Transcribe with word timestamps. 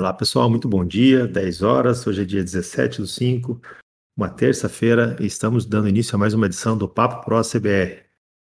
Olá 0.00 0.14
pessoal, 0.14 0.48
muito 0.48 0.66
bom 0.66 0.82
dia, 0.82 1.26
10 1.26 1.60
horas, 1.60 2.06
hoje 2.06 2.22
é 2.22 2.24
dia 2.24 2.42
17 2.42 3.02
do 3.02 3.06
5, 3.06 3.60
uma 4.16 4.30
terça-feira, 4.30 5.14
e 5.20 5.26
estamos 5.26 5.66
dando 5.66 5.90
início 5.90 6.16
a 6.16 6.18
mais 6.18 6.32
uma 6.32 6.46
edição 6.46 6.74
do 6.74 6.88
Papo 6.88 7.22
Pro 7.22 7.42
CBR. 7.42 8.02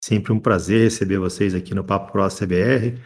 Sempre 0.03 0.33
um 0.33 0.39
prazer 0.39 0.83
receber 0.83 1.17
vocês 1.17 1.55
aqui 1.55 1.73
no 1.73 1.83
Papo 1.83 2.11
Pro 2.11 2.27
CBR, 2.27 3.01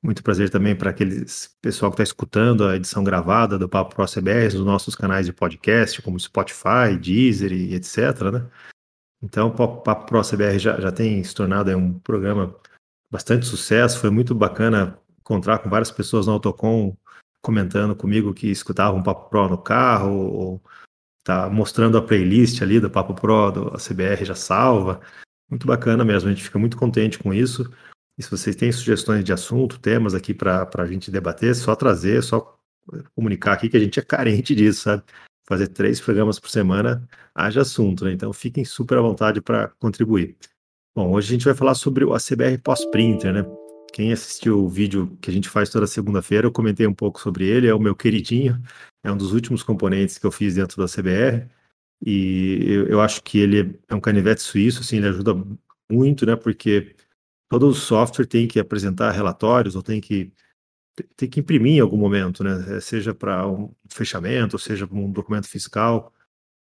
muito 0.00 0.22
prazer 0.22 0.50
também 0.50 0.76
para 0.76 0.90
aqueles 0.90 1.52
pessoal 1.60 1.90
que 1.90 1.96
está 1.96 2.04
escutando 2.04 2.64
a 2.64 2.76
edição 2.76 3.02
gravada 3.02 3.58
do 3.58 3.68
Papo 3.68 3.96
Pro 3.96 4.06
CBR 4.06 4.54
nos 4.54 4.64
nossos 4.64 4.94
canais 4.94 5.26
de 5.26 5.32
podcast, 5.32 6.00
como 6.00 6.20
Spotify, 6.20 6.96
Deezer 6.96 7.52
e 7.52 7.74
etc, 7.74 8.22
né? 8.32 8.46
Então, 9.20 9.48
o 9.48 9.52
Papo 9.52 10.06
Pro 10.06 10.22
CBR 10.22 10.60
já, 10.60 10.80
já 10.80 10.92
tem 10.92 11.24
se 11.24 11.34
tornado 11.34 11.76
um 11.76 11.98
programa 11.98 12.54
bastante 13.10 13.46
sucesso, 13.46 13.98
foi 13.98 14.10
muito 14.10 14.32
bacana 14.32 14.96
encontrar 15.18 15.58
com 15.58 15.68
várias 15.68 15.90
pessoas 15.90 16.28
no 16.28 16.34
Autocom 16.34 16.96
comentando 17.42 17.94
comigo 17.96 18.34
que 18.34 18.48
escutavam 18.48 19.00
um 19.00 19.02
Papo 19.02 19.28
Pro 19.30 19.48
no 19.48 19.58
carro, 19.58 20.12
ou 20.12 20.62
tá 21.24 21.48
mostrando 21.48 21.98
a 21.98 22.02
playlist 22.02 22.62
ali 22.62 22.80
do 22.80 22.90
Papo 22.90 23.14
Pro, 23.14 23.50
do 23.50 23.70
CBR 23.72 24.24
já 24.24 24.34
salva. 24.34 25.00
Muito 25.48 25.66
bacana 25.66 26.04
mesmo, 26.04 26.28
a 26.28 26.32
gente 26.32 26.44
fica 26.44 26.58
muito 26.58 26.76
contente 26.76 27.18
com 27.18 27.34
isso. 27.34 27.70
E 28.18 28.22
se 28.22 28.30
vocês 28.30 28.54
têm 28.54 28.70
sugestões 28.70 29.24
de 29.24 29.32
assunto, 29.32 29.80
temas 29.80 30.14
aqui 30.14 30.34
para 30.34 30.68
a 30.76 30.86
gente 30.86 31.10
debater, 31.10 31.54
só 31.54 31.74
trazer, 31.74 32.22
só 32.22 32.58
comunicar 33.14 33.52
aqui 33.52 33.68
que 33.68 33.76
a 33.76 33.80
gente 33.80 33.98
é 33.98 34.02
carente 34.02 34.54
disso, 34.54 34.82
sabe? 34.82 35.02
Fazer 35.48 35.68
três 35.68 36.00
programas 36.00 36.38
por 36.38 36.50
semana, 36.50 37.08
haja 37.34 37.62
assunto, 37.62 38.04
né? 38.04 38.12
Então 38.12 38.32
fiquem 38.32 38.64
super 38.64 38.98
à 38.98 39.00
vontade 39.00 39.40
para 39.40 39.68
contribuir. 39.78 40.36
Bom, 40.94 41.12
hoje 41.12 41.28
a 41.28 41.32
gente 41.32 41.44
vai 41.44 41.54
falar 41.54 41.74
sobre 41.74 42.04
o 42.04 42.12
ACBR 42.12 42.58
pós-printer, 42.58 43.32
né? 43.32 43.59
Quem 43.92 44.12
assistiu 44.12 44.64
o 44.64 44.68
vídeo 44.68 45.16
que 45.20 45.30
a 45.30 45.32
gente 45.32 45.48
faz 45.48 45.68
toda 45.68 45.86
segunda-feira, 45.86 46.46
eu 46.46 46.52
comentei 46.52 46.86
um 46.86 46.94
pouco 46.94 47.20
sobre 47.20 47.46
ele, 47.46 47.66
é 47.66 47.74
o 47.74 47.80
meu 47.80 47.94
queridinho, 47.94 48.62
é 49.04 49.10
um 49.10 49.16
dos 49.16 49.32
últimos 49.32 49.62
componentes 49.62 50.18
que 50.18 50.26
eu 50.26 50.30
fiz 50.30 50.54
dentro 50.54 50.76
da 50.76 50.88
CBR, 50.88 51.48
e 52.04 52.64
eu, 52.66 52.86
eu 52.86 53.00
acho 53.00 53.22
que 53.22 53.38
ele 53.38 53.78
é 53.88 53.94
um 53.94 54.00
canivete 54.00 54.42
suíço, 54.42 54.80
assim, 54.80 54.96
ele 54.96 55.08
ajuda 55.08 55.34
muito, 55.90 56.24
né, 56.24 56.36
porque 56.36 56.94
todo 57.48 57.74
software 57.74 58.26
tem 58.26 58.46
que 58.46 58.60
apresentar 58.60 59.10
relatórios, 59.10 59.76
ou 59.76 59.82
tem 59.82 60.00
que 60.00 60.32
tem 61.16 61.30
que 61.30 61.40
imprimir 61.40 61.76
em 61.76 61.80
algum 61.80 61.96
momento, 61.96 62.44
né, 62.44 62.80
seja 62.80 63.14
para 63.14 63.48
um 63.48 63.72
fechamento, 63.88 64.58
seja 64.58 64.86
para 64.86 64.98
um 64.98 65.10
documento 65.10 65.48
fiscal, 65.48 66.12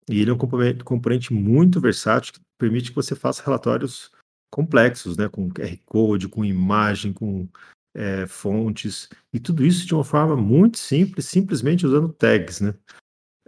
e 0.09 0.21
ele 0.21 0.31
é 0.31 0.35
um 0.35 0.39
componente, 0.39 0.85
componente 0.85 1.33
muito 1.33 1.81
versátil 1.81 2.35
que 2.35 2.41
permite 2.59 2.91
que 2.91 2.97
você 2.97 3.15
faça 3.15 3.43
relatórios 3.45 4.11
complexos, 4.55 5.17
né, 5.17 5.29
com 5.29 5.51
QR 5.51 5.77
Code, 5.85 6.29
com 6.29 6.45
imagem, 6.45 7.13
com 7.13 7.49
é, 7.93 8.25
fontes, 8.29 9.09
e 9.33 9.41
tudo 9.41 9.67
isso 9.67 9.85
de 9.85 9.93
uma 9.93 10.05
forma 10.05 10.37
muito 10.37 10.79
simples, 10.79 11.27
simplesmente 11.27 11.85
usando 11.85 12.13
tags, 12.13 12.61
né. 12.61 12.73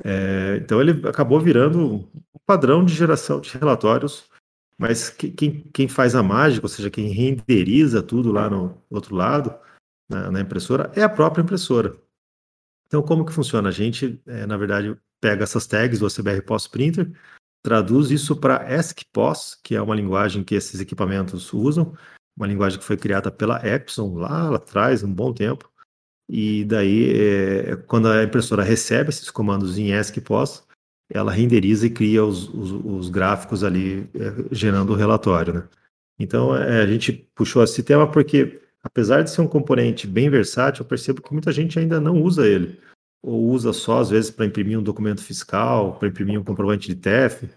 É, 0.04 0.56
então 0.56 0.80
ele 0.80 1.06
acabou 1.08 1.40
virando 1.40 2.10
um 2.34 2.38
padrão 2.44 2.84
de 2.84 2.92
geração 2.92 3.40
de 3.40 3.56
relatórios, 3.56 4.28
mas 4.76 5.08
quem, 5.08 5.62
quem 5.72 5.86
faz 5.86 6.16
a 6.16 6.24
mágica, 6.24 6.66
ou 6.66 6.68
seja, 6.68 6.90
quem 6.90 7.08
renderiza 7.08 8.02
tudo 8.02 8.32
lá 8.32 8.50
no 8.50 8.76
outro 8.90 9.14
lado, 9.14 9.56
na, 10.10 10.32
na 10.32 10.40
impressora, 10.40 10.90
é 10.96 11.04
a 11.04 11.08
própria 11.08 11.42
impressora. 11.42 11.96
Então, 12.86 13.00
como 13.00 13.24
que 13.24 13.32
funciona? 13.32 13.68
A 13.68 13.72
gente, 13.72 14.20
é, 14.26 14.44
na 14.44 14.56
verdade, 14.56 14.96
pega 15.20 15.44
essas 15.44 15.66
tags 15.68 16.00
do 16.00 16.08
CBR 16.08 16.42
Post 16.42 16.68
Printer, 16.70 17.10
traduz 17.66 18.12
isso 18.12 18.36
para 18.36 18.64
ESC-POS, 18.72 19.58
que 19.60 19.74
é 19.74 19.82
uma 19.82 19.96
linguagem 19.96 20.44
que 20.44 20.54
esses 20.54 20.80
equipamentos 20.80 21.52
usam, 21.52 21.92
uma 22.36 22.46
linguagem 22.46 22.78
que 22.78 22.84
foi 22.84 22.96
criada 22.96 23.28
pela 23.28 23.60
Epson 23.66 24.14
lá, 24.14 24.50
lá 24.50 24.56
atrás, 24.56 25.02
um 25.02 25.12
bom 25.12 25.32
tempo. 25.32 25.68
E 26.28 26.64
daí, 26.64 27.10
é, 27.18 27.74
quando 27.88 28.06
a 28.06 28.22
impressora 28.22 28.62
recebe 28.62 29.08
esses 29.08 29.32
comandos 29.32 29.76
em 29.78 29.90
ESC-POS, 29.90 30.64
ela 31.12 31.32
renderiza 31.32 31.88
e 31.88 31.90
cria 31.90 32.24
os, 32.24 32.48
os, 32.50 32.70
os 32.70 33.08
gráficos 33.08 33.64
ali, 33.64 34.08
é, 34.14 34.54
gerando 34.54 34.92
o 34.92 34.96
relatório. 34.96 35.54
Né? 35.54 35.68
Então, 36.20 36.56
é, 36.56 36.82
a 36.82 36.86
gente 36.86 37.12
puxou 37.34 37.64
esse 37.64 37.82
tema 37.82 38.08
porque, 38.08 38.62
apesar 38.80 39.22
de 39.22 39.30
ser 39.32 39.40
um 39.40 39.48
componente 39.48 40.06
bem 40.06 40.30
versátil, 40.30 40.84
eu 40.84 40.88
percebo 40.88 41.20
que 41.20 41.32
muita 41.32 41.50
gente 41.50 41.80
ainda 41.80 42.00
não 42.00 42.22
usa 42.22 42.46
ele 42.46 42.78
ou 43.22 43.48
usa 43.50 43.72
só 43.72 44.00
às 44.00 44.10
vezes 44.10 44.30
para 44.30 44.46
imprimir 44.46 44.78
um 44.78 44.82
documento 44.82 45.22
fiscal, 45.22 45.98
para 45.98 46.08
imprimir 46.08 46.40
um 46.40 46.44
comprovante 46.44 46.88
de 46.88 46.96
TEF, 46.96 47.48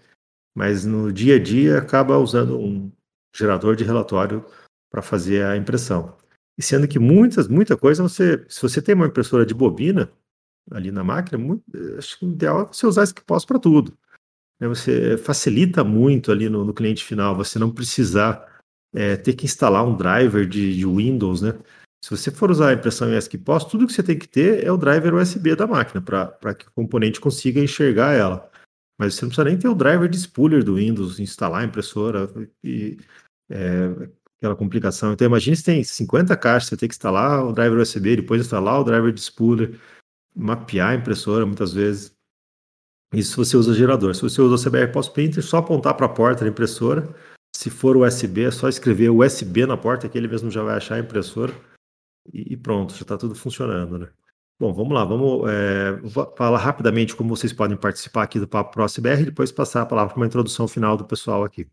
mas 0.56 0.84
no 0.84 1.12
dia 1.12 1.36
a 1.36 1.38
dia 1.38 1.78
acaba 1.78 2.18
usando 2.18 2.58
um 2.58 2.90
gerador 3.34 3.76
de 3.76 3.84
relatório 3.84 4.44
para 4.90 5.02
fazer 5.02 5.44
a 5.44 5.56
impressão. 5.56 6.16
E 6.58 6.62
sendo 6.62 6.88
que 6.88 6.98
muitas, 6.98 7.48
muita 7.48 7.76
coisa 7.76 8.02
você, 8.02 8.44
se 8.48 8.60
você 8.60 8.82
tem 8.82 8.94
uma 8.94 9.06
impressora 9.06 9.46
de 9.46 9.54
bobina 9.54 10.10
ali 10.70 10.90
na 10.90 11.02
máquina, 11.02 11.38
muito, 11.38 11.64
acho 11.96 12.18
que 12.18 12.26
o 12.26 12.30
ideal 12.30 12.62
é 12.62 12.66
você 12.66 12.86
usar 12.86 13.04
esse 13.04 13.14
que 13.14 13.22
para 13.24 13.58
tudo. 13.58 13.96
Né? 14.60 14.68
Você 14.68 15.16
facilita 15.16 15.82
muito 15.82 16.30
ali 16.30 16.48
no, 16.48 16.64
no 16.64 16.74
cliente 16.74 17.04
final, 17.04 17.34
você 17.34 17.58
não 17.58 17.72
precisar 17.72 18.60
é, 18.94 19.16
ter 19.16 19.34
que 19.34 19.46
instalar 19.46 19.86
um 19.86 19.96
driver 19.96 20.46
de, 20.46 20.76
de 20.76 20.86
Windows, 20.86 21.42
né? 21.42 21.58
Se 22.02 22.10
você 22.10 22.30
for 22.30 22.50
usar 22.50 22.70
a 22.70 22.72
impressão 22.72 23.10
em 23.10 23.16
ESC-POS, 23.16 23.64
tudo 23.66 23.86
que 23.86 23.92
você 23.92 24.02
tem 24.02 24.18
que 24.18 24.26
ter 24.26 24.64
é 24.64 24.72
o 24.72 24.78
driver 24.78 25.14
USB 25.14 25.54
da 25.54 25.66
máquina, 25.66 26.00
para 26.00 26.54
que 26.54 26.66
o 26.66 26.72
componente 26.72 27.20
consiga 27.20 27.60
enxergar 27.60 28.14
ela. 28.14 28.50
Mas 28.98 29.14
você 29.14 29.22
não 29.22 29.28
precisa 29.28 29.44
nem 29.44 29.58
ter 29.58 29.68
o 29.68 29.74
driver 29.74 30.08
de 30.08 30.18
spooler 30.18 30.64
do 30.64 30.76
Windows, 30.76 31.20
instalar 31.20 31.62
a 31.62 31.64
impressora 31.64 32.28
e 32.64 32.98
é, 33.50 34.08
aquela 34.38 34.56
complicação. 34.56 35.12
Então 35.12 35.26
imagine 35.26 35.56
se 35.56 35.64
tem 35.64 35.84
50 35.84 36.34
caixas, 36.38 36.70
você 36.70 36.76
tem 36.76 36.88
que 36.88 36.94
instalar 36.94 37.44
o 37.44 37.52
driver 37.52 37.80
USB, 37.80 38.16
depois 38.16 38.40
instalar 38.40 38.80
o 38.80 38.84
driver 38.84 39.12
de 39.12 39.20
spooler, 39.20 39.78
mapear 40.34 40.90
a 40.90 40.94
impressora 40.94 41.44
muitas 41.44 41.72
vezes. 41.72 42.14
Isso 43.12 43.36
você 43.36 43.56
usa 43.56 43.74
gerador. 43.74 44.14
Se 44.14 44.22
você 44.22 44.40
usa 44.40 44.54
o 44.54 44.70
CBR 44.70 44.92
Post 44.92 45.12
Printer, 45.12 45.42
só 45.42 45.58
apontar 45.58 45.94
para 45.94 46.06
a 46.06 46.10
porta 46.10 46.44
da 46.44 46.50
impressora. 46.50 47.14
Se 47.54 47.68
for 47.68 47.96
USB, 47.96 48.44
é 48.44 48.50
só 48.50 48.68
escrever 48.68 49.10
USB 49.10 49.66
na 49.66 49.76
porta, 49.76 50.08
que 50.08 50.16
ele 50.16 50.28
mesmo 50.28 50.50
já 50.50 50.62
vai 50.62 50.76
achar 50.76 50.94
a 50.94 51.00
impressora 51.00 51.52
e, 52.32 52.56
pronto, 52.56 52.94
já 52.94 53.02
está 53.02 53.16
tudo 53.16 53.34
funcionando, 53.34 53.98
né? 53.98 54.08
Bom, 54.58 54.74
vamos 54.74 54.92
lá, 54.92 55.04
vamos 55.04 55.48
é, 55.48 55.98
falar 56.36 56.58
rapidamente 56.58 57.16
como 57.16 57.34
vocês 57.34 57.52
podem 57.52 57.78
participar 57.78 58.24
aqui 58.24 58.38
do 58.38 58.46
Papo 58.46 58.72
Pro 58.72 58.86
CBR 58.86 59.22
e 59.22 59.24
depois 59.26 59.50
passar 59.50 59.82
a 59.82 59.86
palavra 59.86 60.12
para 60.12 60.20
uma 60.20 60.26
introdução 60.26 60.68
final 60.68 60.98
do 60.98 61.06
pessoal 61.06 61.44
aqui. 61.44 61.66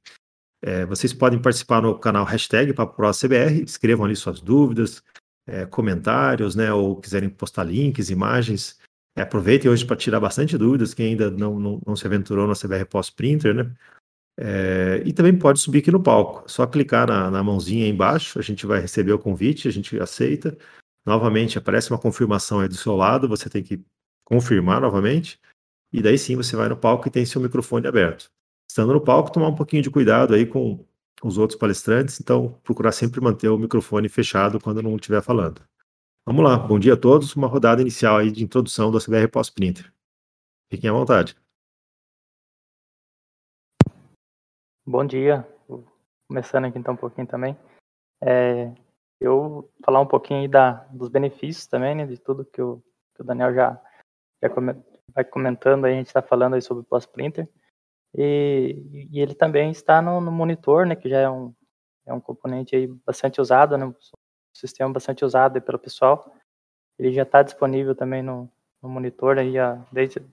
É, 0.62 0.86
vocês 0.86 1.14
podem 1.14 1.40
participar 1.42 1.82
no 1.82 2.00
canal 2.00 2.24
hashtag 2.24 2.74
Papo 2.74 2.96
Pro 2.96 3.12
CBR, 3.12 3.64
escrevam 3.64 4.06
ali 4.06 4.16
suas 4.16 4.40
dúvidas, 4.40 5.04
é, 5.46 5.66
comentários, 5.66 6.56
né, 6.56 6.72
ou 6.72 6.96
quiserem 6.96 7.30
postar 7.30 7.66
links, 7.66 8.10
imagens. 8.10 8.80
É, 9.18 9.22
aproveitem 9.22 9.70
hoje 9.70 9.86
para 9.86 9.98
tirar 9.98 10.22
bastante 10.22 10.58
dúvidas, 10.58 10.94
quem 10.94 11.08
ainda 11.08 11.30
não, 11.30 11.60
não, 11.60 11.82
não 11.86 11.96
se 11.96 12.08
aventurou 12.08 12.48
no 12.48 12.54
CBR 12.54 12.86
Post 12.86 13.14
Printer, 13.16 13.54
né? 13.54 13.70
É, 14.40 15.02
e 15.04 15.12
também 15.12 15.38
pode 15.38 15.60
subir 15.60 15.80
aqui 15.80 15.92
no 15.92 16.02
palco. 16.02 16.44
É 16.46 16.48
só 16.48 16.68
clicar 16.68 17.08
na, 17.08 17.32
na, 17.32 17.44
mãozinha 17.44 17.86
aí 17.86 17.90
embaixo, 17.90 18.38
a 18.38 18.42
gente 18.42 18.66
vai 18.66 18.80
receber 18.80 19.12
o 19.14 19.20
convite, 19.20 19.68
a 19.68 19.72
gente 19.72 20.00
aceita. 20.00 20.58
Novamente, 21.06 21.58
aparece 21.58 21.90
uma 21.90 22.00
confirmação 22.00 22.60
aí 22.60 22.68
do 22.68 22.76
seu 22.76 22.96
lado, 22.96 23.28
você 23.28 23.50
tem 23.50 23.64
que 23.64 23.84
confirmar 24.24 24.82
novamente. 24.82 25.40
E 25.92 26.02
daí 26.02 26.18
sim 26.18 26.36
você 26.36 26.56
vai 26.56 26.70
no 26.70 26.78
palco 26.78 27.08
e 27.08 27.12
tem 27.12 27.26
seu 27.26 27.42
microfone 27.42 27.88
aberto. 27.88 28.30
Estando 28.70 28.94
no 28.94 29.02
palco, 29.02 29.32
tomar 29.32 29.48
um 29.48 29.56
pouquinho 29.56 29.82
de 29.82 29.90
cuidado 29.90 30.34
aí 30.34 30.46
com 30.46 30.86
os 31.24 31.38
outros 31.38 31.58
palestrantes, 31.58 32.20
então 32.20 32.60
procurar 32.64 32.92
sempre 32.92 33.22
manter 33.22 33.50
o 33.50 33.58
microfone 33.58 34.08
fechado 34.08 34.60
quando 34.60 34.84
não 34.84 34.96
estiver 34.96 35.22
falando. 35.22 35.62
Vamos 36.26 36.44
lá, 36.44 36.58
bom 36.58 36.78
dia 36.78 36.94
a 36.94 36.98
todos, 36.98 37.36
uma 37.36 37.48
rodada 37.48 37.82
inicial 37.82 38.18
aí 38.18 38.30
de 38.30 38.44
introdução 38.44 38.92
do 38.92 39.00
CBR 39.00 39.30
Post 39.30 39.54
Printer. 39.54 39.92
Fiquem 40.70 40.90
à 40.90 40.94
vontade. 40.94 41.36
Bom 44.90 45.06
dia, 45.06 45.46
começando 46.30 46.64
aqui 46.64 46.80
então 46.80 46.94
um 46.94 46.98
pouquinho 46.98 47.28
também. 47.28 47.58
É, 48.24 48.74
eu 49.20 49.70
falar 49.84 50.00
um 50.00 50.08
pouquinho 50.08 50.50
da, 50.50 50.86
dos 50.86 51.10
benefícios 51.10 51.68
também, 51.68 51.94
né, 51.94 52.06
de 52.06 52.18
tudo 52.18 52.46
que 52.46 52.62
o, 52.62 52.82
que 53.14 53.22
o 53.22 53.26
Daniel 53.26 53.54
já, 53.54 53.82
já 54.42 54.50
come, 54.50 54.82
vai 55.14 55.26
comentando, 55.26 55.84
aí 55.84 55.92
a 55.92 55.98
gente 55.98 56.08
está 56.08 56.22
falando 56.22 56.54
aí 56.54 56.62
sobre 56.62 56.84
o 56.84 56.86
pós-printer. 56.86 57.50
E, 58.16 59.10
e, 59.12 59.20
ele 59.20 59.36
também 59.36 59.72
está 59.72 60.02
no, 60.02 60.22
no, 60.22 60.32
monitor, 60.32 60.86
né, 60.86 60.96
que 60.96 61.10
já 61.10 61.20
é 61.20 61.30
um, 61.30 61.54
é 62.06 62.14
um 62.14 62.22
componente 62.22 62.74
aí 62.74 62.88
bastante 62.88 63.42
usado, 63.42 63.78
né, 63.78 63.86
um 63.86 63.96
sistema 64.56 64.94
bastante 64.94 65.26
usado 65.26 65.62
pelo 65.62 65.78
pessoal. 65.78 66.34
Ele 66.98 67.12
já 67.12 67.24
está 67.24 67.44
disponível 67.44 67.94
também 67.94 68.24
no, 68.24 68.50
no 68.82 68.88
monitor 68.88 69.38
aí, 69.38 69.56
desde, 69.92 70.26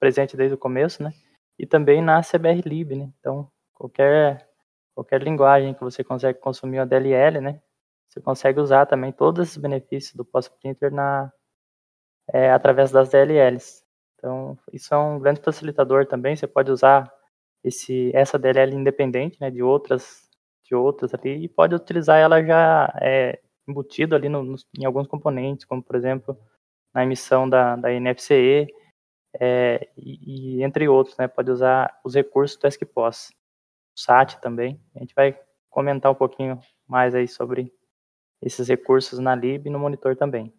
presente 0.00 0.38
desde 0.38 0.54
o 0.54 0.58
começo, 0.58 1.02
né, 1.02 1.12
e 1.58 1.66
também 1.66 2.00
na 2.00 2.22
CBR 2.22 2.62
Lib, 2.64 2.96
né, 2.96 3.12
então 3.20 3.52
qualquer, 3.74 4.48
qualquer 4.94 5.22
linguagem 5.22 5.74
que 5.74 5.82
você 5.82 6.04
consegue 6.04 6.38
consumir 6.38 6.78
a 6.78 6.84
DLL, 6.84 7.40
né? 7.40 7.60
Você 8.08 8.20
consegue 8.20 8.60
usar 8.60 8.86
também 8.86 9.12
todos 9.12 9.48
esses 9.48 9.56
benefícios 9.56 10.14
do 10.14 10.24
post-printer 10.24 10.92
na, 10.92 11.32
é, 12.32 12.50
através 12.50 12.90
das 12.90 13.08
DLLs. 13.10 13.84
Então, 14.16 14.58
isso 14.72 14.94
é 14.94 14.98
um 14.98 15.18
grande 15.18 15.40
facilitador 15.40 16.06
também. 16.06 16.36
Você 16.36 16.46
pode 16.46 16.70
usar 16.70 17.12
esse, 17.62 18.10
essa 18.14 18.38
DLL 18.38 18.74
independente 18.74 19.40
né, 19.40 19.50
de 19.50 19.62
outras 19.62 20.24
de 20.64 20.74
outras 20.74 21.12
ali 21.14 21.44
e 21.44 21.48
pode 21.48 21.74
utilizar 21.74 22.18
ela 22.18 22.42
já 22.42 22.92
é, 23.00 23.38
embutido 23.68 24.14
ali 24.16 24.28
no, 24.28 24.42
no, 24.42 24.56
em 24.78 24.84
alguns 24.84 25.06
componentes, 25.06 25.64
como 25.66 25.82
por 25.82 25.94
exemplo 25.94 26.36
na 26.92 27.02
emissão 27.02 27.48
da, 27.48 27.76
da 27.76 27.90
NFCE, 27.90 28.68
é, 29.40 29.88
e, 29.96 30.58
e, 30.58 30.62
entre 30.62 30.88
outros, 30.88 31.16
né, 31.16 31.26
pode 31.26 31.50
usar 31.50 32.00
os 32.04 32.14
recursos 32.14 32.56
do 32.56 32.68
ESCPOS, 32.68 33.32
SAT 33.94 34.40
também. 34.40 34.80
A 34.94 35.00
gente 35.00 35.14
vai 35.14 35.38
comentar 35.70 36.10
um 36.10 36.14
pouquinho 36.14 36.60
mais 36.86 37.14
aí 37.14 37.26
sobre 37.28 37.72
esses 38.42 38.68
recursos 38.68 39.18
na 39.18 39.34
LIB 39.34 39.68
e 39.68 39.72
no 39.72 39.78
monitor 39.78 40.16
também. 40.16 40.52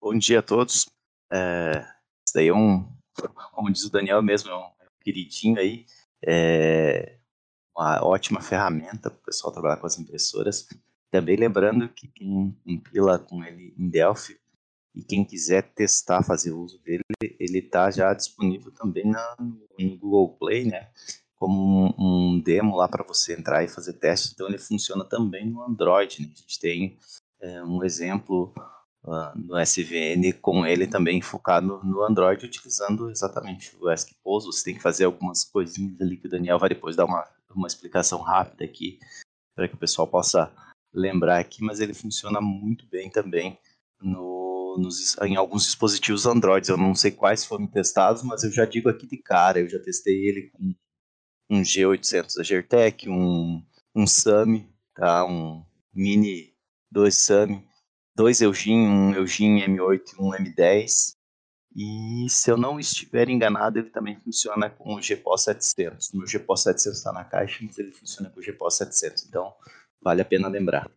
Bom 0.00 0.18
dia 0.18 0.40
a 0.40 0.42
todos. 0.42 0.86
É, 1.32 1.72
isso 2.26 2.34
daí 2.34 2.48
é 2.48 2.54
um, 2.54 2.86
como 3.52 3.72
diz 3.72 3.84
o 3.84 3.90
Daniel 3.90 4.22
mesmo, 4.22 4.50
é 4.50 4.56
um, 4.56 4.70
queridinho 5.00 5.58
aí. 5.58 5.86
É 6.26 7.18
uma 7.76 8.04
ótima 8.04 8.40
ferramenta 8.40 9.10
para 9.10 9.18
o 9.18 9.24
pessoal 9.24 9.52
trabalhar 9.52 9.76
com 9.78 9.86
as 9.86 9.98
impressoras. 9.98 10.66
Também 11.10 11.36
lembrando 11.36 11.88
que 11.88 12.08
quem 12.08 12.52
compila 12.64 13.18
com 13.18 13.44
ele 13.44 13.74
em 13.78 13.88
Delphi 13.88 14.38
e 14.94 15.02
quem 15.02 15.24
quiser 15.24 15.62
testar, 15.74 16.22
fazer 16.22 16.52
uso 16.52 16.78
dele, 16.78 17.02
ele 17.20 17.58
está 17.58 17.90
já 17.90 18.14
disponível 18.14 18.70
também 18.70 19.04
na, 19.04 19.36
no 19.38 19.98
Google 19.98 20.36
Play, 20.38 20.64
né? 20.64 20.88
Como 21.34 21.92
um, 21.98 22.34
um 22.36 22.40
demo 22.40 22.76
lá 22.76 22.88
para 22.88 23.04
você 23.04 23.34
entrar 23.34 23.64
e 23.64 23.68
fazer 23.68 23.94
teste. 23.94 24.32
Então 24.32 24.46
ele 24.46 24.56
funciona 24.56 25.04
também 25.04 25.50
no 25.50 25.62
Android. 25.62 26.22
Né? 26.22 26.28
A 26.32 26.40
gente 26.40 26.60
tem 26.60 26.96
é, 27.40 27.62
um 27.64 27.82
exemplo 27.82 28.54
uh, 29.02 29.36
no 29.36 29.58
SVN 29.60 30.32
com 30.40 30.64
ele 30.64 30.86
também 30.86 31.20
focado 31.20 31.80
no 31.82 32.02
Android, 32.02 32.46
utilizando 32.46 33.10
exatamente 33.10 33.76
o 33.80 33.90
ESC-Pose. 33.90 34.46
Você 34.46 34.64
tem 34.64 34.74
que 34.74 34.82
fazer 34.82 35.06
algumas 35.06 35.44
coisinhas 35.44 36.00
ali 36.00 36.16
que 36.16 36.28
o 36.28 36.30
Daniel 36.30 36.58
vai 36.58 36.68
depois 36.68 36.94
dar 36.94 37.04
uma, 37.04 37.28
uma 37.52 37.66
explicação 37.66 38.20
rápida 38.20 38.64
aqui 38.64 39.00
para 39.56 39.66
que 39.66 39.74
o 39.74 39.78
pessoal 39.78 40.06
possa 40.06 40.52
lembrar 40.92 41.40
aqui, 41.40 41.62
mas 41.62 41.80
ele 41.80 41.92
funciona 41.92 42.40
muito 42.40 42.86
bem 42.86 43.10
também 43.10 43.58
no, 44.00 44.43
nos, 44.78 45.16
em 45.22 45.36
alguns 45.36 45.64
dispositivos 45.64 46.26
Android. 46.26 46.68
Eu 46.68 46.76
não 46.76 46.94
sei 46.94 47.10
quais 47.10 47.44
foram 47.44 47.66
testados, 47.66 48.22
mas 48.22 48.42
eu 48.44 48.52
já 48.52 48.64
digo 48.64 48.88
aqui 48.88 49.06
de 49.06 49.16
cara, 49.16 49.60
eu 49.60 49.68
já 49.68 49.78
testei 49.78 50.26
ele 50.26 50.50
com 50.50 50.74
um 51.50 51.62
G800 51.62 52.36
da 52.36 52.42
Gertec, 52.42 53.08
um, 53.08 53.62
um 53.94 54.06
SAMI, 54.06 54.68
tá? 54.94 55.24
um 55.26 55.64
Mini 55.92 56.54
2 56.90 57.16
SAMI, 57.16 57.66
dois 58.14 58.40
Eugene, 58.40 58.86
um 58.86 59.12
Eugene 59.14 59.62
M8 59.66 60.14
e 60.18 60.22
um 60.22 60.30
M10. 60.30 61.14
E 61.76 62.26
se 62.30 62.50
eu 62.50 62.56
não 62.56 62.78
estiver 62.78 63.28
enganado, 63.28 63.80
ele 63.80 63.90
também 63.90 64.16
funciona 64.20 64.70
com 64.70 64.94
o 64.94 65.00
GPO 65.00 65.36
700. 65.36 66.10
O 66.10 66.18
meu 66.18 66.26
GPO 66.26 66.56
700 66.56 66.98
está 66.98 67.12
na 67.12 67.24
caixa, 67.24 67.58
mas 67.62 67.76
ele 67.78 67.90
funciona 67.90 68.30
com 68.30 68.38
o 68.38 68.42
GPO 68.42 68.70
700. 68.70 69.26
Então, 69.26 69.52
vale 70.00 70.22
a 70.22 70.24
pena 70.24 70.46
lembrar. 70.46 70.88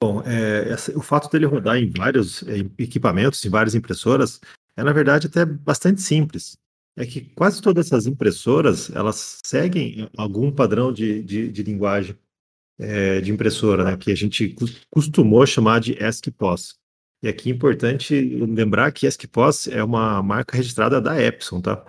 Bom, 0.00 0.22
é, 0.24 0.68
essa, 0.70 0.96
o 0.96 1.02
fato 1.02 1.28
dele 1.30 1.46
rodar 1.46 1.76
em 1.76 1.90
vários 1.90 2.42
é, 2.44 2.58
equipamentos, 2.78 3.44
em 3.44 3.50
várias 3.50 3.74
impressoras, 3.74 4.40
é 4.76 4.84
na 4.84 4.92
verdade 4.92 5.26
até 5.26 5.44
bastante 5.44 6.00
simples. 6.00 6.56
É 6.96 7.04
que 7.04 7.20
quase 7.34 7.60
todas 7.60 7.86
essas 7.86 8.06
impressoras, 8.06 8.90
elas 8.90 9.40
seguem 9.44 10.08
algum 10.16 10.50
padrão 10.50 10.92
de, 10.92 11.22
de, 11.22 11.50
de 11.50 11.62
linguagem 11.62 12.16
é, 12.78 13.20
de 13.20 13.32
impressora, 13.32 13.84
né, 13.84 13.96
que 13.96 14.12
a 14.12 14.14
gente 14.14 14.54
costumou 14.90 15.44
chamar 15.46 15.80
de 15.80 15.92
ESC-POS. 15.92 16.76
E 17.22 17.28
aqui 17.28 17.50
é 17.50 17.54
importante 17.54 18.14
lembrar 18.14 18.92
que 18.92 19.06
ESC-POS 19.06 19.68
é 19.68 19.82
uma 19.82 20.22
marca 20.22 20.56
registrada 20.56 21.00
da 21.00 21.20
Epson, 21.20 21.60
tá? 21.60 21.84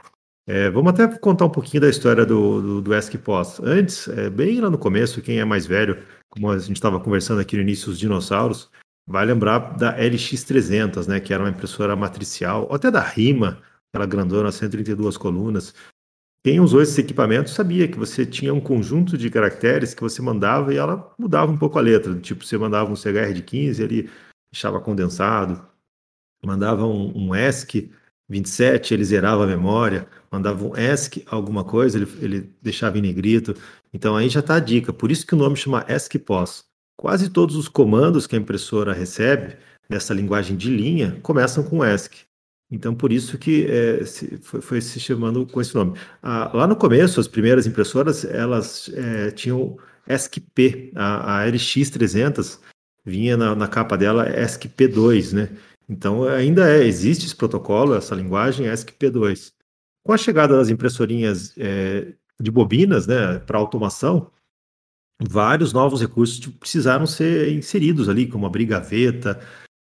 É, 0.47 0.67
vamos 0.71 0.91
até 0.91 1.07
contar 1.19 1.45
um 1.45 1.51
pouquinho 1.51 1.81
da 1.81 1.89
história 1.89 2.25
do, 2.25 2.59
do, 2.59 2.81
do 2.81 2.95
ESC-POS. 2.95 3.59
Antes, 3.59 4.07
é, 4.07 4.31
bem 4.31 4.59
lá 4.59 4.67
no 4.67 4.79
começo, 4.79 5.21
quem 5.21 5.39
é 5.39 5.45
mais 5.45 5.67
velho 5.67 6.03
como 6.29 6.49
a 6.49 6.57
gente 6.57 6.75
estava 6.75 6.99
conversando 6.99 7.41
aqui 7.41 7.55
no 7.55 7.61
início, 7.61 7.91
os 7.91 7.99
dinossauros, 7.99 8.69
vai 9.07 9.25
lembrar 9.25 9.75
da 9.77 9.97
LX300, 9.97 11.07
né, 11.07 11.19
que 11.19 11.33
era 11.33 11.43
uma 11.43 11.49
impressora 11.49 11.95
matricial, 11.95 12.67
ou 12.69 12.75
até 12.75 12.91
da 12.91 13.01
RIMA, 13.01 13.61
aquela 13.91 14.05
grandona, 14.05 14.51
132 14.51 15.17
colunas. 15.17 15.73
Quem 16.43 16.59
usou 16.59 16.81
esse 16.81 17.01
equipamento 17.01 17.49
sabia 17.49 17.87
que 17.87 17.97
você 17.97 18.25
tinha 18.25 18.53
um 18.53 18.61
conjunto 18.61 19.17
de 19.17 19.29
caracteres 19.29 19.93
que 19.93 20.01
você 20.01 20.21
mandava 20.21 20.73
e 20.73 20.77
ela 20.77 21.13
mudava 21.19 21.51
um 21.51 21.57
pouco 21.57 21.77
a 21.77 21.81
letra. 21.81 22.17
Tipo, 22.19 22.45
você 22.45 22.57
mandava 22.57 22.89
um 22.89 22.95
CHR 22.95 23.33
de 23.33 23.41
15, 23.41 23.83
ele 23.83 24.09
deixava 24.51 24.79
condensado. 24.79 25.61
Mandava 26.45 26.85
um, 26.85 27.11
um 27.13 27.35
ESC 27.35 27.91
27, 28.29 28.93
ele 28.93 29.03
zerava 29.03 29.43
a 29.43 29.47
memória. 29.47 30.07
Mandava 30.31 30.63
um 30.63 30.77
ESC 30.77 31.25
alguma 31.27 31.65
coisa, 31.65 31.97
ele, 31.97 32.07
ele 32.21 32.55
deixava 32.61 32.97
em 32.97 33.01
negrito. 33.01 33.53
Então 33.93 34.15
aí 34.15 34.29
já 34.29 34.39
está 34.39 34.55
a 34.55 34.59
dica. 34.59 34.93
Por 34.93 35.11
isso 35.11 35.25
que 35.25 35.35
o 35.35 35.37
nome 35.37 35.55
chama 35.55 35.85
ESC-POS. 35.87 36.65
Quase 36.97 37.29
todos 37.29 37.55
os 37.55 37.67
comandos 37.67 38.27
que 38.27 38.35
a 38.35 38.39
impressora 38.39 38.93
recebe 38.93 39.57
nessa 39.89 40.13
linguagem 40.13 40.55
de 40.55 40.69
linha 40.69 41.17
começam 41.21 41.63
com 41.63 41.83
ESC. 41.83 42.29
Então, 42.71 42.93
por 42.93 43.11
isso 43.11 43.37
que 43.37 43.65
é, 43.65 44.05
se, 44.05 44.37
foi, 44.37 44.61
foi, 44.61 44.81
se 44.81 44.99
chamando 44.99 45.45
com 45.47 45.59
esse 45.59 45.73
nome. 45.73 45.97
Ah, 46.21 46.51
lá 46.53 46.67
no 46.67 46.75
começo, 46.75 47.19
as 47.19 47.27
primeiras 47.27 47.65
impressoras, 47.65 48.23
elas 48.23 48.89
é, 48.93 49.31
tinham 49.31 49.75
ESC-P. 50.07 50.91
A, 50.95 51.41
a 51.41 51.47
LX300 51.47 52.59
vinha 53.03 53.35
na, 53.35 53.55
na, 53.55 53.67
capa 53.67 53.97
dela 53.97 54.29
ESC-P2, 54.29 55.33
né? 55.33 55.49
Então, 55.87 56.23
ainda 56.25 56.69
é, 56.69 56.83
existe 56.85 57.25
esse 57.25 57.35
protocolo, 57.35 57.95
essa 57.95 58.13
linguagem 58.13 58.67
ESC-P2. 58.67 59.51
Com 60.03 60.13
a 60.13 60.17
chegada 60.17 60.55
das 60.55 60.69
impressorinhas 60.69 61.55
é, 61.57 62.13
de 62.41 62.51
bobinas, 62.51 63.05
né, 63.05 63.39
para 63.39 63.57
automação, 63.57 64.31
vários 65.21 65.73
novos 65.73 65.99
recursos 66.01 66.39
precisaram 66.59 67.05
ser 67.05 67.51
inseridos 67.51 68.07
ali, 68.07 68.27
como 68.27 68.45
abrir 68.45 68.65
gaveta, 68.65 69.39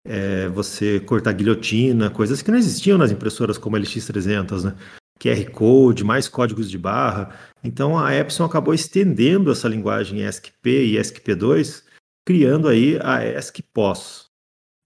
é, 0.05 0.49
você 0.49 1.01
cortar 1.01 1.33
guilhotina, 1.33 2.11
coisas 2.11 2.43
que 2.43 2.51
não 2.51 2.59
existiam 2.59 2.99
nas 2.99 3.11
impressoras 3.11 3.57
como 3.57 3.77
a 3.77 3.81
LX300, 3.81 4.65
né? 4.65 4.77
QR 5.19 5.51
Code, 5.53 6.03
mais 6.03 6.29
códigos 6.29 6.69
de 6.69 6.77
barra. 6.77 7.39
Então 7.63 7.97
a 7.97 8.13
Epson 8.13 8.45
acabou 8.45 8.75
estendendo 8.75 9.53
essa 9.53 9.69
linguagem 9.69 10.21
ESC-P 10.25 10.87
e 10.87 10.99
ESC-P2, 10.99 11.85
criando 12.27 12.67
aí 12.67 12.99
a 13.01 13.25
ESC-POS. 13.25 14.31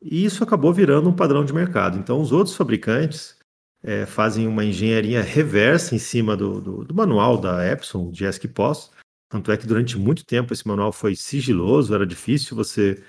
E 0.03 0.25
isso 0.27 0.45
acabou 0.45 0.75
virando 0.75 1.09
um 1.09 1.17
padrão 1.17 1.43
de 1.43 1.55
mercado. 1.55 1.99
Então 1.99 2.21
os 2.21 2.33
outros 2.33 2.55
fabricantes 2.55 3.36
é, 3.83 4.07
fazem 4.07 4.47
uma 4.47 4.65
engenharia 4.65 5.23
reversa 5.23 5.95
em 5.95 5.99
cima 5.99 6.37
do, 6.37 6.61
do, 6.61 6.85
do 6.85 6.95
manual 6.95 7.39
da 7.39 7.65
Epson 7.67 8.11
de 8.11 8.25
ESC-POS. 8.25 8.91
Tanto 9.29 9.51
é 9.51 9.57
que 9.57 9.67
durante 9.67 9.99
muito 9.99 10.25
tempo 10.25 10.53
esse 10.53 10.67
manual 10.67 10.93
foi 10.93 11.15
sigiloso, 11.17 11.95
era 11.95 12.07
difícil 12.07 12.57
você 12.57 13.03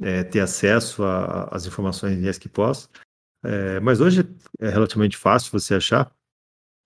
é, 0.00 0.22
ter 0.24 0.40
acesso 0.40 1.02
às 1.50 1.66
informações 1.66 2.18
em 2.18 2.28
ESC-POS. 2.28 2.88
É, 3.42 3.80
mas 3.80 4.00
hoje 4.00 4.28
é 4.58 4.68
relativamente 4.68 5.16
fácil 5.16 5.52
você 5.52 5.74
achar. 5.74 6.10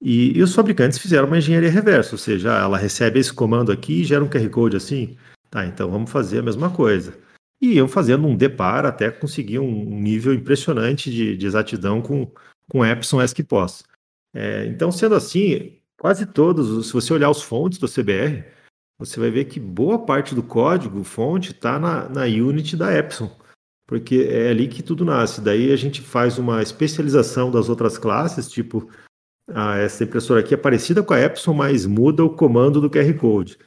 E, 0.00 0.37
e, 0.37 0.43
os 0.43 0.55
fabricantes 0.55 0.99
fizeram 0.99 1.26
uma 1.26 1.38
engenharia 1.38 1.71
reversa, 1.71 2.12
ou 2.14 2.19
seja, 2.19 2.53
ela 2.59 2.76
recebe 2.76 3.19
esse 3.19 3.33
comando 3.33 3.73
aqui 3.73 4.03
e 4.03 4.05
gera 4.05 4.23
um 4.23 4.29
QR 4.29 4.49
Code 4.50 4.76
assim. 4.76 5.17
Tá, 5.50 5.64
então 5.64 5.91
vamos 5.91 6.11
fazer 6.11 6.41
a 6.41 6.43
mesma 6.43 6.71
coisa. 6.71 7.17
E 7.61 7.75
iam 7.75 7.88
fazendo 7.88 8.26
um 8.26 8.37
depar 8.37 8.85
até 8.85 9.11
conseguir 9.11 9.61
um 9.61 10.00
nível 10.00 10.35
impressionante 10.35 11.11
de, 11.11 11.37
de 11.37 11.47
exatidão 11.47 12.03
com, 12.03 12.31
com 12.71 12.85
Epson 12.85 13.23
ESC-POS. 13.23 13.85
É, 14.35 14.66
então, 14.66 14.90
sendo 14.90 15.14
assim, 15.14 15.78
quase 15.99 16.26
todos, 16.26 16.88
se 16.88 16.92
você 16.92 17.12
olhar 17.12 17.30
os 17.30 17.42
fontes 17.42 17.78
do 17.78 17.88
CBR, 17.88 18.44
você 18.99 19.18
vai 19.18 19.30
ver 19.30 19.47
que 19.47 19.61
boa 19.61 20.04
parte 20.04 20.35
do 20.35 20.42
código 20.42 21.02
fonte 21.04 21.52
está 21.52 21.78
na, 21.78 22.09
na 22.09 22.23
Unity 22.25 22.76
da 22.76 22.92
Epson, 22.92 23.30
porque 23.87 24.28
é 24.30 24.50
ali 24.50 24.68
que 24.68 24.83
tudo 24.83 25.04
nasce. 25.04 25.40
Daí 25.40 25.73
a 25.73 25.76
gente 25.76 26.00
faz 26.00 26.38
uma 26.38 26.62
especialização 26.62 27.50
das 27.50 27.68
outras 27.68 27.99
classes, 27.99 28.49
tipo, 28.50 28.88
essa 29.83 30.04
impressora 30.04 30.40
aqui 30.40 30.54
é 30.54 30.56
parecida 30.56 31.02
com 31.02 31.12
a 31.12 31.21
Epson, 31.21 31.52
mas 31.52 31.85
muda 31.85 32.25
o 32.25 32.35
comando 32.35 32.80
do 32.80 32.88
QR 32.88 33.12
Code. 33.18 33.59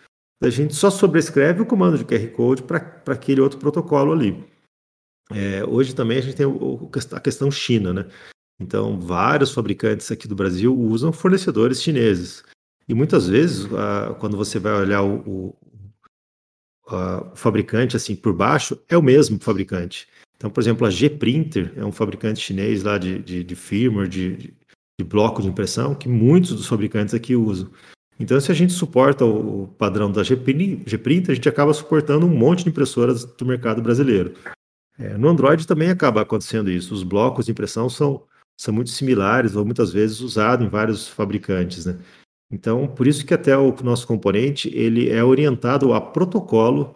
A 0.42 0.50
gente 0.50 0.76
só 0.76 0.90
sobrescreve 0.90 1.62
o 1.62 1.66
comando 1.66 1.98
de 1.98 2.06
QR 2.06 2.28
Code 2.32 2.64
para 2.64 3.02
aquele 3.08 3.42
outro 3.42 3.60
protocolo 3.60 4.12
ali. 4.12 4.46
É, 5.32 5.64
hoje 5.66 5.94
também 5.94 6.20
a 6.20 6.22
gente 6.22 6.36
tem 6.36 6.46
o, 6.46 6.90
a 7.12 7.20
questão 7.20 7.52
China, 7.52 7.94
né? 7.94 8.06
Então, 8.60 9.00
vários 9.00 9.52
fabricantes 9.52 10.12
aqui 10.12 10.28
do 10.28 10.36
Brasil 10.36 10.76
usam 10.76 11.12
fornecedores 11.12 11.82
chineses. 11.82 12.44
E 12.88 12.94
muitas 12.94 13.28
vezes, 13.28 13.68
quando 14.20 14.38
você 14.38 14.58
vai 14.58 14.74
olhar 14.74 15.04
o, 15.04 15.18
o, 15.20 15.56
o, 16.90 17.36
fabricante 17.36 17.96
assim 17.96 18.16
por 18.16 18.34
baixo, 18.34 18.80
é 18.88 18.98
o 18.98 19.04
mesmo 19.04 19.38
fabricante. 19.40 20.08
Então, 20.38 20.50
por 20.50 20.62
exemplo, 20.62 20.88
a 20.88 20.90
G-Printer 20.90 21.74
é 21.76 21.84
um 21.84 21.92
fabricante 21.92 22.40
chinês 22.40 22.84
lá 22.84 22.98
de, 22.98 23.20
de, 23.20 23.44
de 23.44 23.56
firmware, 23.56 24.08
de, 24.08 24.54
de, 25.00 25.04
bloco 25.04 25.42
de 25.42 25.48
impressão, 25.48 25.94
que 25.94 26.08
muitos 26.08 26.52
dos 26.52 26.68
fabricantes 26.68 27.14
aqui 27.14 27.36
usam. 27.36 27.70
Então, 28.20 28.40
se 28.40 28.52
a 28.52 28.56
gente 28.56 28.74
suporta 28.74 29.26
o 29.26 29.68
padrão 29.78 30.12
da 30.12 30.24
G-Printer, 30.24 31.32
a 31.32 31.36
gente 31.36 31.50
acaba 31.50 31.74
suportando 31.74 32.26
um 32.26 32.36
monte 32.36 32.64
de 32.64 32.70
impressoras 32.70 33.26
do 33.26 33.46
mercado 33.46 33.82
brasileiro. 33.82 34.34
É, 34.98 35.16
no 35.18 35.28
Android 35.28 35.68
também 35.68 35.90
acaba 35.90 36.22
acontecendo 36.22 36.72
isso. 36.72 36.94
Os 36.94 37.04
blocos 37.04 37.46
de 37.46 37.52
impressão 37.52 37.90
são 37.90 38.24
são 38.58 38.74
muito 38.74 38.90
similares 38.90 39.56
ou 39.56 39.64
muitas 39.64 39.94
vezes 39.94 40.20
usados 40.20 40.66
em 40.66 40.70
vários 40.70 41.08
fabricantes, 41.08 41.86
né? 41.86 41.98
Então, 42.52 42.88
por 42.88 43.06
isso 43.06 43.26
que 43.26 43.34
até 43.34 43.58
o 43.58 43.76
nosso 43.84 44.08
componente 44.08 44.70
ele 44.74 45.10
é 45.10 45.24
orientado 45.24 45.94
a 45.94 46.02
protocolo 46.02 46.96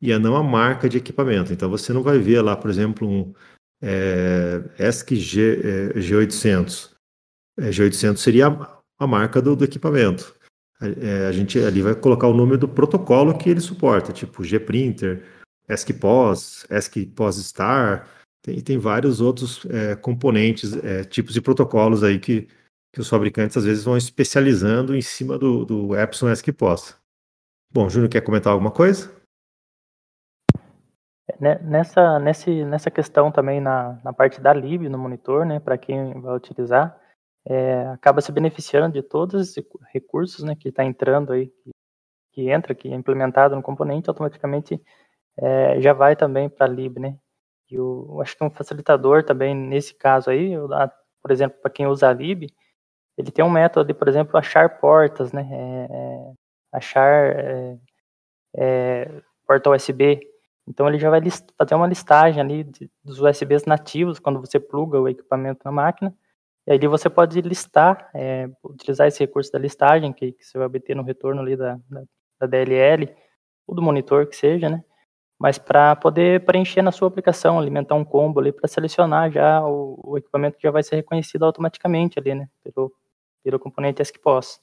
e 0.00 0.12
a 0.12 0.18
não 0.18 0.36
a 0.36 0.42
marca 0.42 0.88
de 0.88 0.98
equipamento. 0.98 1.52
Então 1.52 1.68
você 1.68 1.92
não 1.92 2.02
vai 2.02 2.18
ver 2.18 2.40
lá, 2.42 2.56
por 2.56 2.70
exemplo, 2.70 3.08
um 3.08 3.34
é, 3.82 4.62
ESC 4.78 5.16
G, 5.16 5.60
é, 5.62 5.98
G800. 5.98 6.90
É, 7.58 7.70
G800 7.70 8.16
seria 8.18 8.48
a, 8.48 8.78
a 8.98 9.06
marca 9.06 9.40
do, 9.40 9.56
do 9.56 9.64
equipamento. 9.64 10.34
É, 10.80 11.26
a 11.26 11.32
gente 11.32 11.58
ali 11.58 11.82
vai 11.82 11.94
colocar 11.94 12.26
o 12.26 12.34
nome 12.34 12.56
do 12.56 12.68
protocolo 12.68 13.36
que 13.36 13.50
ele 13.50 13.60
suporta, 13.60 14.12
tipo 14.12 14.42
G-Printer, 14.42 15.22
ESC-POS, 15.68 16.66
ESC-POS-Star, 16.70 18.08
tem, 18.42 18.60
tem 18.60 18.78
vários 18.78 19.20
outros 19.20 19.66
é, 19.66 19.94
componentes, 19.96 20.72
é, 20.84 21.04
tipos 21.04 21.34
de 21.34 21.40
protocolos 21.40 22.02
aí 22.02 22.18
que, 22.18 22.48
que 22.92 23.00
os 23.00 23.08
fabricantes 23.08 23.56
às 23.56 23.64
vezes 23.64 23.84
vão 23.84 23.96
especializando 23.96 24.96
em 24.96 25.02
cima 25.02 25.38
do, 25.38 25.64
do 25.64 25.96
Epson 25.96 26.30
ESC-POS. 26.30 26.98
Bom, 27.72 27.88
Júnior, 27.88 28.10
quer 28.10 28.22
comentar 28.22 28.52
alguma 28.52 28.70
coisa? 28.70 29.14
Nessa, 31.38 32.18
nesse, 32.18 32.64
nessa 32.64 32.90
questão 32.90 33.30
também 33.30 33.60
na, 33.60 33.98
na 34.04 34.12
parte 34.12 34.40
da 34.40 34.52
lib 34.52 34.88
no 34.88 34.98
monitor, 34.98 35.46
né, 35.46 35.60
para 35.60 35.78
quem 35.78 36.20
vai 36.20 36.36
utilizar, 36.36 37.00
é, 37.46 37.86
acaba 37.88 38.20
se 38.20 38.32
beneficiando 38.32 38.92
de 38.92 39.02
todos 39.02 39.40
esses 39.40 39.64
recursos 39.92 40.44
né, 40.44 40.54
que 40.54 40.68
está 40.68 40.84
entrando 40.84 41.32
aí, 41.32 41.46
que, 41.46 41.70
que, 42.32 42.50
entra, 42.50 42.74
que 42.74 42.88
é 42.88 42.94
implementado 42.94 43.54
no 43.54 43.62
componente, 43.62 44.10
automaticamente 44.10 44.82
é, 45.38 45.80
já 45.80 45.92
vai 45.92 46.16
também 46.16 46.48
para 46.48 46.66
a 46.66 46.68
lib, 46.68 46.98
né? 46.98 47.16
E 47.70 47.76
eu 47.76 48.20
acho 48.20 48.36
que 48.36 48.44
um 48.44 48.50
facilitador 48.50 49.24
também 49.24 49.54
nesse 49.54 49.94
caso 49.94 50.30
aí, 50.30 50.52
por 51.22 51.30
exemplo, 51.30 51.58
para 51.60 51.70
quem 51.70 51.86
usa 51.86 52.08
a 52.08 52.12
lib, 52.12 52.46
ele 53.16 53.30
tem 53.30 53.44
um 53.44 53.50
método 53.50 53.86
de, 53.86 53.94
por 53.94 54.08
exemplo, 54.08 54.36
achar 54.38 54.80
portas, 54.80 55.32
né? 55.32 55.48
É, 55.52 55.88
é 55.92 56.32
achar 56.72 57.36
é, 57.36 57.78
é, 58.56 59.22
porta 59.46 59.70
USB 59.70 60.20
então 60.70 60.86
ele 60.86 61.00
já 61.00 61.10
vai 61.10 61.20
fazer 61.58 61.74
uma 61.74 61.86
listagem 61.86 62.40
ali 62.40 62.62
de, 62.62 62.88
dos 63.02 63.20
USBs 63.20 63.64
nativos 63.64 64.20
quando 64.20 64.38
você 64.40 64.60
pluga 64.60 65.00
o 65.00 65.08
equipamento 65.08 65.60
na 65.64 65.72
máquina. 65.72 66.14
E 66.64 66.72
aí 66.72 66.78
você 66.86 67.10
pode 67.10 67.40
listar, 67.40 68.08
é, 68.14 68.48
utilizar 68.62 69.08
esse 69.08 69.18
recurso 69.18 69.50
da 69.50 69.58
listagem 69.58 70.12
que, 70.12 70.30
que, 70.30 70.44
você 70.44 70.56
vai 70.56 70.68
obter 70.68 70.94
no 70.94 71.02
retorno 71.02 71.40
ali 71.40 71.56
da, 71.56 71.76
da, 71.88 72.04
da 72.40 72.46
DLL 72.46 73.12
ou 73.66 73.74
do 73.74 73.82
monitor 73.82 74.28
que 74.28 74.36
seja, 74.36 74.68
né? 74.68 74.84
Mas 75.40 75.56
para 75.56 75.96
poder 75.96 76.44
preencher 76.44 76.82
na 76.82 76.92
sua 76.92 77.08
aplicação, 77.08 77.58
alimentar 77.58 77.94
um 77.94 78.04
combo 78.04 78.40
ali 78.40 78.52
para 78.52 78.68
selecionar 78.68 79.32
já 79.32 79.64
o, 79.64 79.98
o, 80.04 80.18
equipamento 80.18 80.58
que 80.58 80.62
já 80.62 80.70
vai 80.70 80.82
ser 80.82 80.96
reconhecido 80.96 81.44
automaticamente 81.46 82.18
ali, 82.18 82.34
né? 82.34 82.46
Pelo, 82.62 82.92
pelo 83.42 83.58
componente 83.58 84.02
ESCPOS. 84.02 84.60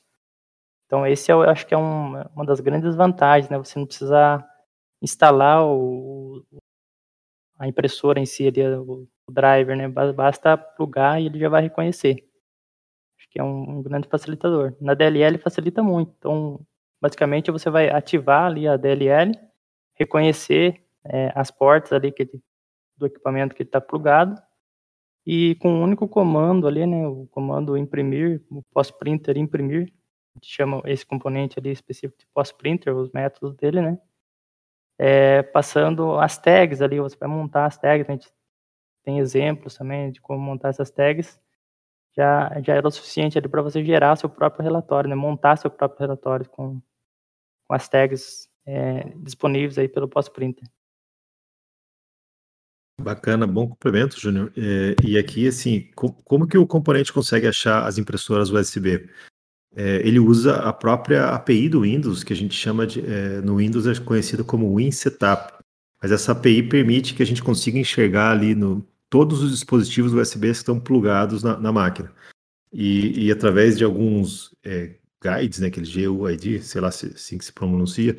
Então 0.86 1.06
esse 1.08 1.32
eu 1.32 1.42
acho 1.42 1.66
que 1.66 1.74
é 1.74 1.78
um, 1.78 2.22
uma 2.36 2.46
das 2.46 2.60
grandes 2.60 2.96
vantagens, 2.96 3.50
né? 3.50 3.58
Você 3.58 3.80
não 3.80 3.88
precisa 3.88 4.48
instalar 5.02 5.66
o, 5.66 6.46
a 7.58 7.68
impressora 7.68 8.20
em 8.20 8.26
si, 8.28 8.48
ali, 8.48 8.64
o, 8.64 9.08
driver, 9.32 9.76
né? 9.76 9.88
Basta 9.88 10.56
plugar 10.56 11.20
e 11.20 11.26
ele 11.26 11.40
já 11.40 11.50
vai 11.50 11.64
reconhecer. 11.64 12.24
Acho 13.18 13.28
que 13.32 13.40
é 13.40 13.44
um, 13.44 13.80
um 13.80 13.82
grande 13.82 14.08
facilitador. 14.08 14.76
Na 14.80 14.94
DLL 14.94 15.40
facilita 15.40 15.82
muito. 15.82 16.14
Então, 16.20 16.60
basicamente, 17.02 17.50
você 17.50 17.68
vai 17.70 17.90
ativar 17.90 18.46
ali 18.46 18.68
a 18.68 18.78
DLL, 18.78 19.32
reconhecer 19.98 20.84
é, 21.06 21.32
as 21.36 21.52
portas 21.52 21.94
ali 21.94 22.12
que 22.12 22.24
ele, 22.24 22.42
do 22.98 23.06
equipamento 23.06 23.56
que 23.56 23.64
está 23.64 23.80
plugado. 23.82 24.42
E 25.26 25.56
com 25.56 25.70
um 25.70 25.84
único 25.84 26.08
comando 26.08 26.68
ali, 26.68 26.86
né, 26.86 27.06
o 27.08 27.28
comando 27.28 27.78
imprimir, 27.78 28.42
o 28.50 28.64
pós-printer 28.74 29.38
imprimir, 29.38 29.94
a 30.36 30.40
gente 30.40 30.48
chama 30.50 30.82
esse 30.86 31.06
componente 31.06 31.60
ali 31.60 31.72
específico 31.72 32.18
de 32.18 32.26
pós-printer, 32.34 32.96
os 32.96 33.12
métodos 33.12 33.54
dele, 33.56 33.82
né, 33.82 34.00
é, 34.98 35.44
passando 35.44 36.18
as 36.18 36.38
tags 36.38 36.82
ali, 36.82 37.00
você 37.00 37.18
vai 37.18 37.28
montar 37.28 37.66
as 37.66 37.78
tags, 37.78 38.08
a 38.08 38.12
gente 38.14 38.32
tem 39.04 39.20
exemplos 39.20 39.76
também 39.76 40.12
de 40.12 40.22
como 40.22 40.40
montar 40.40 40.70
essas 40.70 40.90
tags, 40.90 41.40
já, 42.16 42.62
já 42.62 42.76
era 42.76 42.88
o 42.88 42.92
suficiente 42.92 43.38
ali 43.38 43.48
para 43.50 43.62
você 43.62 43.84
gerar 43.84 44.16
seu 44.16 44.30
próprio 44.30 44.64
relatório, 44.64 45.10
né, 45.10 45.16
montar 45.16 45.58
seu 45.58 45.70
próprio 45.70 46.00
relatório 46.00 46.50
com, 46.50 46.82
com 47.68 47.76
as 47.76 47.90
tags 47.90 48.50
é, 48.68 49.10
disponíveis 49.16 49.78
aí 49.78 49.88
pelo 49.88 50.08
Post-Printer. 50.08 50.70
Bacana, 53.00 53.48
bom 53.48 53.68
complemento, 53.68 54.20
Júnior. 54.20 54.52
É, 54.58 54.96
e 55.08 55.18
aqui, 55.18 55.48
assim, 55.48 55.90
como 55.96 56.48
que 56.48 56.58
o 56.58 56.68
componente 56.68 57.14
consegue 57.14 57.48
achar 57.48 57.86
as 57.86 57.98
impressoras 57.98 58.50
USB? 58.50 59.08
é, 59.78 59.98
ele 59.98 60.20
usa 60.20 60.56
a 60.56 60.74
própria 60.74 61.28
API 61.28 61.70
do 61.70 61.82
Windows, 61.82 62.24
que 62.24 62.34
a 62.34 62.36
gente 62.36 62.56
chama 62.56 62.88
de, 62.88 63.00
é, 63.00 63.42
no 63.42 63.58
Windows 63.58 63.86
é 63.86 63.94
conhecido 64.04 64.44
como 64.44 64.74
WinSetup. 64.74 65.54
Mas 66.02 66.12
essa 66.12 66.32
API 66.32 66.64
permite 66.64 67.14
que 67.14 67.22
a 67.22 67.26
gente 67.26 67.44
consiga 67.44 67.78
enxergar 67.78 68.32
ali 68.32 68.56
no, 68.56 68.84
todos 69.08 69.44
os 69.44 69.52
dispositivos 69.52 70.14
USB 70.14 70.48
que 70.48 70.54
estão 70.54 70.80
plugados 70.80 71.44
na, 71.44 71.58
na 71.60 71.72
máquina. 71.72 72.12
E, 72.74 73.28
e, 73.28 73.32
através 73.32 73.78
de 73.78 73.84
alguns 73.84 74.54
é, 74.64 74.96
guides, 75.24 75.60
né, 75.60 75.68
aquele 75.68 75.86
GUID, 75.86 76.62
sei 76.64 76.82
lá 76.82 76.90
se 76.90 77.08
assim 77.08 77.38
que 77.38 77.46
se 77.46 77.54
pronuncia, 77.54 78.18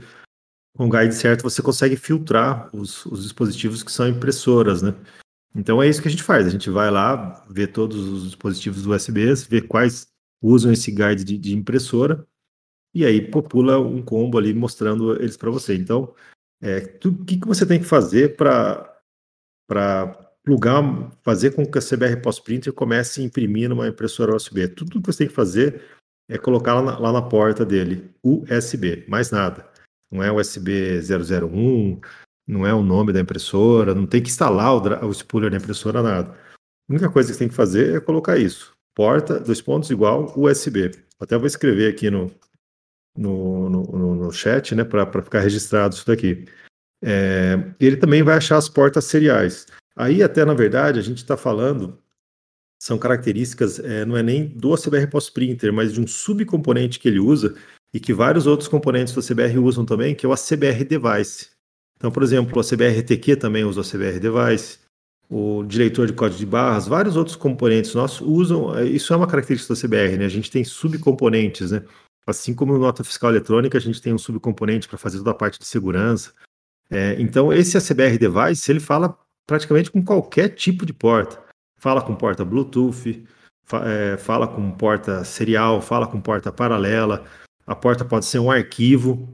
com 0.79 0.87
o 0.87 0.89
guide 0.89 1.13
certo 1.13 1.43
você 1.43 1.61
consegue 1.61 1.97
filtrar 1.97 2.71
os, 2.73 3.05
os 3.07 3.25
dispositivos 3.25 3.83
que 3.83 3.91
são 3.91 4.09
impressoras, 4.09 4.81
né? 4.81 4.95
Então 5.53 5.83
é 5.83 5.89
isso 5.89 6.01
que 6.01 6.07
a 6.07 6.11
gente 6.11 6.23
faz, 6.23 6.47
a 6.47 6.51
gente 6.51 6.71
vai 6.71 6.89
lá, 6.89 7.45
vê 7.51 7.67
todos 7.67 8.07
os 8.07 8.25
dispositivos 8.27 8.87
USBs, 8.87 9.45
vê 9.45 9.61
quais 9.61 10.07
usam 10.41 10.73
esse 10.73 10.93
guide 10.93 11.25
de, 11.25 11.37
de 11.37 11.53
impressora 11.53 12.25
e 12.95 13.05
aí 13.05 13.21
popula 13.21 13.81
um 13.81 14.01
combo 14.01 14.39
ali 14.39 14.55
mostrando 14.55 15.21
eles 15.21 15.37
para 15.37 15.51
você. 15.51 15.75
Então, 15.75 16.15
é, 16.63 16.79
o 17.05 17.25
que, 17.25 17.39
que 17.39 17.47
você 17.47 17.67
tem 17.67 17.81
que 17.81 17.85
fazer 17.85 18.37
para 18.37 19.03
plugar, 20.45 21.11
fazer 21.23 21.57
com 21.57 21.67
que 21.67 21.79
a 21.79 21.83
CBR 21.83 22.23
Post 22.23 22.45
Printer 22.45 22.73
comece 22.73 23.21
a 23.21 23.25
imprimir 23.25 23.69
numa 23.69 23.89
impressora 23.89 24.37
USB? 24.37 24.69
Tudo 24.69 25.03
que 25.03 25.07
você 25.07 25.19
tem 25.19 25.29
que 25.29 25.35
fazer 25.35 25.83
é 26.29 26.39
colocar 26.39 26.75
lá 26.75 26.83
na, 26.83 26.99
lá 27.01 27.13
na 27.13 27.23
porta 27.23 27.65
dele, 27.67 28.15
USB, 28.23 29.05
mais 29.09 29.33
nada. 29.33 29.68
Não 30.11 30.23
é 30.23 30.33
USB 30.33 31.01
001, 31.01 32.01
não 32.47 32.67
é 32.67 32.73
o 32.73 32.83
nome 32.83 33.13
da 33.13 33.21
impressora, 33.21 33.95
não 33.95 34.07
tem 34.07 34.23
que 34.23 34.29
instalar 34.29 34.75
o, 34.75 35.07
o 35.07 35.13
spooler 35.13 35.51
da 35.51 35.59
impressora, 35.59 36.03
nada. 36.03 36.33
A 36.33 36.93
única 36.93 37.11
coisa 37.11 37.29
que 37.29 37.35
você 37.35 37.41
tem 37.41 37.49
que 37.49 37.55
fazer 37.55 37.97
é 37.97 38.01
colocar 38.01 38.39
isso 38.39 38.79
porta, 38.99 39.39
dois 39.39 39.63
pontos 39.63 39.91
igual 39.91 40.37
USB. 40.37 40.91
Até 41.21 41.39
vou 41.39 41.47
escrever 41.47 41.89
aqui 41.89 42.11
no, 42.11 42.29
no, 43.17 43.71
no, 43.71 44.15
no 44.17 44.33
chat, 44.33 44.75
né, 44.75 44.83
para 44.83 45.23
ficar 45.23 45.39
registrado 45.39 45.95
isso 45.95 46.05
daqui. 46.05 46.45
É, 47.01 47.55
ele 47.79 47.97
também 47.97 48.25
vai 48.25 48.37
achar 48.37 48.57
as 48.57 48.69
portas 48.69 49.05
seriais. 49.05 49.69
Aí, 49.95 50.21
até 50.21 50.45
na 50.45 50.53
verdade, 50.53 50.99
a 50.99 51.03
gente 51.03 51.19
está 51.19 51.37
falando, 51.37 51.97
são 52.83 52.99
características, 52.99 53.79
é, 53.79 54.05
não 54.05 54.17
é 54.17 54.23
nem 54.23 54.49
do 54.49 54.75
CBR 54.75 55.07
Post 55.09 55.31
Printer, 55.31 55.73
mas 55.73 55.93
de 55.93 56.01
um 56.01 56.07
subcomponente 56.07 56.99
que 56.99 57.07
ele 57.07 57.21
usa 57.21 57.55
e 57.93 58.01
que 58.01 58.13
vários 58.13 58.47
outros 58.47 58.69
componentes 58.69 59.15
do 59.15 59.23
CBR 59.23 59.59
usam 59.59 59.85
também, 59.85 60.15
que 60.15 60.27
é 60.27 60.29
o 60.29 60.33
ACBR 60.33 60.85
Device. 60.85 61.51
Então, 61.97 62.11
por 62.11 62.23
exemplo, 62.23 62.57
o 62.57 62.61
ACBR 62.61 63.03
TQ 63.03 63.37
também 63.37 63.65
usa 63.65 63.81
o 63.81 63.85
ACBR 63.85 64.21
Device 64.21 64.79
o 65.31 65.63
diretor 65.65 66.07
de 66.07 66.15
código 66.15 66.39
de 66.39 66.47
barras, 66.47 66.89
vários 66.89 67.17
outros 67.17 67.37
componentes 67.37 67.95
nossos 67.95 68.21
usam. 68.27 68.77
É, 68.77 68.85
isso 68.85 69.13
é 69.13 69.17
uma 69.17 69.27
característica 69.27 69.75
da 69.75 69.81
CBR, 69.81 70.17
né? 70.17 70.25
A 70.25 70.31
gente 70.31 70.51
tem 70.51 70.65
subcomponentes, 70.65 71.71
né? 71.71 71.85
Assim 72.27 72.55
como 72.55 72.73
no 72.73 72.79
nota 72.79 73.05
fiscal 73.05 73.31
eletrônica, 73.31 73.77
a 73.77 73.81
gente 73.81 74.01
tem 74.01 74.13
um 74.13 74.19
subcomponente 74.19 74.89
para 74.89 74.99
fazer 74.99 75.19
toda 75.19 75.31
a 75.31 75.35
parte 75.35 75.59
de 75.59 75.67
segurança. 75.67 76.33
É, 76.91 77.17
então, 77.19 77.53
esse 77.53 77.77
ACBR 77.77 78.19
device, 78.19 78.71
ele 78.71 78.81
fala 78.81 79.19
praticamente 79.47 79.91
com 79.91 80.03
qualquer 80.03 80.49
tipo 80.51 80.87
de 80.87 80.93
porta. 80.93 81.43
Fala 81.79 82.03
com 82.03 82.15
porta 82.15 82.45
Bluetooth, 82.45 83.25
fa 83.65 83.83
é, 83.87 84.17
fala 84.17 84.49
com 84.49 84.71
porta 84.73 85.25
serial, 85.25 85.81
fala 85.81 86.07
com 86.07 86.21
porta 86.21 86.51
paralela. 86.51 87.25
A 87.69 87.77
porta 87.77 88.03
pode 88.03 88.25
ser 88.25 88.39
um 88.39 88.51
arquivo. 88.51 89.29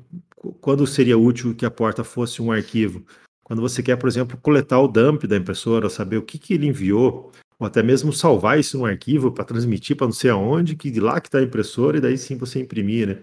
Quando 0.61 0.85
seria 0.89 1.17
útil 1.17 1.55
que 1.55 1.65
a 1.65 1.71
porta 1.71 2.03
fosse 2.03 2.43
um 2.43 2.51
arquivo? 2.51 3.07
Quando 3.45 3.63
você 3.63 3.81
quer, 3.81 3.97
por 3.97 4.09
exemplo, 4.09 4.37
coletar 4.43 4.81
o 4.81 4.89
dump 4.89 5.25
da 5.25 5.37
impressora, 5.37 5.89
saber 5.89 6.17
o 6.17 6.23
que, 6.23 6.37
que 6.37 6.53
ele 6.53 6.67
enviou, 6.67 7.31
ou 7.61 7.67
até 7.67 7.81
mesmo 7.81 8.13
salvar 8.13 8.59
isso 8.59 8.77
num 8.77 8.87
arquivo 8.87 9.31
para 9.31 9.45
transmitir 9.45 9.97
para 9.97 10.09
não 10.09 10.13
sei 10.13 10.31
aonde, 10.31 10.75
que 10.75 10.91
de 10.91 10.99
lá 10.99 11.21
que 11.21 11.29
está 11.29 11.39
a 11.39 11.43
impressora, 11.43 11.99
e 11.99 12.01
daí 12.01 12.19
sim 12.19 12.37
você 12.37 12.59
imprimir, 12.59 13.07
né? 13.07 13.19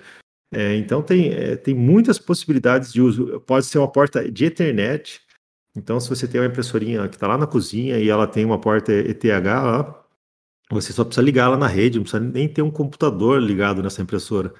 É, 0.53 0.75
então 0.77 1.01
tem, 1.01 1.33
é, 1.33 1.57
tem 1.57 1.75
muitas 1.75 2.17
possibilidades 2.17 2.93
de 2.93 3.01
uso. 3.01 3.41
Pode 3.41 3.65
ser 3.65 3.79
uma 3.79 3.91
porta 3.91 4.31
de 4.31 4.45
Ethernet. 4.45 5.19
Então, 5.75 5.99
se 5.99 6.07
você 6.07 6.25
tem 6.25 6.39
uma 6.39 6.47
impressorinha 6.47 7.07
que 7.09 7.15
está 7.15 7.27
lá 7.27 7.37
na 7.37 7.47
cozinha 7.47 7.97
e 7.99 8.07
ela 8.07 8.27
tem 8.27 8.45
uma 8.45 8.59
porta 8.59 8.93
ETH 8.93 9.23
lá, 9.25 10.05
você 10.69 10.93
só 10.93 11.03
precisa 11.03 11.25
ligar 11.25 11.45
ela 11.45 11.57
na 11.57 11.67
rede, 11.67 11.97
não 11.97 12.03
precisa 12.03 12.23
nem 12.23 12.47
ter 12.47 12.61
um 12.61 12.71
computador 12.71 13.41
ligado 13.41 13.83
nessa 13.83 14.01
impressora. 14.01 14.53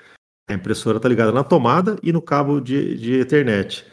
A 0.51 0.55
impressora 0.55 0.98
está 0.98 1.08
ligada 1.10 1.31
na 1.31 1.43
tomada 1.43 1.98
e 2.03 2.12
no 2.12 2.22
cabo 2.22 2.60
de, 2.60 2.98
de 2.98 3.13
Ethernet 3.20 3.86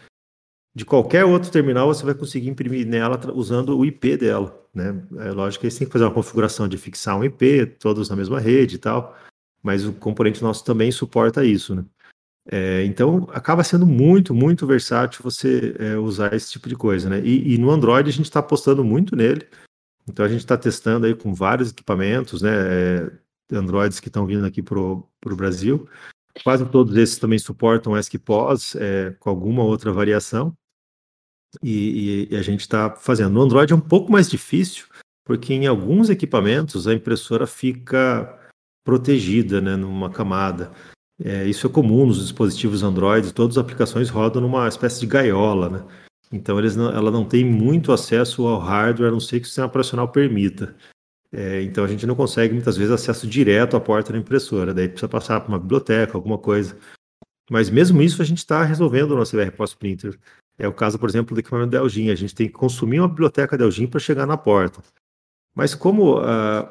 de 0.78 0.84
qualquer 0.84 1.24
outro 1.24 1.50
terminal, 1.50 1.88
você 1.88 2.04
vai 2.04 2.14
conseguir 2.14 2.48
imprimir 2.48 2.86
nela 2.86 3.18
usando 3.34 3.76
o 3.76 3.84
IP 3.84 4.16
dela. 4.16 4.64
Né? 4.72 5.02
É 5.18 5.32
lógico 5.32 5.62
que 5.62 5.70
você 5.70 5.80
tem 5.80 5.88
que 5.88 5.92
fazer 5.92 6.04
uma 6.04 6.14
configuração 6.14 6.68
de 6.68 6.78
fixar 6.78 7.18
um 7.18 7.24
IP, 7.24 7.66
todos 7.80 8.08
na 8.08 8.14
mesma 8.14 8.38
rede 8.38 8.76
e 8.76 8.78
tal, 8.78 9.16
mas 9.60 9.84
o 9.84 9.92
componente 9.92 10.40
nosso 10.40 10.64
também 10.64 10.92
suporta 10.92 11.44
isso. 11.44 11.74
Né? 11.74 11.84
É, 12.48 12.84
então, 12.84 13.28
acaba 13.32 13.64
sendo 13.64 13.84
muito, 13.84 14.32
muito 14.32 14.68
versátil 14.68 15.20
você 15.22 15.74
é, 15.80 15.96
usar 15.96 16.32
esse 16.32 16.52
tipo 16.52 16.68
de 16.68 16.76
coisa, 16.76 17.10
né? 17.10 17.20
E, 17.24 17.54
e 17.54 17.58
no 17.58 17.70
Android 17.72 18.08
a 18.08 18.12
gente 18.12 18.26
está 18.26 18.38
apostando 18.38 18.84
muito 18.84 19.16
nele. 19.16 19.48
Então, 20.08 20.24
a 20.24 20.28
gente 20.28 20.40
está 20.40 20.56
testando 20.56 21.06
aí 21.06 21.14
com 21.14 21.34
vários 21.34 21.72
equipamentos, 21.72 22.40
né? 22.40 22.52
É, 22.52 23.10
Androids 23.52 23.98
que 23.98 24.08
estão 24.08 24.26
vindo 24.26 24.46
aqui 24.46 24.62
para 24.62 24.78
o 24.78 25.36
Brasil. 25.36 25.88
Quase 26.42 26.64
todos 26.66 26.97
esses 26.97 27.18
também 27.18 27.38
suportam 27.38 27.97
ESC-POS 27.97 28.76
é, 28.76 29.11
com 29.18 29.30
alguma 29.30 29.62
outra 29.62 29.92
variação. 29.92 30.54
E, 31.62 32.28
e, 32.30 32.35
e 32.35 32.37
a 32.37 32.42
gente 32.42 32.61
está 32.61 32.94
fazendo. 32.94 33.30
No 33.30 33.42
Android 33.42 33.73
é 33.73 33.76
um 33.76 33.80
pouco 33.80 34.12
mais 34.12 34.28
difícil, 34.28 34.87
porque 35.25 35.54
em 35.54 35.66
alguns 35.66 36.11
equipamentos 36.11 36.87
a 36.87 36.94
impressora 36.94 37.47
fica 37.47 38.38
protegida, 38.85 39.61
né, 39.61 39.76
numa 39.76 40.11
camada. 40.11 40.70
É, 41.23 41.44
isso 41.47 41.66
é 41.66 41.70
comum 41.70 42.06
nos 42.06 42.23
dispositivos 42.23 42.82
Android, 42.82 43.35
todas 43.35 43.58
as 43.58 43.64
aplicações 43.64 44.08
rodam 44.08 44.40
numa 44.40 44.68
espécie 44.68 45.00
de 45.00 45.06
gaiola, 45.06 45.68
né? 45.68 45.85
Então 46.30 46.61
não, 46.61 46.90
ela 46.90 47.11
não 47.11 47.25
tem 47.25 47.44
muito 47.44 47.92
acesso 47.92 48.47
ao 48.47 48.58
hardware, 48.58 49.08
a 49.08 49.12
não 49.12 49.20
ser 49.20 49.40
que 49.40 49.44
o 49.44 49.47
sistema 49.47 49.66
operacional 49.66 50.08
permita. 50.08 50.76
É, 51.32 51.62
então 51.62 51.85
a 51.85 51.88
gente 51.88 52.06
não 52.06 52.14
consegue 52.14 52.54
muitas 52.54 52.76
vezes 52.76 52.92
acesso 52.92 53.26
direto 53.26 53.76
à 53.76 53.80
porta 53.80 54.12
da 54.12 54.18
impressora, 54.18 54.73
daí 54.73 54.88
precisa 54.88 55.08
passar 55.08 55.40
por 55.40 55.49
uma 55.49 55.58
biblioteca, 55.58 56.16
alguma 56.16 56.38
coisa. 56.38 56.76
Mas 57.50 57.70
mesmo 57.70 58.02
isso 58.02 58.20
a 58.23 58.25
gente 58.25 58.38
está 58.38 58.62
resolvendo 58.62 59.16
no 59.16 59.25
CBR 59.25 59.50
Post 59.52 59.76
Printer. 59.76 60.18
É 60.58 60.66
o 60.66 60.73
caso, 60.73 60.99
por 60.99 61.08
exemplo, 61.08 61.35
do 61.35 61.40
equipamento 61.40 61.70
da 61.70 61.78
Elgin. 61.78 62.11
A 62.11 62.14
gente 62.14 62.35
tem 62.35 62.47
que 62.47 62.52
consumir 62.52 63.00
uma 63.00 63.08
biblioteca 63.08 63.56
da 63.56 63.64
Elgin 63.64 63.87
para 63.87 64.00
chegar 64.00 64.26
na 64.26 64.37
porta. 64.37 64.82
Mas 65.54 65.75
como 65.75 66.20
uh, 66.20 66.68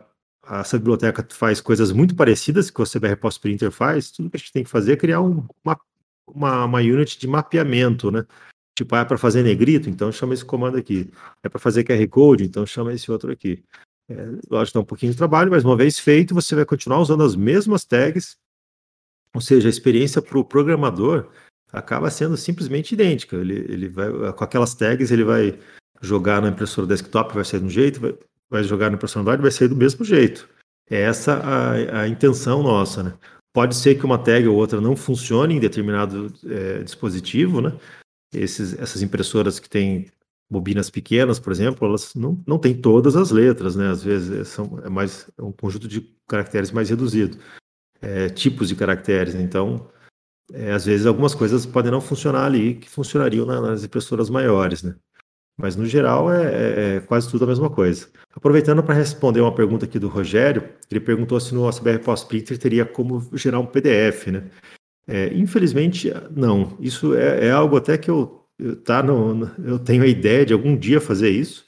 essa 0.49 0.77
biblioteca 0.77 1.25
faz 1.31 1.61
coisas 1.61 1.91
muito 1.91 2.15
parecidas 2.15 2.69
que 2.69 2.81
o 2.81 2.85
CBR 2.85 3.15
Post 3.15 3.39
Printer 3.39 3.71
faz, 3.71 4.11
tudo 4.11 4.29
que 4.29 4.37
a 4.37 4.39
gente 4.39 4.51
tem 4.51 4.63
que 4.63 4.69
fazer 4.69 4.93
é 4.93 4.97
criar 4.97 5.21
um, 5.21 5.45
uma, 5.63 5.79
uma, 6.27 6.65
uma 6.65 6.79
unit 6.79 7.17
de 7.19 7.27
mapeamento, 7.27 8.11
né? 8.11 8.25
Tipo, 8.77 8.93
ah, 8.95 8.99
é 8.99 9.05
para 9.05 9.17
fazer 9.17 9.41
negrito, 9.41 9.89
então 9.89 10.11
chama 10.11 10.35
esse 10.35 10.45
comando 10.45 10.77
aqui. 10.77 11.09
É 11.41 11.49
para 11.49 11.59
fazer 11.59 11.83
QR 11.83 12.07
Code, 12.09 12.43
então 12.43 12.65
chama 12.65 12.93
esse 12.93 13.11
outro 13.11 13.31
aqui. 13.31 13.63
É, 14.09 14.15
lógico, 14.49 14.75
dá 14.77 14.81
um 14.81 14.85
pouquinho 14.85 15.11
de 15.11 15.17
trabalho, 15.17 15.51
mas 15.51 15.65
uma 15.65 15.75
vez 15.75 15.99
feito, 15.99 16.33
você 16.33 16.55
vai 16.55 16.65
continuar 16.65 16.99
usando 16.99 17.23
as 17.23 17.35
mesmas 17.35 17.83
tags, 17.83 18.37
ou 19.33 19.41
seja, 19.41 19.67
a 19.67 19.69
experiência 19.69 20.21
para 20.21 20.37
o 20.37 20.45
programador 20.45 21.29
acaba 21.71 22.09
sendo 22.09 22.37
simplesmente 22.37 22.93
idêntica. 22.93 23.35
Ele, 23.35 23.65
ele 23.69 23.89
vai, 23.89 24.09
com 24.33 24.43
aquelas 24.43 24.73
tags, 24.73 25.11
ele 25.11 25.23
vai 25.23 25.59
jogar 26.01 26.41
na 26.41 26.49
impressora 26.49 26.87
desktop, 26.87 27.33
vai 27.33 27.43
sair 27.43 27.59
de 27.59 27.65
um 27.65 27.69
jeito, 27.69 27.99
vai, 27.99 28.15
vai 28.49 28.63
jogar 28.63 28.89
na 28.89 28.95
impressora 28.95 29.21
Android, 29.21 29.41
vai 29.41 29.51
sair 29.51 29.67
do 29.67 29.75
mesmo 29.75 30.05
jeito. 30.05 30.47
É 30.89 31.01
essa 31.01 31.33
a, 31.33 32.01
a 32.01 32.07
intenção 32.07 32.63
nossa, 32.63 33.03
né? 33.03 33.13
Pode 33.53 33.75
ser 33.75 33.95
que 33.95 34.05
uma 34.05 34.17
tag 34.17 34.47
ou 34.47 34.55
outra 34.55 34.79
não 34.79 34.95
funcione 34.95 35.55
em 35.55 35.59
determinado 35.59 36.31
é, 36.45 36.83
dispositivo, 36.83 37.59
né? 37.59 37.77
Esses, 38.33 38.77
essas 38.77 39.01
impressoras 39.01 39.59
que 39.59 39.69
têm 39.69 40.07
bobinas 40.49 40.89
pequenas, 40.89 41.39
por 41.39 41.51
exemplo, 41.51 41.87
elas 41.87 42.15
não, 42.15 42.41
não 42.47 42.57
têm 42.57 42.73
todas 42.73 43.15
as 43.15 43.31
letras, 43.31 43.75
né? 43.75 43.89
Às 43.89 44.03
vezes 44.03 44.31
é, 44.31 44.43
são, 44.43 44.79
é 44.83 44.89
mais 44.89 45.29
é 45.37 45.41
um 45.41 45.51
conjunto 45.51 45.87
de 45.87 46.01
caracteres 46.27 46.71
mais 46.71 46.89
reduzido, 46.89 47.37
é, 48.01 48.29
tipos 48.29 48.69
de 48.69 48.75
caracteres. 48.75 49.33
Né? 49.33 49.41
Então, 49.41 49.89
é, 50.53 50.71
às 50.71 50.85
vezes 50.85 51.05
algumas 51.05 51.35
coisas 51.35 51.65
podem 51.65 51.91
não 51.91 52.01
funcionar 52.01 52.45
ali 52.45 52.75
que 52.75 52.89
funcionariam 52.89 53.45
nas 53.45 53.83
impressoras 53.83 54.29
maiores, 54.29 54.83
né? 54.83 54.95
Mas 55.59 55.75
no 55.75 55.85
geral 55.87 56.31
é, 56.31 56.45
é, 56.45 56.95
é 56.97 56.99
quase 57.01 57.29
tudo 57.29 57.43
a 57.43 57.47
mesma 57.47 57.69
coisa. 57.69 58.07
Aproveitando 58.35 58.83
para 58.83 58.93
responder 58.93 59.41
uma 59.41 59.53
pergunta 59.53 59.85
aqui 59.85 59.97
do 59.97 60.07
Rogério, 60.07 60.69
ele 60.89 60.99
perguntou 60.99 61.39
se 61.39 61.53
no 61.55 61.63
OSBR 61.63 61.99
Post 61.99 62.27
Printer 62.27 62.57
teria 62.59 62.85
como 62.85 63.27
gerar 63.33 63.59
um 63.59 63.65
PDF, 63.65 64.27
né? 64.27 64.43
É, 65.07 65.33
infelizmente, 65.33 66.11
não. 66.29 66.77
Isso 66.79 67.15
é, 67.15 67.49
algo 67.49 67.77
até 67.77 67.97
que 67.97 68.11
eu, 68.11 68.36
eu, 68.59 68.75
tá 68.75 69.03
no, 69.03 69.49
eu 69.63 69.79
tenho 69.79 70.03
a 70.03 70.07
ideia 70.07 70.45
de 70.45 70.53
algum 70.53 70.75
dia 70.75 70.99
fazer 70.99 71.29
isso, 71.29 71.65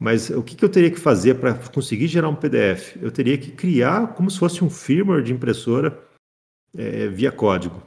mas 0.00 0.30
o 0.30 0.42
que, 0.42 0.56
que 0.56 0.64
eu 0.64 0.68
teria 0.68 0.90
que 0.90 0.98
fazer 0.98 1.34
para 1.34 1.54
conseguir 1.54 2.08
gerar 2.08 2.28
um 2.28 2.34
PDF? 2.34 2.96
Eu 3.00 3.10
teria 3.10 3.38
que 3.38 3.52
criar 3.52 4.14
como 4.14 4.30
se 4.30 4.38
fosse 4.38 4.64
um 4.64 4.68
firmware 4.68 5.22
de 5.22 5.32
impressora 5.32 5.96
é, 6.76 7.06
via 7.06 7.30
código. 7.30 7.80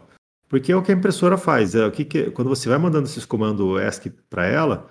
Porque 0.47 0.71
é 0.71 0.75
o 0.75 0.81
que 0.81 0.91
a 0.91 0.95
impressora 0.95 1.37
faz. 1.37 1.75
É 1.75 1.85
o 1.85 1.91
que, 1.91 2.05
que 2.05 2.31
quando 2.31 2.47
você 2.47 2.69
vai 2.69 2.77
mandando 2.77 3.07
esses 3.07 3.25
comandos 3.25 3.81
ESC 3.81 4.11
para 4.29 4.45
ela, 4.45 4.87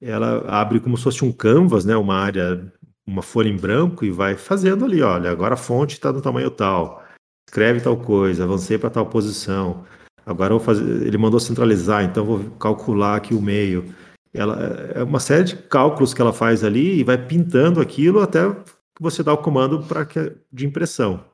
ela 0.00 0.44
abre 0.48 0.78
como 0.78 0.96
se 0.96 1.02
fosse 1.02 1.24
um 1.24 1.32
canvas, 1.32 1.84
né, 1.84 1.96
uma 1.96 2.14
área, 2.14 2.72
uma 3.06 3.22
folha 3.22 3.48
em 3.48 3.56
branco 3.56 4.04
e 4.04 4.10
vai 4.10 4.36
fazendo 4.36 4.84
ali, 4.84 5.02
olha, 5.02 5.30
agora 5.30 5.54
a 5.54 5.56
fonte 5.56 5.94
está 5.94 6.12
no 6.12 6.22
tamanho 6.22 6.50
tal, 6.50 7.04
escreve 7.48 7.80
tal 7.80 7.96
coisa, 7.96 8.44
avancei 8.44 8.78
para 8.78 8.90
tal 8.90 9.06
posição. 9.06 9.84
Agora 10.28 10.50
vou 10.50 10.60
fazer, 10.60 11.06
ele 11.06 11.16
mandou 11.16 11.40
centralizar, 11.40 12.04
então 12.04 12.22
vou 12.22 12.50
calcular 12.58 13.16
aqui 13.16 13.32
o 13.32 13.40
meio. 13.40 13.94
Ela 14.30 14.62
é 14.94 15.02
uma 15.02 15.20
série 15.20 15.44
de 15.44 15.56
cálculos 15.56 16.12
que 16.12 16.20
ela 16.20 16.34
faz 16.34 16.62
ali 16.62 17.00
e 17.00 17.02
vai 17.02 17.16
pintando 17.16 17.80
aquilo 17.80 18.20
até 18.20 18.46
que 18.52 19.00
você 19.00 19.22
dá 19.22 19.32
o 19.32 19.38
comando 19.38 19.82
para 19.84 20.06
de 20.52 20.66
impressão. 20.66 21.24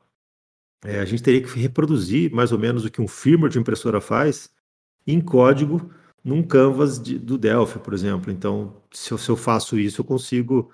É, 0.85 1.01
a 1.01 1.05
gente 1.05 1.21
teria 1.21 1.41
que 1.41 1.59
reproduzir 1.59 2.31
mais 2.31 2.53
ou 2.53 2.57
menos 2.57 2.85
o 2.85 2.89
que 2.89 3.01
um 3.01 3.07
firmware 3.07 3.51
de 3.51 3.59
impressora 3.59 3.99
faz 3.99 4.49
em 5.05 5.19
código 5.19 5.91
num 6.23 6.41
canvas 6.41 6.97
de, 6.97 7.19
do 7.19 7.37
Delphi, 7.37 7.79
por 7.79 7.93
exemplo. 7.93 8.31
Então, 8.31 8.81
se 8.93 9.11
eu, 9.11 9.17
se 9.17 9.29
eu 9.29 9.35
faço 9.35 9.77
isso, 9.77 9.99
eu 9.99 10.05
consigo 10.05 10.71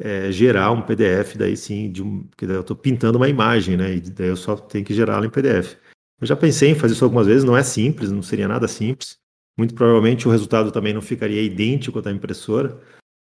é, 0.00 0.32
gerar 0.32 0.72
um 0.72 0.82
PDF 0.82 1.36
daí 1.36 1.56
sim, 1.56 1.92
de 1.92 2.02
um, 2.02 2.24
porque 2.24 2.48
daí 2.48 2.56
eu 2.56 2.62
estou 2.62 2.74
pintando 2.74 3.16
uma 3.16 3.28
imagem, 3.28 3.76
né? 3.76 3.94
E 3.94 4.00
daí 4.00 4.28
eu 4.28 4.36
só 4.36 4.56
tenho 4.56 4.84
que 4.84 4.92
gerá-la 4.92 5.24
em 5.24 5.30
PDF. 5.30 5.76
Eu 6.20 6.26
já 6.26 6.36
pensei 6.36 6.70
em 6.70 6.74
fazer 6.74 6.94
isso 6.94 7.04
algumas 7.04 7.26
vezes, 7.26 7.44
não 7.44 7.56
é 7.56 7.62
simples, 7.62 8.10
não 8.10 8.22
seria 8.22 8.46
nada 8.46 8.68
simples. 8.68 9.18
Muito 9.58 9.74
provavelmente 9.74 10.28
o 10.28 10.30
resultado 10.30 10.70
também 10.70 10.92
não 10.92 11.02
ficaria 11.02 11.42
idêntico 11.42 12.00
da 12.00 12.12
impressora, 12.12 12.78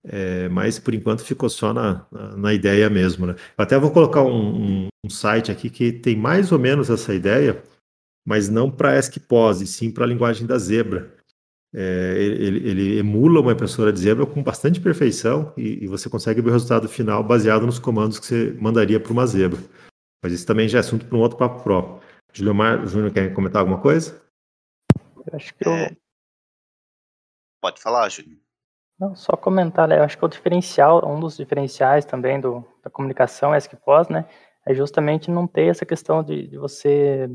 é, 0.05 0.49
mas 0.49 0.79
por 0.79 0.95
enquanto 0.95 1.25
ficou 1.25 1.49
só 1.49 1.73
na, 1.73 2.07
na, 2.11 2.37
na 2.37 2.55
ideia 2.55 2.91
mesmo. 2.91 3.27
Né? 3.27 3.35
Eu 3.57 3.63
até 3.63 3.79
vou 3.79 3.91
colocar 3.91 4.23
um, 4.23 4.85
um, 4.85 4.89
um, 5.05 5.11
site 5.11 5.51
aqui 5.51 5.71
que 5.71 5.93
tem 5.93 6.17
mais 6.17 6.51
ou 6.51 6.59
menos 6.59 6.91
essa 6.91 7.15
ideia, 7.15 7.63
mas 8.27 8.49
não 8.49 8.71
para 8.71 8.99
ESCPOS, 8.99 9.69
sim 9.69 9.91
para 9.91 10.05
a 10.05 10.09
linguagem 10.09 10.47
da 10.47 10.59
Zebra. 10.59 11.13
É, 11.75 12.17
ele, 12.19 12.69
ele, 12.69 12.99
emula 12.99 13.41
uma 13.41 13.53
impressora 13.53 13.91
de 13.91 13.99
zebra 13.99 14.27
com 14.27 14.43
bastante 14.43 14.79
perfeição 14.79 15.55
e, 15.57 15.83
e, 15.83 15.89
você 15.89 16.07
consegue 16.07 16.43
ver 16.43 16.51
o 16.51 16.53
resultado 16.53 16.87
final 16.87 17.25
baseado 17.25 17.65
nos 17.65 17.79
comandos 17.79 18.19
que 18.19 18.27
você 18.27 18.55
mandaria 18.61 19.01
para 19.01 19.11
uma 19.11 19.27
zebra. 19.27 19.59
Mas 20.23 20.35
isso 20.35 20.47
também 20.47 20.69
já 20.69 20.79
é 20.79 20.81
assunto 20.81 21.07
para 21.07 21.17
um 21.17 21.21
outro 21.21 21.39
papo 21.39 21.63
próprio. 21.63 22.03
Juliomar 22.33 22.87
Júnior 22.87 23.13
quer 23.13 23.33
comentar 23.35 23.61
alguma 23.61 23.81
coisa? 23.81 24.23
Eu 25.27 25.37
acho 25.37 25.55
que 25.55 25.69
eu... 25.69 25.73
É... 25.73 25.97
Pode 27.61 27.81
falar, 27.81 28.09
Júnior. 28.09 28.39
Não, 28.99 29.15
só 29.15 29.37
comentar, 29.37 29.89
né? 29.89 29.99
eu 29.99 30.05
acho 30.05 30.17
que 30.17 30.25
o 30.25 30.29
diferencial, 30.29 31.05
um 31.05 31.19
dos 31.19 31.37
diferenciais 31.37 32.05
também 32.05 32.41
do, 32.41 32.65
da 32.83 32.91
comunicação 32.91 33.55
ESC-POS, 33.55 34.09
né, 34.09 34.29
é 34.65 34.75
justamente 34.75 35.31
não 35.31 35.47
ter 35.47 35.67
essa 35.67 35.85
questão 35.85 36.23
de, 36.23 36.47
de 36.47 36.57
você 36.57 37.29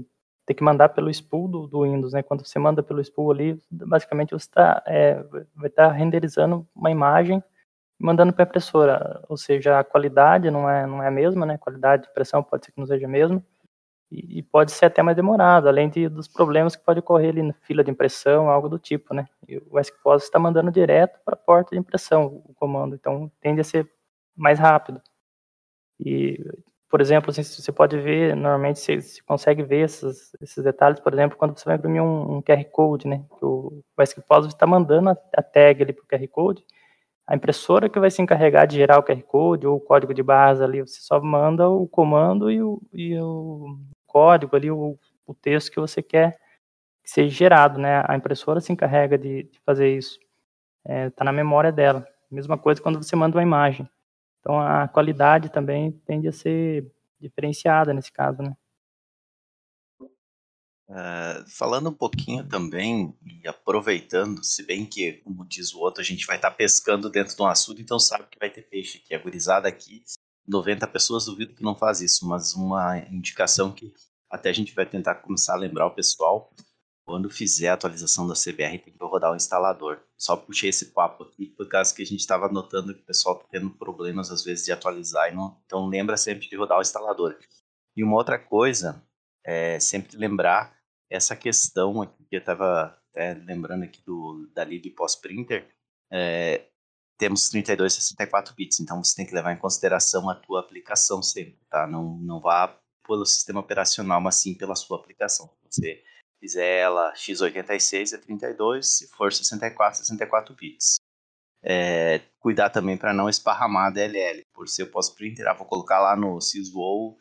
ter 0.46 0.54
que 0.54 0.64
mandar 0.64 0.90
pelo 0.90 1.10
spool 1.10 1.48
do, 1.50 1.68
do, 1.68 1.84
Windows, 1.84 2.14
né? 2.14 2.24
Quando 2.24 2.46
você 2.46 2.58
manda 2.58 2.82
pelo 2.82 3.02
spool 3.02 3.32
ali, 3.32 3.62
basicamente 3.70 4.32
você 4.32 4.50
tá, 4.50 4.82
é, 4.88 5.22
vai 5.54 5.68
estar 5.68 5.90
tá 5.90 5.92
renderizando 5.92 6.66
uma 6.74 6.90
imagem 6.90 7.44
e 8.00 8.06
mandando 8.06 8.32
para 8.32 8.46
a 8.46 8.48
impressora, 8.48 9.22
ou 9.28 9.36
seja, 9.36 9.78
a 9.78 9.84
qualidade 9.84 10.50
não 10.50 10.70
é, 10.70 10.88
não 10.88 11.04
é 11.04 11.08
a 11.08 11.12
mesma, 11.12 11.46
né? 11.46 11.56
A 11.56 11.58
qualidade 11.58 12.04
de 12.04 12.10
impressão 12.10 12.42
pode 12.42 12.66
ser 12.66 12.72
que 12.72 12.80
não 12.80 12.88
seja 12.88 13.06
a 13.06 13.10
mesma 13.10 13.44
e, 14.12 14.40
e 14.40 14.44
pode 14.44 14.72
ser 14.72 14.86
até 14.86 15.02
mais 15.04 15.16
demorado, 15.16 15.68
além 15.68 15.90
de, 15.90 16.08
dos 16.08 16.28
problemas 16.28 16.76
que 16.76 16.84
pode 16.84 17.00
ocorrer 17.00 17.30
ali 17.30 17.44
na 17.44 17.54
fila 17.54 17.84
de 17.84 17.92
impressão, 17.92 18.50
algo 18.50 18.70
do 18.70 18.80
tipo, 18.80 19.14
né? 19.14 19.28
E 19.48 19.58
o 19.70 19.80
SQPOS 19.80 20.24
está 20.24 20.40
mandando 20.40 20.72
direto 20.72 21.20
para 21.26 21.34
a 21.36 21.38
porta 21.38 21.72
de 21.76 21.80
impressão 21.80 22.42
o 22.46 22.54
comando, 22.56 22.96
então 22.96 23.32
tende 23.42 23.62
a 23.62 23.64
ser 23.64 23.90
mais 24.36 24.60
rápido. 24.60 25.02
E 26.00 26.40
por 26.90 27.02
exemplo, 27.02 27.32
assim, 27.32 27.44
você 27.44 27.72
pode 27.72 28.00
ver, 28.00 28.36
normalmente 28.36 28.80
você, 28.80 29.02
você 29.02 29.22
consegue 29.24 29.62
ver 29.64 29.86
esses, 29.86 30.32
esses, 30.42 30.64
detalhes, 30.64 31.00
por 31.02 31.14
exemplo, 31.14 31.38
quando 31.38 31.58
você 31.58 31.66
vai 31.66 31.76
imprimir 31.76 32.02
um, 32.02 32.38
um 32.38 32.42
QR 32.42 32.64
Code, 32.72 33.08
né? 33.08 33.26
O, 33.42 33.84
o 33.98 34.02
SQPOS 34.02 34.48
está 34.48 34.66
mandando 34.66 35.10
a, 35.10 35.18
a, 35.36 35.44
tag 35.44 35.84
ali 35.84 35.92
para 35.94 36.04
o 36.04 36.08
QR 36.08 36.28
Code, 36.30 36.64
a 37.28 37.36
impressora 37.36 37.90
que 37.90 38.00
vai 38.00 38.10
se 38.10 38.22
encarregar 38.22 38.66
de 38.68 38.78
gerar 38.78 39.00
o 39.00 39.04
QR 39.04 39.22
Code 39.24 39.68
ou 39.68 39.78
o 39.78 39.82
código 39.82 40.14
de 40.14 40.24
barras 40.24 40.62
ali, 40.62 40.82
você 40.82 41.02
só 41.02 41.22
manda 41.22 41.68
o 41.70 41.88
comando 41.90 42.50
e 42.50 42.62
o, 42.64 42.82
e 42.94 43.20
o 43.20 43.78
código 44.18 44.56
ali, 44.56 44.72
o, 44.72 44.98
o 45.28 45.34
texto 45.36 45.72
que 45.72 45.80
você 45.80 46.02
quer 46.02 46.40
que 47.04 47.12
seja 47.12 47.30
gerado, 47.30 47.80
né? 47.80 48.04
A 48.08 48.16
impressora 48.16 48.60
se 48.60 48.74
encarrega 48.74 49.16
de, 49.16 49.44
de 49.44 49.60
fazer 49.60 49.96
isso, 49.96 50.20
está 50.84 51.24
é, 51.24 51.26
na 51.26 51.32
memória 51.32 51.72
dela. 51.72 52.06
Mesma 52.32 52.58
coisa 52.58 52.82
quando 52.82 53.02
você 53.02 53.16
manda 53.16 53.38
uma 53.38 53.44
imagem. 53.44 53.88
Então 54.40 54.60
a 54.60 54.88
qualidade 54.88 55.50
também 55.50 55.92
tende 56.06 56.28
a 56.28 56.32
ser 56.32 56.92
diferenciada 57.20 57.94
nesse 57.94 58.12
caso, 58.12 58.42
né? 58.42 58.56
Uh, 60.90 61.44
falando 61.50 61.90
um 61.90 61.94
pouquinho 61.94 62.48
também 62.48 63.14
e 63.22 63.48
aproveitando, 63.48 64.44
se 64.44 64.66
bem 64.66 64.86
que, 64.86 65.14
como 65.24 65.46
diz 65.46 65.74
o 65.74 65.80
outro, 65.80 66.02
a 66.02 66.04
gente 66.04 66.26
vai 66.26 66.38
estar 66.38 66.50
tá 66.50 66.56
pescando 66.56 67.10
dentro 67.10 67.36
de 67.36 67.42
um 67.42 67.46
açude, 67.46 67.82
então 67.82 68.00
sabe 68.00 68.26
que 68.32 68.40
vai 68.40 68.50
ter 68.50 68.64
peixe 68.64 68.98
aqui. 68.98 69.14
A 69.14 69.20
gurizada 69.20 69.68
aqui, 69.68 70.02
90 70.48 70.88
pessoas, 70.88 71.26
duvido 71.26 71.54
que 71.54 71.64
não 71.64 71.76
faz 71.76 72.02
isso, 72.02 72.28
mas 72.28 72.54
uma 72.54 73.00
indicação 73.12 73.72
que 73.72 73.94
até 74.30 74.50
a 74.50 74.54
gente 74.54 74.74
vai 74.74 74.86
tentar 74.86 75.16
começar 75.16 75.54
a 75.54 75.58
lembrar 75.58 75.88
o 75.88 75.92
pessoal. 75.92 76.52
quando 77.06 77.30
fizer 77.30 77.70
a 77.70 77.74
atualização 77.74 78.28
da 78.28 78.34
CBR, 78.34 78.80
tem 78.80 78.94
que 78.94 79.02
rodar 79.02 79.32
o 79.32 79.36
instalador. 79.36 80.02
Só 80.18 80.36
puxei 80.36 80.70
esse 80.70 80.88
papo 80.88 81.24
aqui 81.24 81.46
por 81.46 81.66
causa 81.70 81.96
que 81.96 82.02
a 82.02 82.06
gente 82.06 82.20
estava 82.20 82.50
notando 82.50 82.94
que 82.94 83.02
o 83.02 83.06
pessoal 83.06 83.38
está 83.38 83.48
tendo 83.50 83.70
problemas 83.70 84.30
às 84.30 84.44
vezes 84.44 84.66
de 84.66 84.74
atualizar, 84.74 85.34
não, 85.34 85.58
então 85.66 85.88
lembra 85.88 86.18
sempre 86.18 86.50
de 86.50 86.58
rodar 86.58 86.78
o 86.78 86.82
instalador. 86.82 87.38
E 87.96 88.04
uma 88.04 88.18
outra 88.18 88.38
coisa, 88.38 89.02
é 89.46 89.80
sempre 89.80 90.18
lembrar 90.18 90.78
essa 91.10 91.34
questão 91.36 92.02
aqui 92.02 92.26
que 92.26 92.36
eu 92.36 92.40
estava 92.40 92.98
lembrando 93.46 93.84
aqui 93.84 94.02
do, 94.06 94.48
da 94.54 94.64
lib 94.64 94.90
pós-printer, 94.92 95.68
é, 96.12 96.68
temos 97.18 97.50
32 97.50 97.94
64 97.94 98.54
bits, 98.56 98.80
então 98.80 99.04
você 99.04 99.16
tem 99.16 99.26
que 99.26 99.34
levar 99.34 99.52
em 99.52 99.58
consideração 99.58 100.30
a 100.30 100.36
tua 100.36 100.60
aplicação 100.60 101.22
sempre, 101.24 101.60
tá? 101.70 101.88
Não, 101.88 102.18
não 102.18 102.40
vá 102.40 102.78
pelo 103.08 103.26
sistema 103.26 103.60
operacional, 103.60 104.22
mas 104.22 104.36
sim 104.36 104.54
pela 104.54 104.76
sua 104.76 104.98
aplicação. 105.00 105.50
Se 105.70 105.82
você 105.82 106.04
fizer 106.40 106.80
ela 106.80 107.14
x86 107.14 108.14
é 108.14 108.18
32, 108.18 108.98
se 108.98 109.08
for 109.08 109.34
64, 109.34 110.00
64 110.00 110.56
bits. 110.56 110.98
É, 111.64 112.22
cuidar 112.40 112.70
também 112.70 112.96
para 112.96 113.14
não 113.14 113.28
esparramar 113.28 113.88
a 113.88 113.90
DLL, 113.90 114.44
por 114.54 114.68
ser 114.68 114.84
eu 114.84 114.92
posso 114.92 115.16
printer, 115.16 115.48
ah, 115.48 115.54
vou 115.54 115.66
colocar 115.66 116.00
lá 116.00 116.16
no 116.16 116.40
SysWow, 116.40 117.18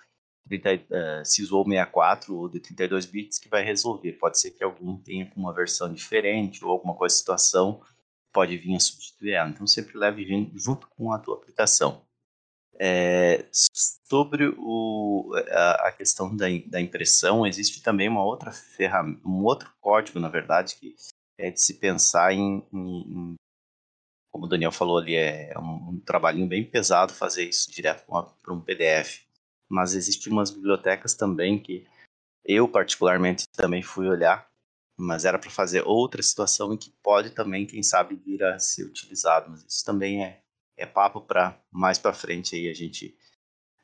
30, 0.46 0.74
uh, 0.74 1.24
SysWow 1.24 1.64
64 1.64 2.36
ou 2.36 2.48
de 2.48 2.60
32 2.60 3.06
bits 3.06 3.38
que 3.38 3.48
vai 3.48 3.64
resolver. 3.64 4.12
Pode 4.12 4.38
ser 4.38 4.52
que 4.52 4.62
algum 4.62 4.96
tenha 4.98 5.32
uma 5.34 5.52
versão 5.52 5.92
diferente 5.92 6.64
ou 6.64 6.70
alguma 6.70 6.94
coisa 6.94 7.16
situação 7.16 7.82
pode 8.36 8.58
vir 8.58 8.76
a 8.76 8.80
substituir 8.80 9.32
ela. 9.32 9.48
Então 9.48 9.66
sempre 9.66 9.96
leve 9.96 10.52
junto 10.54 10.86
com 10.88 11.10
a 11.10 11.18
tua 11.18 11.36
aplicação. 11.36 12.04
É, 12.78 13.48
sobre 13.50 14.54
o, 14.58 15.32
a, 15.50 15.88
a, 15.88 15.92
questão 15.92 16.36
da, 16.36 16.44
da 16.66 16.78
impressão, 16.78 17.46
existe 17.46 17.82
também 17.82 18.06
uma 18.06 18.22
outra 18.22 18.52
ferramenta, 18.52 19.26
um 19.26 19.42
outro 19.42 19.72
código, 19.80 20.20
na 20.20 20.28
verdade, 20.28 20.76
que 20.76 20.94
é 21.38 21.50
de 21.50 21.58
se 21.58 21.78
pensar 21.78 22.34
em, 22.34 22.62
em, 22.70 23.00
em 23.00 23.34
como 24.30 24.44
o 24.44 24.48
Daniel 24.48 24.70
falou 24.70 24.98
ali, 24.98 25.14
é 25.14 25.54
um, 25.58 25.92
um 25.92 26.00
trabalhinho 26.00 26.46
bem 26.46 26.62
pesado 26.62 27.14
fazer 27.14 27.48
isso 27.48 27.70
direto 27.70 28.04
para 28.06 28.52
um 28.52 28.60
PDF. 28.60 29.22
Mas 29.66 29.94
existem 29.94 30.30
umas 30.30 30.50
bibliotecas 30.50 31.14
também 31.14 31.58
que 31.58 31.86
eu 32.44 32.68
particularmente 32.68 33.48
também 33.48 33.82
fui 33.82 34.06
olhar, 34.06 34.46
mas 34.96 35.24
era 35.24 35.38
para 35.38 35.50
fazer 35.50 35.82
outra 35.82 36.22
situação 36.22 36.72
em 36.72 36.76
que 36.76 36.90
pode 37.02 37.30
também, 37.30 37.66
quem 37.66 37.82
sabe, 37.82 38.16
vir 38.16 38.42
a 38.42 38.58
ser 38.58 38.84
utilizado. 38.84 39.50
Mas 39.50 39.64
isso 39.64 39.84
também 39.84 40.24
é, 40.24 40.40
é 40.76 40.86
papo 40.86 41.20
para 41.20 41.60
mais 41.70 41.98
para 41.98 42.14
frente 42.14 42.56
aí 42.56 42.68
a 42.68 42.74
gente. 42.74 43.16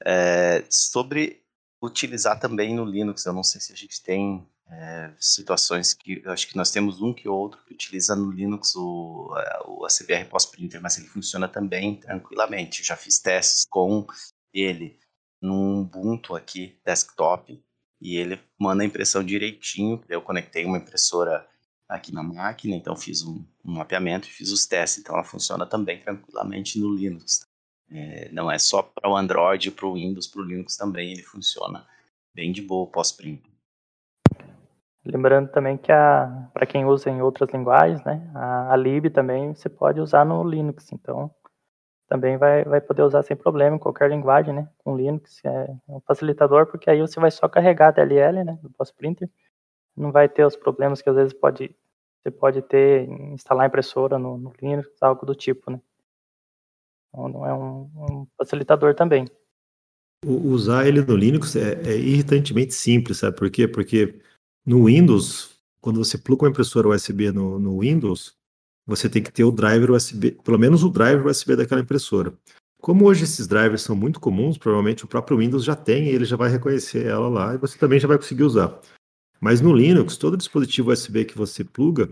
É, 0.05 0.64
sobre 0.70 1.42
utilizar 1.83 2.38
também 2.40 2.75
no 2.75 2.85
Linux, 2.85 3.27
eu 3.27 3.33
não 3.33 3.42
sei 3.42 3.61
se 3.61 3.72
a 3.72 3.77
gente 3.77 4.03
tem 4.03 4.46
é, 4.68 5.12
situações 5.18 5.92
que 5.92 6.22
acho 6.27 6.48
que 6.48 6.57
nós 6.57 6.70
temos 6.70 7.03
um 7.03 7.12
que 7.12 7.29
outro 7.29 7.62
que 7.64 7.75
utiliza 7.75 8.16
no 8.16 8.31
Linux 8.31 8.75
o, 8.75 9.35
é, 9.37 9.62
o 9.66 9.85
ACBR 9.85 10.29
Pós-Printer, 10.29 10.81
mas 10.81 10.96
ele 10.96 11.09
funciona 11.09 11.46
também 11.46 11.96
tranquilamente. 11.96 12.81
Eu 12.81 12.87
já 12.87 12.96
fiz 12.96 13.18
testes 13.18 13.66
com 13.68 14.07
ele 14.53 14.98
num 15.40 15.81
Ubuntu 15.81 16.35
aqui, 16.35 16.81
desktop, 16.85 17.62
e 18.03 18.17
ele 18.17 18.38
manda 18.59 18.83
a 18.83 18.87
impressão 18.87 19.23
direitinho. 19.23 20.03
Eu 20.09 20.21
conectei 20.21 20.65
uma 20.65 20.77
impressora 20.77 21.47
aqui 21.88 22.12
na 22.12 22.23
máquina, 22.23 22.75
então 22.75 22.97
fiz 22.97 23.23
um, 23.23 23.45
um 23.65 23.73
mapeamento 23.73 24.27
e 24.27 24.31
fiz 24.31 24.51
os 24.51 24.67
testes. 24.67 25.01
Então 25.01 25.15
ela 25.15 25.25
funciona 25.25 25.65
também 25.65 26.01
tranquilamente 26.01 26.81
no 26.81 26.93
Linux. 26.93 27.47
É, 27.91 28.29
não 28.33 28.51
é 28.51 28.59
só 28.59 28.83
para 28.83 29.09
o 29.09 29.17
Android, 29.17 29.71
para 29.71 29.87
o 29.87 29.95
Windows, 29.95 30.27
para 30.27 30.41
o 30.41 30.45
Linux 30.45 30.77
também 30.77 31.12
ele 31.12 31.23
funciona 31.23 31.87
bem 32.35 32.51
de 32.51 32.61
boa 32.61 32.87
pós-print. 32.91 33.43
Lembrando 35.05 35.51
também 35.51 35.77
que 35.77 35.93
para 36.53 36.67
quem 36.67 36.85
usa 36.85 37.11
em 37.11 37.21
outras 37.21 37.51
linguagens, 37.53 38.03
né, 38.05 38.31
a, 38.35 38.73
a 38.73 38.77
lib 38.77 39.11
também 39.11 39.55
você 39.55 39.69
pode 39.69 40.01
usar 40.01 40.25
no 40.25 40.43
Linux. 40.43 40.91
Então 40.93 41.31
também 42.12 42.37
vai, 42.37 42.62
vai 42.64 42.79
poder 42.79 43.05
usar 43.05 43.22
sem 43.22 43.35
problema 43.35 43.77
em 43.77 43.79
qualquer 43.79 44.11
linguagem, 44.11 44.53
né? 44.53 44.68
Com 44.85 44.94
Linux 44.94 45.42
é 45.46 45.75
um 45.88 45.98
facilitador, 46.01 46.66
porque 46.66 46.90
aí 46.90 47.01
você 47.01 47.18
vai 47.18 47.31
só 47.31 47.48
carregar 47.48 47.88
a 47.88 47.90
DLL, 47.90 48.44
né? 48.44 48.59
Do 48.62 48.68
post-printer. 48.68 49.31
Não 49.96 50.12
vai 50.12 50.29
ter 50.29 50.44
os 50.44 50.55
problemas 50.55 51.01
que 51.01 51.09
às 51.09 51.16
vezes 51.16 51.33
pode, 51.33 51.75
você 52.22 52.31
pode 52.31 52.61
ter 52.61 53.09
instalar 53.33 53.66
impressora 53.66 54.18
no, 54.18 54.37
no 54.37 54.53
Linux, 54.61 54.90
algo 55.01 55.25
do 55.25 55.35
tipo, 55.35 55.70
né? 55.70 55.81
Então 57.14 57.46
é 57.46 57.55
um, 57.55 57.90
um 57.94 58.27
facilitador 58.37 58.94
também. 58.94 59.27
Usar 60.27 60.87
ele 60.87 61.01
no 61.01 61.16
Linux 61.16 61.57
é, 61.57 61.81
é, 61.83 61.96
irritantemente 61.96 62.75
simples, 62.75 63.20
sabe 63.20 63.38
por 63.38 63.51
quê? 63.51 63.66
Porque 63.66 64.20
no 64.66 64.85
Windows, 64.85 65.59
quando 65.81 66.05
você 66.05 66.18
pluga 66.18 66.44
uma 66.44 66.51
impressora 66.51 66.88
USB 66.88 67.33
no, 67.33 67.59
no 67.59 67.81
Windows, 67.81 68.37
você 68.87 69.09
tem 69.09 69.23
que 69.23 69.33
ter 69.33 69.45
o 69.45 69.53
driver 69.53 69.90
USB, 69.92 70.33
pelo 70.45 70.59
menos 70.59 70.83
o 70.83 70.90
driver 70.90 71.27
USB 71.27 71.57
daquela 71.57 71.81
impressora. 71.81 72.33
Como 72.81 73.05
hoje 73.05 73.25
esses 73.25 73.47
drivers 73.47 73.83
são 73.83 73.95
muito 73.95 74.18
comuns, 74.18 74.59
provavelmente 74.59 75.05
o 75.05 75.09
próprio 75.09 75.38
Windows 75.38 75.64
já 75.64 75.77
tem, 75.77 76.09
ele 76.09 76.25
já 76.25 76.37
vai 76.37 76.51
reconhecer 76.51 77.07
ela 77.07 77.29
lá 77.29 77.55
e 77.55 77.59
você 77.59 77.79
também 77.79 78.01
já 78.01 78.09
vai 78.09 78.16
conseguir 78.16 78.42
usar. 78.42 78.81
Mas 79.40 79.61
no 79.61 79.73
Linux, 79.73 80.16
todo 80.16 80.37
dispositivo 80.37 80.90
USB 80.90 81.25
que 81.25 81.38
você 81.38 81.62
pluga, 81.62 82.11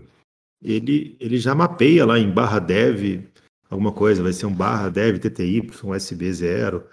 ele, 0.63 1.17
ele 1.19 1.37
já 1.37 1.53
mapeia 1.53 2.05
lá 2.05 2.17
em 2.17 2.31
barra 2.31 2.59
dev 2.59 3.25
alguma 3.69 3.91
coisa, 3.91 4.23
vai 4.23 4.33
ser 4.33 4.45
um 4.45 4.53
barra 4.53 4.89
dev 4.89 5.17
TTY 5.17 5.69
USB 5.83 6.31
0, 6.31 6.83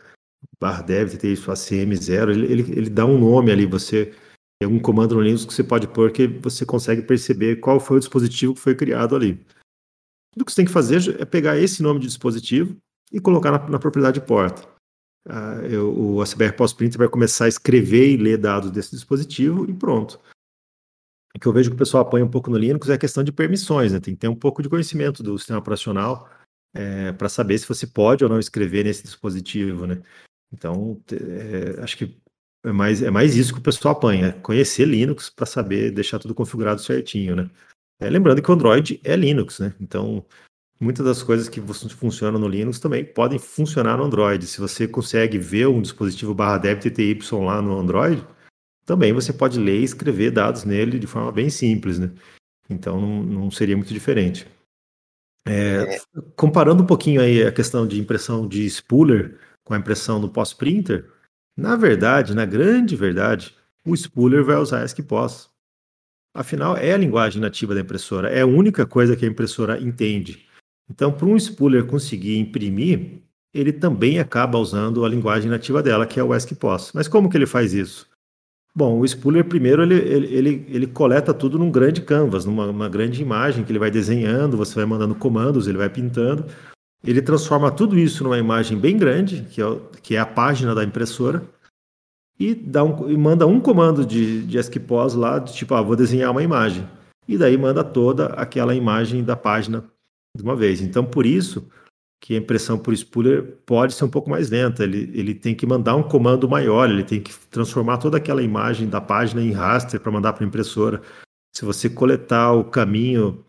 barra 0.60 0.82
dev 0.82 1.10
TTY 1.10 1.34
ACM 1.34 1.96
0, 1.96 2.32
ele, 2.32 2.52
ele, 2.52 2.72
ele 2.72 2.90
dá 2.90 3.04
um 3.04 3.18
nome 3.18 3.50
ali, 3.50 3.66
você 3.66 4.12
tem 4.60 4.68
um 4.68 4.80
comando 4.80 5.14
no 5.14 5.22
Linux 5.22 5.44
que 5.44 5.54
você 5.54 5.62
pode 5.62 5.86
pôr 5.86 6.10
que 6.10 6.26
você 6.26 6.66
consegue 6.66 7.02
perceber 7.02 7.56
qual 7.56 7.78
foi 7.78 7.96
o 7.96 8.00
dispositivo 8.00 8.54
que 8.54 8.60
foi 8.60 8.74
criado 8.74 9.14
ali. 9.14 9.44
Tudo 10.32 10.44
que 10.44 10.52
você 10.52 10.56
tem 10.56 10.66
que 10.66 10.72
fazer 10.72 11.20
é 11.20 11.24
pegar 11.24 11.58
esse 11.58 11.82
nome 11.82 12.00
de 12.00 12.06
dispositivo 12.06 12.76
e 13.12 13.20
colocar 13.20 13.50
na, 13.50 13.68
na 13.68 13.78
propriedade 13.78 14.20
porta. 14.20 14.68
Uh, 15.26 15.66
eu, 15.70 15.98
o 15.98 16.22
ACBR 16.22 16.56
Pós-Printer 16.56 16.98
vai 16.98 17.08
começar 17.08 17.44
a 17.44 17.48
escrever 17.48 18.10
e 18.10 18.16
ler 18.16 18.38
dados 18.38 18.70
desse 18.70 18.92
dispositivo 18.92 19.68
e 19.68 19.74
pronto. 19.74 20.18
O 21.36 21.38
que 21.38 21.46
eu 21.46 21.52
vejo 21.52 21.70
que 21.70 21.76
o 21.76 21.78
pessoal 21.78 22.02
apanha 22.02 22.24
um 22.24 22.30
pouco 22.30 22.50
no 22.50 22.56
Linux 22.56 22.88
é 22.88 22.94
a 22.94 22.98
questão 22.98 23.22
de 23.22 23.30
permissões, 23.30 23.92
né? 23.92 24.00
tem 24.00 24.14
que 24.14 24.20
ter 24.20 24.28
um 24.28 24.34
pouco 24.34 24.62
de 24.62 24.68
conhecimento 24.68 25.22
do 25.22 25.38
sistema 25.38 25.58
operacional 25.58 26.28
é, 26.74 27.12
para 27.12 27.28
saber 27.28 27.58
se 27.58 27.68
você 27.68 27.86
pode 27.86 28.24
ou 28.24 28.30
não 28.30 28.38
escrever 28.38 28.84
nesse 28.84 29.02
dispositivo. 29.02 29.86
Né? 29.86 30.02
Então, 30.52 31.00
é, 31.12 31.82
acho 31.82 31.96
que 31.96 32.18
é 32.64 32.72
mais, 32.72 33.02
é 33.02 33.10
mais 33.10 33.36
isso 33.36 33.52
que 33.52 33.60
o 33.60 33.62
pessoal 33.62 33.94
apanha, 33.94 34.32
conhecer 34.42 34.86
Linux 34.86 35.30
para 35.30 35.46
saber 35.46 35.90
deixar 35.90 36.18
tudo 36.18 36.34
configurado 36.34 36.80
certinho. 36.80 37.36
Né? 37.36 37.50
É, 38.00 38.08
lembrando 38.08 38.40
que 38.40 38.50
o 38.50 38.54
Android 38.54 39.00
é 39.02 39.16
Linux, 39.16 39.58
né? 39.58 39.74
Então, 39.80 40.24
muitas 40.80 41.04
das 41.04 41.22
coisas 41.22 41.48
que 41.48 41.60
funcionam 41.60 42.38
no 42.38 42.48
Linux 42.48 42.78
também 42.78 43.04
podem 43.04 43.38
funcionar 43.38 43.96
no 43.96 44.04
Android. 44.04 44.46
Se 44.46 44.60
você 44.60 44.86
consegue 44.86 45.38
ver 45.38 45.66
um 45.66 45.82
dispositivo 45.82 46.34
barra 46.34 46.58
dev 46.58 46.78
TTY 46.78 47.18
lá 47.44 47.60
no 47.60 47.78
Android, 47.78 48.24
também 48.84 49.12
você 49.12 49.32
pode 49.32 49.58
ler 49.58 49.80
e 49.80 49.84
escrever 49.84 50.30
dados 50.30 50.64
nele 50.64 50.98
de 50.98 51.06
forma 51.06 51.32
bem 51.32 51.50
simples, 51.50 51.98
né? 51.98 52.10
Então, 52.70 53.00
não, 53.00 53.22
não 53.22 53.50
seria 53.50 53.76
muito 53.76 53.92
diferente. 53.92 54.46
É. 55.46 55.98
Comparando 56.36 56.82
um 56.82 56.86
pouquinho 56.86 57.20
aí 57.20 57.42
a 57.42 57.52
questão 57.52 57.86
de 57.86 58.00
impressão 58.00 58.46
de 58.46 58.68
spooler 58.68 59.38
com 59.64 59.74
a 59.74 59.78
impressão 59.78 60.20
do 60.20 60.28
pós-printer, 60.28 61.10
na 61.56 61.74
verdade, 61.74 62.34
na 62.34 62.44
grande 62.44 62.94
verdade, 62.94 63.54
o 63.84 63.96
spooler 63.96 64.44
vai 64.44 64.56
usar 64.56 64.84
ESC-POS. 64.84 65.50
Afinal, 66.34 66.76
é 66.76 66.92
a 66.92 66.96
linguagem 66.96 67.40
nativa 67.40 67.74
da 67.74 67.80
impressora, 67.80 68.28
é 68.30 68.42
a 68.42 68.46
única 68.46 68.86
coisa 68.86 69.16
que 69.16 69.24
a 69.24 69.28
impressora 69.28 69.80
entende. 69.80 70.46
Então, 70.90 71.12
para 71.12 71.26
um 71.26 71.38
spooler 71.38 71.84
conseguir 71.84 72.38
imprimir, 72.38 73.22
ele 73.52 73.72
também 73.72 74.18
acaba 74.18 74.58
usando 74.58 75.04
a 75.04 75.08
linguagem 75.08 75.50
nativa 75.50 75.82
dela, 75.82 76.06
que 76.06 76.20
é 76.20 76.22
o 76.22 76.34
ESC-POS. 76.34 76.92
Mas 76.94 77.08
como 77.08 77.28
que 77.28 77.36
ele 77.36 77.46
faz 77.46 77.72
isso? 77.72 78.06
Bom, 78.74 79.00
o 79.00 79.08
spooler 79.08 79.44
primeiro 79.44 79.82
ele, 79.82 79.96
ele, 79.96 80.26
ele, 80.34 80.66
ele 80.68 80.86
coleta 80.86 81.34
tudo 81.34 81.58
num 81.58 81.70
grande 81.70 82.00
canvas, 82.00 82.44
numa 82.44 82.88
grande 82.88 83.20
imagem 83.20 83.64
que 83.64 83.72
ele 83.72 83.78
vai 83.78 83.90
desenhando, 83.90 84.56
você 84.56 84.74
vai 84.74 84.84
mandando 84.84 85.14
comandos, 85.14 85.66
ele 85.66 85.78
vai 85.78 85.88
pintando. 85.88 86.46
Ele 87.04 87.22
transforma 87.22 87.70
tudo 87.70 87.98
isso 87.98 88.22
numa 88.22 88.38
imagem 88.38 88.78
bem 88.78 88.96
grande, 88.96 89.42
que 89.50 89.62
é, 89.62 89.80
que 90.02 90.16
é 90.16 90.18
a 90.18 90.26
página 90.26 90.74
da 90.74 90.84
impressora, 90.84 91.42
e, 92.38 92.54
dá 92.54 92.84
um, 92.84 93.10
e 93.10 93.16
manda 93.16 93.46
um 93.46 93.60
comando 93.60 94.06
de, 94.06 94.42
de 94.46 94.58
ESCPOS 94.58 95.14
lá, 95.14 95.40
tipo, 95.40 95.74
ah, 95.74 95.82
vou 95.82 95.96
desenhar 95.96 96.30
uma 96.30 96.42
imagem. 96.42 96.88
E 97.26 97.36
daí 97.36 97.58
manda 97.58 97.82
toda 97.82 98.26
aquela 98.26 98.74
imagem 98.74 99.24
da 99.24 99.36
página 99.36 99.84
de 100.36 100.42
uma 100.42 100.54
vez. 100.54 100.80
Então, 100.80 101.04
por 101.04 101.26
isso 101.26 101.68
que 102.20 102.34
a 102.34 102.38
impressão 102.38 102.78
por 102.78 102.96
spooler 102.96 103.58
pode 103.64 103.94
ser 103.94 104.04
um 104.04 104.08
pouco 104.08 104.30
mais 104.30 104.50
lenta. 104.50 104.84
Ele, 104.84 105.10
ele 105.14 105.34
tem 105.34 105.54
que 105.54 105.66
mandar 105.66 105.94
um 105.96 106.02
comando 106.02 106.48
maior, 106.48 106.90
ele 106.90 107.04
tem 107.04 107.20
que 107.20 107.34
transformar 107.50 107.98
toda 107.98 108.16
aquela 108.16 108.42
imagem 108.42 108.88
da 108.88 109.00
página 109.00 109.42
em 109.42 109.52
raster 109.52 110.00
para 110.00 110.12
mandar 110.12 110.32
para 110.32 110.44
a 110.44 110.48
impressora. 110.48 111.02
Se 111.54 111.64
você 111.64 111.88
coletar 111.88 112.52
o 112.52 112.64
caminho, 112.64 113.44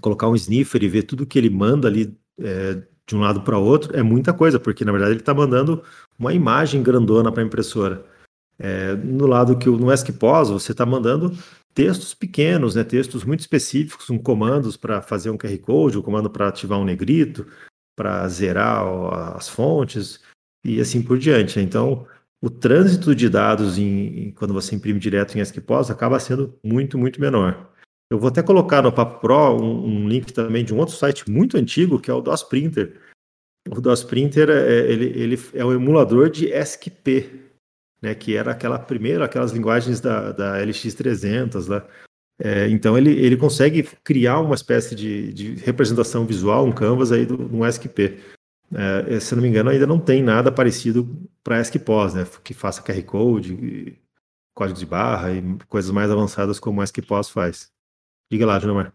colocar 0.00 0.28
um 0.28 0.36
sniffer 0.36 0.82
e 0.82 0.88
ver 0.88 1.02
tudo 1.02 1.26
que 1.26 1.38
ele 1.38 1.50
manda 1.50 1.88
ali 1.88 2.16
é, 2.40 2.82
de 3.06 3.16
um 3.16 3.20
lado 3.20 3.42
para 3.42 3.58
outro, 3.58 3.96
é 3.96 4.02
muita 4.02 4.32
coisa, 4.32 4.58
porque 4.58 4.84
na 4.84 4.92
verdade 4.92 5.12
ele 5.12 5.20
está 5.20 5.34
mandando 5.34 5.82
uma 6.18 6.32
imagem 6.32 6.82
grandona 6.82 7.32
para 7.32 7.42
a 7.42 7.46
impressora. 7.46 8.04
É, 8.58 8.94
no 8.94 9.26
lado 9.26 9.58
que 9.58 9.68
no 9.68 9.92
ESCPOS 9.92 10.50
você 10.50 10.72
está 10.72 10.86
mandando 10.86 11.36
textos 11.74 12.14
pequenos, 12.14 12.74
né, 12.74 12.84
textos 12.84 13.24
muito 13.24 13.40
específicos, 13.40 14.06
com 14.06 14.18
comandos 14.18 14.76
para 14.76 15.02
fazer 15.02 15.30
um 15.30 15.38
QR 15.38 15.58
Code, 15.58 15.98
um 15.98 16.02
comando 16.02 16.30
para 16.30 16.48
ativar 16.48 16.78
um 16.78 16.84
negrito, 16.84 17.46
para 17.96 18.28
zerar 18.28 18.84
as 19.36 19.48
fontes 19.48 20.20
e 20.64 20.80
assim 20.80 21.02
por 21.02 21.18
diante. 21.18 21.58
Então, 21.60 22.06
o 22.40 22.50
trânsito 22.50 23.14
de 23.14 23.28
dados 23.28 23.78
em, 23.78 24.32
quando 24.32 24.54
você 24.54 24.74
imprime 24.74 25.00
direto 25.00 25.36
em 25.36 25.40
ASCII-POS 25.40 25.90
acaba 25.90 26.18
sendo 26.18 26.58
muito, 26.62 26.98
muito 26.98 27.20
menor. 27.20 27.71
Eu 28.12 28.18
vou 28.18 28.28
até 28.28 28.42
colocar 28.42 28.82
no 28.82 28.92
Papo 28.92 29.20
Pro 29.20 29.56
um, 29.56 29.86
um, 29.86 30.06
link 30.06 30.34
também 30.34 30.62
de 30.62 30.74
um 30.74 30.76
outro 30.76 30.94
site 30.94 31.30
muito 31.30 31.56
antigo, 31.56 31.98
que 31.98 32.10
é 32.10 32.14
o 32.14 32.20
DOS 32.20 32.42
Printer. 32.42 33.00
O 33.70 33.80
DOS 33.80 34.04
Printer 34.04 34.50
é, 34.50 34.92
ele, 34.92 35.06
ele 35.18 35.40
é 35.54 35.64
um 35.64 35.72
emulador 35.72 36.28
de 36.28 36.52
ASCII-P, 36.52 37.30
né, 38.02 38.14
que 38.14 38.36
era 38.36 38.50
aquela 38.50 38.78
primeira, 38.78 39.24
aquelas 39.24 39.52
linguagens 39.52 39.98
da, 39.98 40.30
da 40.30 40.58
LX300 40.58 41.66
lá. 41.66 41.88
É, 42.38 42.68
então 42.68 42.98
ele, 42.98 43.12
ele 43.12 43.34
consegue 43.34 43.82
criar 44.04 44.40
uma 44.40 44.56
espécie 44.56 44.94
de, 44.94 45.32
de 45.32 45.54
representação 45.64 46.26
visual, 46.26 46.66
um 46.66 46.72
canvas 46.72 47.12
aí 47.12 47.24
do, 47.24 47.50
um 47.50 47.64
ASCII-P. 47.64 48.18
É, 48.74 49.20
se 49.20 49.34
não 49.34 49.40
me 49.42 49.48
engano, 49.48 49.70
ainda 49.70 49.86
não 49.86 49.98
tem 49.98 50.22
nada 50.22 50.52
parecido 50.52 51.08
para 51.42 51.56
ASCII-POS, 51.60 52.12
né, 52.12 52.26
que 52.44 52.52
faça 52.52 52.82
QR 52.82 53.02
Code, 53.04 53.98
código 54.54 54.78
de 54.78 54.84
barra 54.84 55.32
e 55.32 55.42
coisas 55.66 55.90
mais 55.90 56.10
avançadas 56.10 56.60
como 56.60 56.80
o 56.80 56.82
ASCII-POS 56.82 57.30
faz. 57.30 57.72
Diga 58.32 58.46
lá, 58.46 58.58
Junamar. 58.58 58.94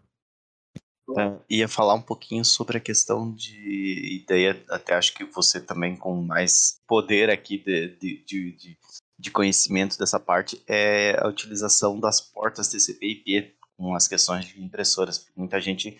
É, 1.16 1.38
ia 1.48 1.68
falar 1.68 1.94
um 1.94 2.02
pouquinho 2.02 2.44
sobre 2.44 2.76
a 2.76 2.80
questão 2.80 3.32
de 3.32 4.20
ideia, 4.20 4.60
até 4.68 4.94
acho 4.94 5.14
que 5.14 5.24
você 5.26 5.60
também 5.60 5.96
com 5.96 6.20
mais 6.20 6.80
poder 6.88 7.30
aqui 7.30 7.56
de, 7.56 7.96
de, 7.98 8.24
de, 8.26 8.78
de 9.16 9.30
conhecimento 9.30 9.96
dessa 9.96 10.18
parte, 10.18 10.60
é 10.66 11.16
a 11.20 11.28
utilização 11.28 12.00
das 12.00 12.20
portas 12.20 12.66
TCP/IP 12.66 13.54
com 13.76 13.94
as 13.94 14.08
questões 14.08 14.44
de 14.44 14.60
impressoras. 14.60 15.24
Muita 15.36 15.60
gente 15.60 15.96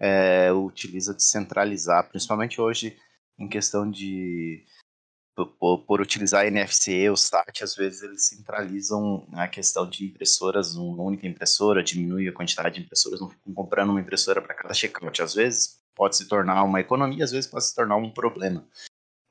é, 0.00 0.52
utiliza 0.52 1.14
descentralizar, 1.14 2.08
principalmente 2.08 2.60
hoje 2.60 2.98
em 3.38 3.46
questão 3.46 3.88
de 3.88 4.64
por, 5.34 5.78
por, 5.84 6.00
utilizar 6.00 6.46
NFC, 6.46 7.08
o 7.08 7.16
SAT, 7.16 7.62
às 7.62 7.74
vezes 7.74 8.02
eles 8.02 8.26
centralizam 8.26 9.26
a 9.32 9.48
questão 9.48 9.88
de 9.88 10.04
impressoras, 10.04 10.74
uma 10.74 11.02
única 11.02 11.26
impressora, 11.26 11.82
diminui 11.82 12.28
a 12.28 12.32
quantidade 12.32 12.76
de 12.76 12.82
impressoras, 12.82 13.20
não 13.20 13.30
ficam 13.30 13.54
comprando 13.54 13.90
uma 13.90 14.00
impressora 14.00 14.42
para 14.42 14.54
cada 14.54 14.74
checkout. 14.74 15.22
Às 15.22 15.34
vezes 15.34 15.80
pode 15.94 16.16
se 16.16 16.26
tornar 16.26 16.62
uma 16.64 16.80
economia, 16.80 17.24
às 17.24 17.30
vezes 17.30 17.50
pode 17.50 17.64
se 17.64 17.74
tornar 17.74 17.96
um 17.96 18.10
problema. 18.10 18.66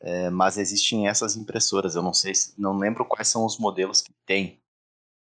É, 0.01 0.29
mas 0.29 0.57
existem 0.57 1.07
essas 1.07 1.35
impressoras, 1.35 1.95
eu 1.95 2.01
não 2.01 2.13
sei, 2.13 2.31
não 2.57 2.77
lembro 2.77 3.05
quais 3.05 3.27
são 3.27 3.45
os 3.45 3.57
modelos 3.57 4.01
que 4.01 4.13
tem. 4.25 4.61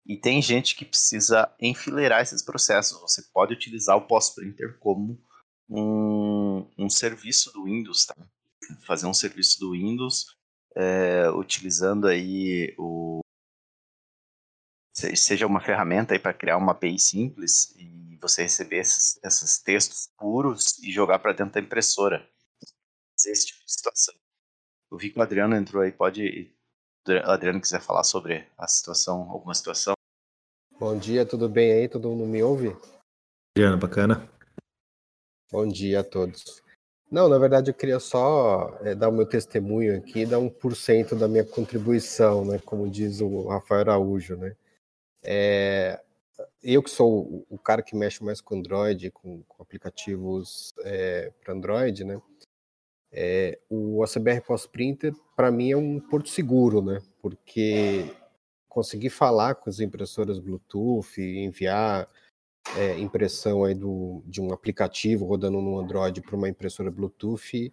E 0.06 0.16
tem 0.16 0.42
gente 0.42 0.76
que 0.76 0.86
precisa 0.86 1.52
enfileirar 1.60 2.22
esses 2.22 2.42
processos. 2.42 3.02
Você 3.02 3.24
pode 3.34 3.54
utilizar 3.54 3.98
o 3.98 4.08
Post-Printer 4.08 4.78
como 4.80 5.20
um, 5.70 6.66
um 6.78 6.90
serviço 6.90 7.52
do 7.52 7.66
Windows, 7.66 8.06
tá? 8.06 8.16
Fazer 8.86 9.08
um 9.08 9.14
serviço 9.14 9.60
do 9.60 9.72
Windows 9.72 10.37
é, 10.78 11.28
utilizando 11.32 12.08
aí 12.08 12.76
o 12.78 13.20
seja 14.94 15.46
uma 15.46 15.60
ferramenta 15.62 16.14
aí 16.14 16.20
para 16.20 16.34
criar 16.34 16.58
uma 16.58 16.72
API 16.72 16.98
simples 16.98 17.76
e 17.76 18.18
você 18.20 18.44
receber 18.44 18.78
esses, 18.78 19.20
esses 19.24 19.60
textos 19.60 20.10
puros 20.18 20.80
e 20.80 20.92
jogar 20.92 21.20
para 21.20 21.34
dentro 21.34 21.54
da 21.54 21.60
impressora. 21.60 22.28
Esse 23.16 23.48
tipo 23.48 23.64
de 23.64 23.72
situação. 23.72 24.14
Eu 24.92 24.98
vi 24.98 25.12
que 25.12 25.20
o 25.20 25.22
Adriano 25.22 25.56
entrou 25.56 25.82
aí, 25.84 25.92
pode. 25.92 26.52
O 27.08 27.32
Adriano 27.32 27.62
quiser 27.62 27.82
falar 27.82 28.04
sobre 28.04 28.48
a 28.58 28.68
situação, 28.68 29.30
alguma 29.30 29.54
situação. 29.54 29.94
Bom 30.80 30.98
dia, 30.98 31.26
tudo 31.26 31.50
bem 31.50 31.72
aí? 31.72 31.88
Todo 31.88 32.10
mundo 32.10 32.26
me 32.26 32.42
ouve? 32.44 32.76
Adriano, 33.56 33.78
bacana. 33.78 34.30
Bom 35.52 35.68
dia 35.68 36.02
a 36.02 36.04
todos. 36.04 36.62
Não, 37.10 37.30
na 37.30 37.38
verdade 37.38 37.72
eu 37.72 37.74
queria 37.74 38.00
só 38.00 38.78
é, 38.82 38.94
dar 38.94 39.08
o 39.08 39.14
meu 39.14 39.26
testemunho 39.26 39.98
aqui, 39.98 40.26
dar 40.26 40.40
um 40.40 40.50
por 40.50 40.76
cento 40.76 41.16
da 41.16 41.28
minha 41.28 41.46
contribuição, 41.46 42.44
né? 42.44 42.60
Como 42.66 42.90
diz 42.90 43.22
o 43.22 43.48
Rafael 43.48 43.82
Araújo, 43.82 44.36
né? 44.36 44.56
É, 45.24 46.02
eu 46.62 46.84
que 46.84 46.90
sou 46.90 47.46
o 47.50 47.58
cara 47.58 47.82
que 47.82 47.96
mexe 47.96 48.24
mais 48.24 48.42
com 48.42 48.56
Android, 48.56 49.10
com, 49.12 49.42
com 49.44 49.64
aplicativos 49.64 50.74
é, 50.84 51.32
para 51.42 51.54
Android, 51.54 52.04
né? 52.04 52.22
É, 53.12 53.58
o 53.70 54.04
ACBR 54.04 54.42
Post 54.42 54.70
Printer, 54.70 55.14
para 55.36 55.50
mim, 55.50 55.72
é 55.72 55.78
um 55.78 56.00
porto 56.00 56.30
seguro, 56.30 56.82
né? 56.82 57.02
Porque 57.22 58.14
conseguir 58.68 59.10
falar 59.10 59.56
com 59.56 59.70
as 59.70 59.80
impressoras 59.80 60.40
Bluetooth, 60.40 61.20
enviar 61.22 62.08
é, 62.76 63.00
impressão 63.00 63.64
aí 63.64 63.74
do, 63.74 64.22
de 64.26 64.42
um 64.42 64.52
aplicativo 64.52 65.26
rodando 65.26 65.62
no 65.62 65.80
Android 65.80 66.22
para 66.22 66.36
uma 66.36 66.50
impressora 66.50 66.92
Bluetooth 66.92 67.72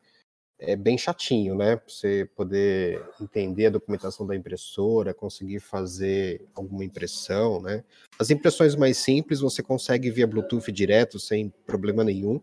é 0.58 0.76
bem 0.76 0.96
chatinho, 0.96 1.54
né? 1.54 1.80
Você 1.86 2.28
poder 2.34 3.02
entender 3.20 3.66
a 3.66 3.70
documentação 3.70 4.26
da 4.26 4.36
impressora, 4.36 5.12
conseguir 5.12 5.60
fazer 5.60 6.46
alguma 6.54 6.84
impressão, 6.84 7.60
né? 7.60 7.84
As 8.18 8.30
impressões 8.30 8.74
mais 8.74 8.98
simples 8.98 9.40
você 9.40 9.62
consegue 9.62 10.10
via 10.10 10.26
Bluetooth 10.26 10.70
direto, 10.70 11.18
sem 11.18 11.52
problema 11.66 12.04
nenhum, 12.04 12.40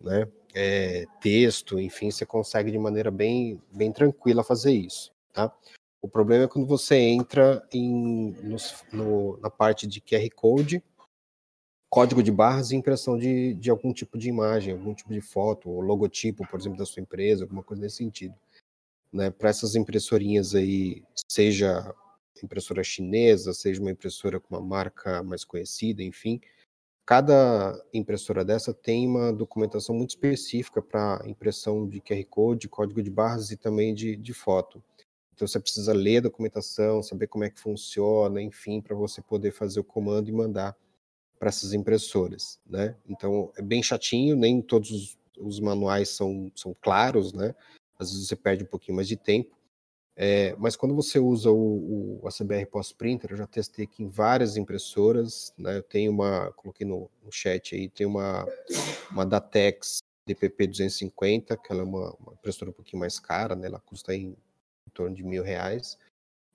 né? 0.00 0.28
É, 0.54 1.04
texto, 1.20 1.78
enfim, 1.78 2.10
você 2.10 2.24
consegue 2.24 2.70
de 2.70 2.78
maneira 2.78 3.10
bem, 3.10 3.60
bem 3.70 3.92
tranquila 3.92 4.42
fazer 4.42 4.72
isso, 4.72 5.12
tá? 5.32 5.52
O 6.00 6.08
problema 6.08 6.44
é 6.44 6.48
quando 6.48 6.66
você 6.66 6.94
entra 6.96 7.62
em, 7.72 8.34
no, 8.92 9.36
na 9.38 9.50
parte 9.50 9.86
de 9.86 10.00
QR 10.00 10.28
Code, 10.34 10.82
código 11.90 12.22
de 12.22 12.30
barras 12.30 12.70
e 12.70 12.76
impressão 12.76 13.18
de, 13.18 13.54
de 13.54 13.70
algum 13.70 13.92
tipo 13.92 14.18
de 14.18 14.28
imagem, 14.28 14.74
algum 14.74 14.94
tipo 14.94 15.12
de 15.12 15.20
foto, 15.20 15.70
ou 15.70 15.80
logotipo, 15.80 16.46
por 16.46 16.60
exemplo, 16.60 16.78
da 16.78 16.86
sua 16.86 17.02
empresa, 17.02 17.44
alguma 17.44 17.62
coisa 17.62 17.82
nesse 17.82 17.96
sentido. 17.96 18.34
Né? 19.12 19.30
Para 19.30 19.50
essas 19.50 19.74
impressorinhas 19.74 20.54
aí, 20.54 21.02
seja 21.30 21.94
impressora 22.42 22.84
chinesa, 22.84 23.52
seja 23.52 23.80
uma 23.80 23.90
impressora 23.90 24.38
com 24.38 24.54
uma 24.54 24.64
marca 24.64 25.22
mais 25.22 25.44
conhecida, 25.44 26.02
enfim, 26.02 26.40
cada 27.04 27.82
impressora 27.92 28.44
dessa 28.44 28.72
tem 28.72 29.08
uma 29.08 29.32
documentação 29.32 29.94
muito 29.94 30.10
específica 30.10 30.82
para 30.82 31.22
impressão 31.26 31.88
de 31.88 32.00
QR 32.00 32.24
Code, 32.28 32.68
código 32.68 33.02
de 33.02 33.10
barras 33.10 33.50
e 33.50 33.56
também 33.56 33.94
de, 33.94 34.14
de 34.14 34.34
foto. 34.34 34.82
Então 35.34 35.48
você 35.48 35.58
precisa 35.58 35.92
ler 35.92 36.18
a 36.18 36.22
documentação, 36.22 37.02
saber 37.02 37.28
como 37.28 37.44
é 37.44 37.50
que 37.50 37.58
funciona, 37.58 38.42
enfim, 38.42 38.80
para 38.80 38.94
você 38.94 39.22
poder 39.22 39.52
fazer 39.52 39.80
o 39.80 39.84
comando 39.84 40.28
e 40.28 40.32
mandar 40.32 40.76
para 41.38 41.48
essas 41.48 41.72
impressoras, 41.72 42.60
né? 42.66 42.96
Então 43.08 43.52
é 43.56 43.62
bem 43.62 43.82
chatinho, 43.82 44.36
nem 44.36 44.60
todos 44.60 44.90
os, 44.90 45.18
os, 45.38 45.60
manuais 45.60 46.10
são, 46.10 46.50
são 46.54 46.74
claros, 46.80 47.32
né? 47.32 47.54
Às 47.98 48.10
vezes 48.10 48.28
você 48.28 48.36
perde 48.36 48.64
um 48.64 48.66
pouquinho 48.66 48.96
mais 48.96 49.08
de 49.08 49.16
tempo. 49.16 49.56
É, 50.20 50.56
mas 50.58 50.74
quando 50.74 50.96
você 50.96 51.20
usa 51.20 51.48
o, 51.50 52.20
o 52.20 52.26
ACBR 52.26 52.66
Post 52.66 52.96
Printer, 52.96 53.30
eu 53.30 53.36
já 53.36 53.46
testei 53.46 53.84
aqui 53.84 54.02
em 54.02 54.08
várias 54.08 54.56
impressoras, 54.56 55.54
né? 55.56 55.78
Eu 55.78 55.82
tenho 55.82 56.10
uma, 56.10 56.52
coloquei 56.52 56.86
no, 56.86 57.08
no 57.22 57.30
chat 57.30 57.76
aí, 57.76 57.88
tem 57.88 58.04
uma, 58.04 58.44
uma 59.12 59.24
Datex 59.24 60.00
DPP 60.26 60.66
250, 60.66 61.56
que 61.56 61.72
ela 61.72 61.82
é 61.82 61.84
uma, 61.84 62.14
uma 62.16 62.32
impressora 62.32 62.70
um 62.70 62.74
pouquinho 62.74 63.00
mais 63.00 63.20
cara, 63.20 63.54
né? 63.54 63.68
Ela 63.68 63.80
custa 63.80 64.14
em, 64.14 64.30
em 64.86 64.90
torno 64.92 65.14
de 65.14 65.22
mil 65.22 65.42
reais. 65.44 65.96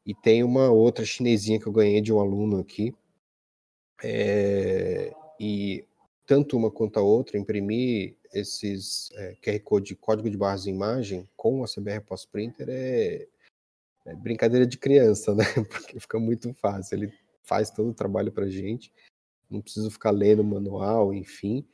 E 0.05 0.13
tem 0.13 0.43
uma 0.43 0.69
outra 0.69 1.05
chinesinha 1.05 1.59
que 1.59 1.67
eu 1.67 1.71
ganhei 1.71 2.01
de 2.01 2.11
um 2.11 2.19
aluno 2.19 2.59
aqui, 2.59 2.93
é, 4.01 5.13
e 5.39 5.85
tanto 6.25 6.55
uma 6.55 6.71
quanto 6.71 6.97
a 6.97 7.01
outra, 7.01 7.37
imprimir 7.37 8.15
esses 8.33 9.11
é, 9.13 9.35
QR 9.35 9.59
Code, 9.59 9.95
código 9.95 10.29
de 10.29 10.37
barras 10.37 10.63
de 10.63 10.69
imagem 10.69 11.27
com 11.35 11.63
a 11.63 11.67
CBR 11.67 12.01
Post 12.01 12.27
Printer 12.29 12.67
é, 12.69 13.27
é, 14.05 14.15
brincadeira 14.15 14.65
de 14.65 14.77
criança, 14.77 15.35
né? 15.35 15.43
Porque 15.69 15.99
fica 15.99 16.19
muito 16.19 16.53
fácil. 16.53 16.95
Ele 16.95 17.13
faz 17.43 17.69
todo 17.69 17.89
o 17.89 17.93
trabalho 17.93 18.31
para 18.31 18.49
gente, 18.49 18.91
não 19.49 19.61
preciso 19.61 19.91
ficar 19.91 20.11
lendo 20.11 20.41
o 20.41 20.45
manual, 20.45 21.13
enfim. 21.13 21.65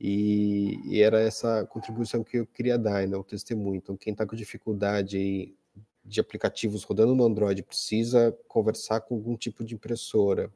E, 0.00 0.78
e, 0.86 1.02
era 1.02 1.20
essa 1.20 1.66
contribuição 1.66 2.24
que 2.24 2.38
eu 2.38 2.46
queria 2.46 2.78
dar, 2.78 3.06
né, 3.06 3.16
o 3.16 3.22
testemunho. 3.22 3.76
Então, 3.76 3.96
quem 3.98 4.12
está 4.12 4.26
com 4.26 4.34
dificuldade 4.34 5.54
de 6.02 6.20
aplicativos 6.20 6.84
rodando 6.84 7.14
no 7.14 7.24
Android 7.24 7.62
precisa 7.62 8.36
conversar 8.48 9.02
com 9.02 9.14
algum 9.14 9.36
tipo 9.36 9.62
de 9.62 9.74
impressora, 9.74 10.50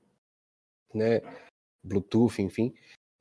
né, 0.96 1.20
Bluetooth, 1.82 2.40
enfim, 2.40 2.72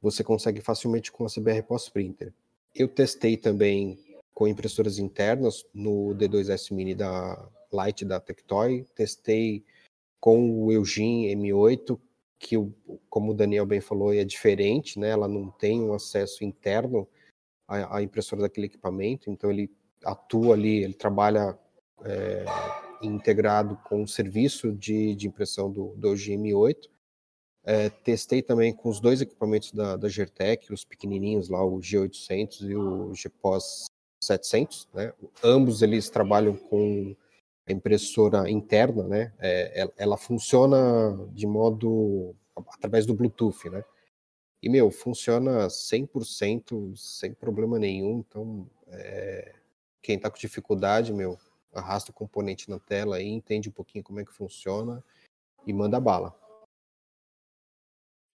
você 0.02 0.24
consegue 0.24 0.62
facilmente 0.62 1.12
com 1.12 1.26
a 1.26 1.30
CBR 1.30 1.64
Post 1.64 1.92
Printer. 1.92 2.34
Eu 2.74 2.88
testei 2.88 3.38
também 3.38 4.00
com 4.34 4.48
impressoras 4.48 4.98
internas 4.98 5.66
no 5.74 6.16
D2S 6.16 6.74
Mini 6.74 6.96
da 6.96 7.50
Light 7.72 8.04
da 8.04 8.20
Tectoy, 8.20 8.86
testei 8.96 9.64
com 10.20 10.64
o 10.64 10.72
Eugene 10.72 11.36
M8, 11.36 12.00
que, 12.40 12.56
como 13.10 13.32
o 13.32 13.36
Daniel 13.36 13.66
bem 13.66 13.80
falou, 13.80 14.14
é 14.14 14.24
diferente, 14.24 15.00
né? 15.00 15.10
Ela 15.10 15.28
não 15.28 15.50
tem 15.50 15.82
um 15.82 15.94
acesso 15.94 16.44
interno 16.44 17.08
à, 17.68 17.98
à 17.98 18.02
impressora 18.02 18.42
daquele 18.42 18.68
equipamento, 18.68 19.30
então 19.30 19.50
ele 19.50 19.72
atua 20.04 20.56
ali, 20.56 20.84
ele 20.84 20.94
trabalha 20.94 21.58
é, 22.04 22.46
integrado 23.02 23.78
com 23.86 24.04
o 24.04 24.08
serviço 24.08 24.74
de, 24.74 25.16
de 25.16 25.28
impressão 25.28 25.72
do, 25.72 25.96
do 25.96 26.10
Eugene 26.10 26.52
M8 26.52 26.93
É, 27.66 27.90
testei 27.90 28.42
também 28.42 28.74
com 28.74 28.90
os 28.90 29.00
dois 29.00 29.22
equipamentos 29.22 29.72
da, 29.72 29.96
da 29.96 30.10
Gertec, 30.10 30.72
os 30.74 30.84
pequenininhos 30.84 31.48
lá, 31.48 31.64
o 31.64 31.80
G800 31.80 32.62
e 32.70 32.76
o 32.76 33.14
GPOS 33.14 33.86
700, 34.22 34.90
né? 34.94 35.14
Ambos 35.42 35.82
eles 35.82 36.10
trabalham 36.10 36.58
com 36.58 37.16
a 37.66 37.72
impressora 37.72 38.50
interna, 38.50 39.04
né? 39.08 39.34
É, 39.40 39.80
ela, 39.80 39.94
ela, 39.98 40.18
funciona 40.18 40.78
de 41.32 41.48
modo 41.48 42.36
através 42.56 43.06
do 43.06 43.14
Bluetooth, 43.14 43.70
né? 43.70 43.84
E 44.62 44.70
meu, 44.70 44.92
funciona 44.92 45.68
100% 45.68 46.96
sem 46.98 47.34
problema 47.34 47.80
nenhum. 47.80 48.20
Então, 48.20 48.70
é, 48.88 49.56
quem 50.02 50.16
está 50.16 50.30
com 50.30 50.38
dificuldade, 50.38 51.14
meu, 51.14 51.38
arrasta 51.74 52.12
o 52.12 52.14
componente 52.14 52.70
na 52.70 52.80
tela 52.80 53.18
aí, 53.18 53.28
entende 53.28 53.70
um 53.70 53.74
pouquinho 53.74 54.04
como 54.04 54.20
é 54.20 54.26
que 54.26 54.34
funciona 54.34 55.04
e 55.66 55.74
manda 55.74 56.00
bala. 56.00 56.36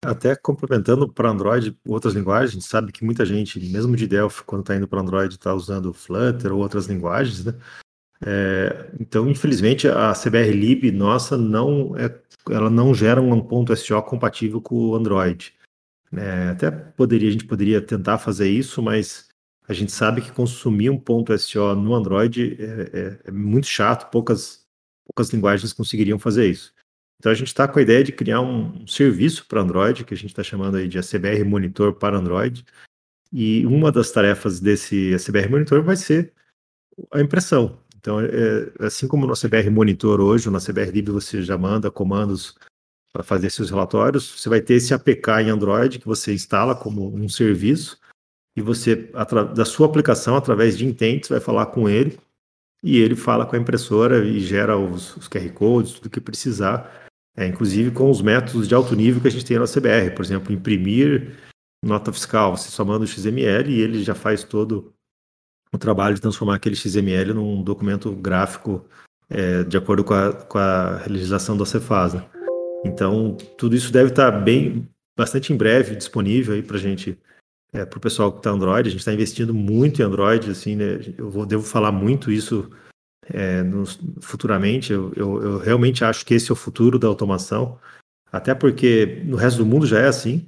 Até 0.05 0.37
complementando 0.37 1.13
para 1.13 1.31
Android 1.31 1.77
outras 1.87 2.15
linguagens, 2.15 2.65
sabe 2.67 2.93
que 2.93 3.05
muita 3.05 3.27
gente, 3.27 3.59
mesmo 3.59 3.97
de 3.97 4.07
Delphi, 4.07 4.45
quando 4.45 4.61
está 4.61 4.77
indo 4.77 4.87
para 4.87 5.01
Android, 5.01 5.35
está 5.35 5.53
usando 5.53 5.93
Flutter 5.93 6.53
ou 6.53 6.61
outras 6.61 6.87
linguagens, 6.87 7.45
né? 7.45 7.55
É, 8.25 8.91
então, 8.99 9.29
infelizmente, 9.29 9.89
a 9.89 10.13
CBR 10.13 10.53
Lib 10.53 10.91
nossa 10.93 11.37
não 11.37 11.97
é, 11.97 12.13
ela 12.51 12.71
não 12.71 12.95
gera 12.95 13.21
um 13.21 13.41
ponto 13.41 13.75
SO 13.77 14.01
compatível 14.03 14.61
com 14.61 14.75
o 14.77 14.95
Android. 14.95 15.55
É, 16.13 16.49
até 16.51 16.71
poderia, 16.71 17.29
a 17.29 17.33
gente 17.33 17.45
poderia 17.45 17.81
tentar 17.81 18.19
fazer 18.19 18.49
isso, 18.49 18.83
mas 18.83 19.29
a 19.69 19.73
gente 19.73 19.93
sabe 19.93 20.23
que 20.23 20.33
consumir 20.33 20.91
um 20.91 20.99
ponto 20.99 21.37
SO 21.39 21.75
no 21.75 21.95
Android 21.95 22.57
é, 22.59 22.91
é, 22.93 23.21
é 23.27 23.31
muito 23.31 23.67
chato, 23.67 24.11
poucas, 24.11 24.65
poucas 25.07 25.33
linguagens 25.33 25.73
conseguiriam 25.73 26.19
fazer 26.19 26.51
isso. 26.51 26.73
Então 27.19 27.33
a 27.33 27.35
gente 27.35 27.49
está 27.49 27.67
com 27.67 27.79
a 27.79 27.83
ideia 27.83 28.05
de 28.05 28.13
criar 28.13 28.41
um, 28.41 28.83
um 28.83 28.87
serviço 28.87 29.47
para 29.47 29.61
Android, 29.61 30.05
que 30.05 30.15
a 30.15 30.17
gente 30.17 30.31
está 30.31 30.43
chamando 30.43 30.77
aí 30.77 30.87
de 30.87 30.99
ACBR 30.99 31.45
Monitor 31.45 31.95
para 31.95 32.17
Android. 32.17 32.65
E 33.33 33.67
uma 33.67 33.91
das 33.91 34.11
tarefas 34.11 34.61
desse 34.61 35.15
ACBR 35.15 35.51
Monitor 35.51 35.83
vai 35.83 35.97
ser 35.97 36.33
a 37.11 37.21
impressão. 37.21 37.79
Então, 37.97 38.21
é, 38.21 38.73
assim 38.87 39.09
como 39.09 39.27
no 39.27 39.33
ACBR 39.33 39.69
Monitor 39.71 40.21
hoje, 40.21 40.49
no 40.49 40.57
ACBR 40.57 40.93
Lib 40.93 41.11
você 41.11 41.43
já 41.43 41.59
manda 41.59 41.91
comandos 41.91 42.57
para 43.13 43.25
fazer 43.25 43.51
seus 43.51 43.71
relatórios, 43.71 44.41
você 44.41 44.49
vai 44.49 44.61
ter 44.61 44.75
esse 44.75 44.95
APK 44.95 45.41
em 45.43 45.51
Android 45.51 45.99
que 45.99 46.07
você 46.07 46.33
instala 46.33 46.77
como 46.77 47.13
um 47.15 47.29
serviço 47.29 47.99
e 48.57 48.63
você, 48.63 49.11
da 49.55 49.65
sua 49.65 49.87
aplicação, 49.87 50.37
através 50.37 50.77
de 50.77 50.87
intents, 50.87 51.29
vai 51.29 51.41
falar 51.41 51.67
com 51.67 51.89
ele 51.89 52.19
e 52.83 52.99
ele 52.99 53.17
fala 53.17 53.45
com 53.45 53.57
a 53.57 53.59
impressora 53.59 54.25
e 54.25 54.39
gera 54.41 54.77
os, 54.77 55.17
os 55.17 55.29
QR 55.29 55.51
Codes, 55.53 55.95
tudo 55.95 56.11
que 56.11 56.21
precisar 56.21 57.08
é, 57.39 57.47
inclusive 57.47 57.93
com 57.93 58.11
os 58.11 58.21
métodos 58.21 58.67
de 58.67 58.75
alto 58.75 58.97
nível 58.97 59.23
que 59.23 59.29
a 59.29 59.31
gente 59.31 59.45
tem 59.45 59.59
na 59.59 59.65
CBR, 59.65 60.11
por 60.11 60.25
exemplo, 60.25 60.53
imprimir 60.53 61.37
nota 61.85 62.13
fiscal, 62.13 62.57
você 62.57 62.69
só 62.69 62.85
manda 62.85 63.05
o 63.05 63.07
XML 63.07 63.71
e 63.71 63.81
ele 63.81 64.03
já 64.03 64.13
faz 64.13 64.43
todo 64.43 64.93
o 65.73 65.79
trabalho 65.79 66.17
de 66.17 66.21
transformar 66.21 66.57
aquele 66.57 66.75
XML 66.75 67.33
num 67.33 67.63
documento 67.63 68.11
gráfico 68.11 68.85
é, 69.31 69.63
de 69.63 69.77
acordo 69.77 70.03
com 70.03 70.15
a, 70.15 70.33
com 70.33 70.59
a 70.59 71.05
legislação 71.07 71.57
da 71.57 71.65
Cefasa. 71.65 72.27
Então, 72.85 73.37
tudo 73.57 73.77
isso 73.77 73.93
deve 73.93 74.11
estar 74.11 74.33
bem, 74.33 74.89
bastante 75.17 75.53
em 75.53 75.57
breve 75.57 75.95
disponível 75.95 76.55
aí 76.55 76.63
para 76.63 76.77
gente, 76.77 77.17
é, 77.73 77.85
para 77.85 77.99
o 77.99 78.01
pessoal 78.01 78.33
que 78.33 78.39
está 78.39 78.51
Android. 78.51 78.89
A 78.89 78.91
gente 78.91 79.01
está 79.01 79.13
investindo 79.13 79.55
muito 79.55 80.03
em 80.03 80.05
Android, 80.05 80.51
assim, 80.51 80.75
né? 80.75 81.15
Eu 81.17 81.31
vou, 81.31 81.47
devo 81.47 81.63
falar 81.63 81.93
muito 81.93 82.33
isso 82.33 82.69
é, 83.33 83.63
futuramente. 84.21 84.93
Eu, 84.93 85.13
eu, 85.15 85.43
eu, 85.43 85.59
realmente 85.59 86.05
acho 86.05 86.25
que 86.25 86.35
esse 86.35 86.51
é 86.51 86.53
o 86.53 86.57
futuro 86.57 86.99
da 86.99 87.09
automação, 87.09 87.79
até 88.31 88.55
porque 88.55 89.23
no 89.25 89.37
resto 89.37 89.59
do 89.59 89.67
mundo 89.67 89.87
já 89.87 90.01
é 90.01 90.09
assim. 90.09 90.47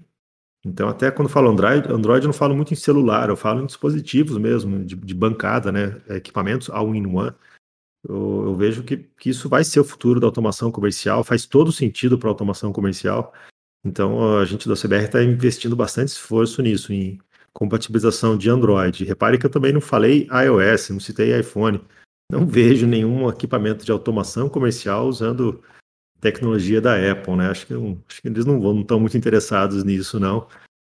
Então, 0.64 0.88
até 0.88 1.10
quando 1.10 1.28
falo 1.28 1.50
Android, 1.50 1.90
Android 1.90 2.24
eu 2.24 2.28
não 2.28 2.34
falo 2.34 2.54
muito 2.54 2.72
em 2.72 2.76
celular, 2.76 3.30
eu 3.30 3.36
falo 3.36 3.62
em 3.62 3.66
dispositivos 3.66 4.36
mesmo, 4.36 4.84
de, 4.84 4.94
de 4.94 5.14
bancada, 5.14 5.72
né? 5.72 6.00
Equipamentos 6.08 6.68
all-in-one. 6.68 7.32
Eu, 8.06 8.44
eu, 8.46 8.54
vejo 8.54 8.82
que, 8.82 8.96
que 8.96 9.30
isso 9.30 9.48
vai 9.48 9.64
ser 9.64 9.80
o 9.80 9.84
futuro 9.84 10.20
da 10.20 10.26
automação 10.26 10.70
comercial, 10.70 11.24
faz 11.24 11.46
todo 11.46 11.72
sentido 11.72 12.18
para 12.18 12.28
a 12.28 12.32
automação 12.32 12.72
comercial. 12.72 13.32
Então, 13.84 14.38
a 14.38 14.44
gente 14.44 14.68
da 14.68 14.74
CBR 14.74 15.04
está 15.04 15.22
investindo 15.22 15.74
bastante 15.74 16.08
esforço 16.08 16.60
nisso, 16.60 16.92
em 16.92 17.18
compatibilização 17.52 18.36
de 18.36 18.50
Android. 18.50 19.04
Repare 19.04 19.38
que 19.38 19.46
eu 19.46 19.50
também 19.50 19.72
não 19.72 19.80
falei 19.80 20.28
iOS, 20.30 20.90
não 20.90 21.00
citei 21.00 21.38
iPhone 21.38 21.80
não 22.30 22.46
vejo 22.46 22.86
nenhum 22.86 23.28
equipamento 23.28 23.84
de 23.84 23.92
automação 23.92 24.48
comercial 24.48 25.06
usando 25.08 25.62
tecnologia 26.20 26.80
da 26.80 26.94
Apple, 27.10 27.36
né? 27.36 27.50
Acho 27.50 27.66
que, 27.66 27.74
acho 27.74 28.22
que 28.22 28.28
eles 28.28 28.44
não, 28.44 28.60
vão, 28.60 28.74
não 28.74 28.82
estão 28.82 29.00
muito 29.00 29.16
interessados 29.16 29.82
nisso, 29.82 30.20
não. 30.20 30.46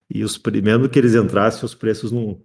E 0.09 0.23
os, 0.23 0.41
mesmo 0.63 0.89
que 0.89 0.97
eles 0.97 1.13
entrassem, 1.13 1.63
os 1.63 1.75
preços 1.75 2.11
não, 2.11 2.41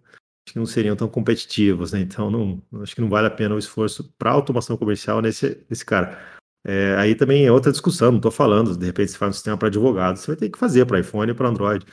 não 0.54 0.66
seriam 0.66 0.94
tão 0.94 1.08
competitivos, 1.08 1.92
né? 1.92 2.00
Então, 2.00 2.30
não, 2.30 2.62
acho 2.82 2.94
que 2.94 3.00
não 3.00 3.08
vale 3.08 3.26
a 3.26 3.30
pena 3.30 3.54
o 3.54 3.58
esforço 3.58 4.12
para 4.18 4.30
automação 4.30 4.76
comercial 4.76 5.20
nesse, 5.20 5.64
nesse 5.68 5.84
cara. 5.84 6.18
É, 6.66 6.94
aí 6.96 7.14
também 7.14 7.44
é 7.44 7.52
outra 7.52 7.72
discussão, 7.72 8.10
não 8.10 8.18
estou 8.18 8.30
falando, 8.30 8.76
de 8.76 8.86
repente, 8.86 9.10
se 9.10 9.18
faz 9.18 9.30
um 9.30 9.32
sistema 9.34 9.58
para 9.58 9.68
advogados, 9.68 10.22
você 10.22 10.28
vai 10.28 10.36
ter 10.36 10.48
que 10.48 10.58
fazer 10.58 10.86
para 10.86 11.00
iPhone 11.00 11.30
e 11.30 11.34
para 11.34 11.48
Android. 11.48 11.84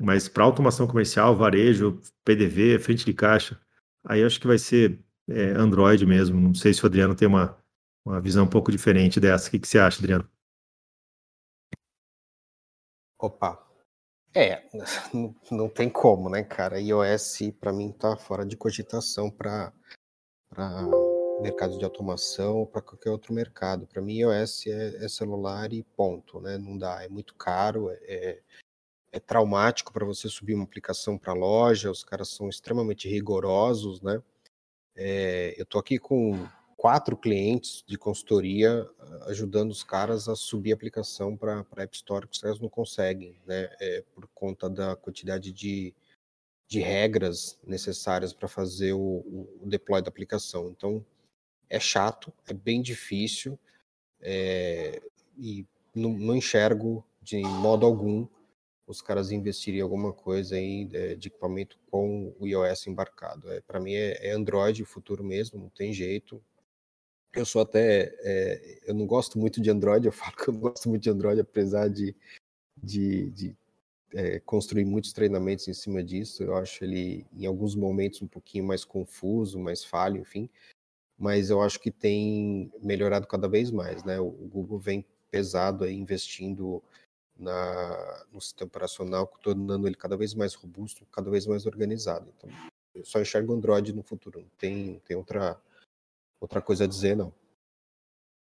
Mas 0.00 0.28
para 0.28 0.44
automação 0.44 0.86
comercial, 0.86 1.36
varejo, 1.36 2.00
PDV, 2.24 2.78
frente 2.78 3.04
de 3.04 3.12
caixa, 3.12 3.60
aí 4.04 4.24
acho 4.24 4.40
que 4.40 4.46
vai 4.46 4.58
ser 4.58 4.98
é, 5.30 5.50
Android 5.52 6.04
mesmo. 6.06 6.40
Não 6.40 6.54
sei 6.54 6.74
se 6.74 6.82
o 6.82 6.86
Adriano 6.86 7.14
tem 7.14 7.28
uma, 7.28 7.56
uma 8.04 8.20
visão 8.20 8.44
um 8.44 8.50
pouco 8.50 8.70
diferente 8.70 9.20
dessa. 9.20 9.48
O 9.48 9.50
que, 9.50 9.58
que 9.58 9.68
você 9.68 9.78
acha, 9.78 9.98
Adriano? 9.98 10.28
Opa. 13.18 13.66
É, 14.34 14.62
não, 15.50 15.68
tem 15.68 15.90
como, 15.90 16.30
né, 16.30 16.42
cara? 16.44 16.80
iOS, 16.80 17.52
para 17.58 17.72
mim, 17.72 17.92
tá 17.92 18.16
fora 18.16 18.46
de 18.46 18.56
cogitação 18.56 19.30
para 19.30 19.72
mercado 21.40 21.78
de 21.78 21.84
automação 21.84 22.58
ou 22.58 22.66
para 22.66 22.82
qualquer 22.82 23.10
outro 23.10 23.32
mercado. 23.32 23.86
Para 23.86 24.02
mim, 24.02 24.18
iOS 24.18 24.66
é, 24.66 25.04
é, 25.04 25.08
celular 25.08 25.72
e 25.72 25.82
ponto, 25.82 26.40
né? 26.40 26.58
Não 26.58 26.76
dá, 26.78 27.02
é 27.02 27.08
muito 27.08 27.34
caro, 27.34 27.90
é, 27.90 27.98
é, 28.02 28.42
é 29.12 29.20
traumático 29.20 29.92
para 29.92 30.04
você 30.04 30.28
subir 30.28 30.54
uma 30.54 30.64
aplicação 30.64 31.18
para 31.18 31.32
loja, 31.32 31.90
os 31.90 32.04
caras 32.04 32.28
são 32.28 32.48
extremamente 32.48 33.08
rigorosos, 33.08 34.00
né? 34.00 34.22
É, 35.02 35.54
eu 35.56 35.62
estou 35.62 35.80
aqui 35.80 35.98
com 35.98 36.46
quatro 36.76 37.16
clientes 37.16 37.82
de 37.86 37.96
consultoria 37.96 38.86
ah, 38.98 39.30
ajudando 39.30 39.70
os 39.70 39.82
caras 39.82 40.28
a 40.28 40.36
subir 40.36 40.72
a 40.72 40.74
aplicação 40.74 41.38
para 41.38 41.64
a 41.74 41.82
App 41.82 41.96
Store, 41.96 42.26
que 42.26 42.34
os 42.34 42.42
caras 42.42 42.60
não 42.60 42.68
conseguem, 42.68 43.40
né? 43.46 43.74
É, 43.80 44.04
por 44.14 44.28
conta 44.34 44.68
da 44.68 44.94
quantidade 44.94 45.52
de, 45.52 45.94
de 46.68 46.80
regras 46.80 47.58
necessárias 47.66 48.34
para 48.34 48.46
fazer 48.46 48.92
o, 48.92 49.24
o, 49.62 49.62
deploy 49.64 50.02
da 50.02 50.10
aplicação. 50.10 50.68
Então, 50.68 51.02
é 51.70 51.80
chato, 51.80 52.30
é 52.46 52.52
bem 52.52 52.82
difícil 52.82 53.58
é, 54.20 55.00
e 55.38 55.66
não, 55.94 56.12
não 56.12 56.36
enxergo 56.36 57.02
de 57.22 57.38
modo 57.38 57.86
algum 57.86 58.28
os 58.90 59.00
caras 59.00 59.30
investirem 59.30 59.80
alguma 59.80 60.12
coisa 60.12 60.56
aí 60.56 60.84
de, 60.84 61.16
de 61.16 61.28
equipamento 61.28 61.78
com 61.90 62.34
o 62.38 62.46
iOS 62.46 62.88
embarcado. 62.88 63.50
É, 63.52 63.60
Para 63.60 63.78
mim 63.78 63.94
é, 63.94 64.28
é, 64.28 64.32
Android 64.32 64.82
o 64.82 64.86
futuro 64.86 65.22
mesmo, 65.22 65.60
não 65.60 65.68
tem 65.68 65.92
jeito. 65.92 66.42
Eu 67.32 67.46
sou 67.46 67.62
até. 67.62 68.12
É, 68.20 68.80
eu 68.86 68.94
não 68.94 69.06
gosto 69.06 69.38
muito 69.38 69.60
de 69.60 69.70
Android, 69.70 70.06
eu 70.06 70.12
falo 70.12 70.36
que 70.36 70.48
eu 70.48 70.54
não 70.54 70.60
gosto 70.60 70.88
muito 70.88 71.02
de 71.02 71.10
Android, 71.10 71.40
apesar 71.40 71.88
de, 71.88 72.14
de, 72.76 73.30
de 73.30 73.56
é, 74.12 74.40
construir 74.40 74.84
muitos 74.84 75.12
treinamentos 75.12 75.68
em 75.68 75.74
cima 75.74 76.02
disso. 76.02 76.42
Eu 76.42 76.56
acho 76.56 76.82
ele, 76.82 77.24
em 77.32 77.46
alguns 77.46 77.76
momentos, 77.76 78.20
um 78.20 78.26
pouquinho 78.26 78.64
mais 78.64 78.84
confuso, 78.84 79.58
mais 79.60 79.84
falho, 79.84 80.20
enfim. 80.20 80.50
Mas 81.16 81.48
eu 81.50 81.62
acho 81.62 81.78
que 81.78 81.92
tem 81.92 82.72
melhorado 82.82 83.26
cada 83.28 83.48
vez 83.48 83.70
mais, 83.70 84.02
né? 84.02 84.18
O 84.18 84.30
Google 84.30 84.80
vem 84.80 85.06
pesado 85.30 85.84
aí, 85.84 85.94
investindo 85.94 86.82
na, 87.40 88.24
no 88.32 88.40
sistema 88.40 88.68
operacional, 88.68 89.26
tornando 89.42 89.86
ele 89.86 89.96
cada 89.96 90.16
vez 90.16 90.34
mais 90.34 90.54
robusto, 90.54 91.06
cada 91.06 91.30
vez 91.30 91.46
mais 91.46 91.66
organizado. 91.66 92.32
Então, 92.36 92.50
eu 92.94 93.04
só 93.04 93.20
enxergo 93.20 93.54
Android 93.54 93.92
no 93.92 94.02
futuro, 94.02 94.40
não 94.40 94.48
tem, 94.58 95.00
tem 95.06 95.16
outra, 95.16 95.60
outra 96.40 96.60
coisa 96.60 96.84
a 96.84 96.86
dizer, 96.86 97.16
não. 97.16 97.32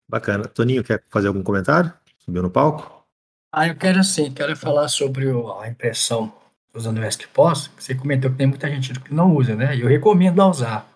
Bacana. 0.08 0.44
Toninho, 0.48 0.82
quer 0.82 1.02
fazer 1.08 1.28
algum 1.28 1.42
comentário? 1.42 1.92
Subiu 2.18 2.42
no 2.42 2.50
palco? 2.50 3.04
Ah, 3.52 3.68
eu 3.68 3.76
quero 3.76 4.02
sim, 4.02 4.32
quero 4.32 4.56
falar 4.56 4.88
sobre 4.88 5.28
a 5.28 5.68
impressão 5.68 6.32
usando 6.74 6.98
o 6.98 7.04
ESCPOS, 7.04 7.68
que 7.68 7.82
você 7.82 7.94
comentou 7.94 8.30
que 8.30 8.36
tem 8.36 8.46
muita 8.46 8.68
gente 8.68 8.98
que 9.00 9.12
não 9.12 9.34
usa, 9.34 9.54
né? 9.54 9.76
Eu 9.76 9.88
recomendo 9.88 10.40
a 10.40 10.48
usar. 10.48 10.88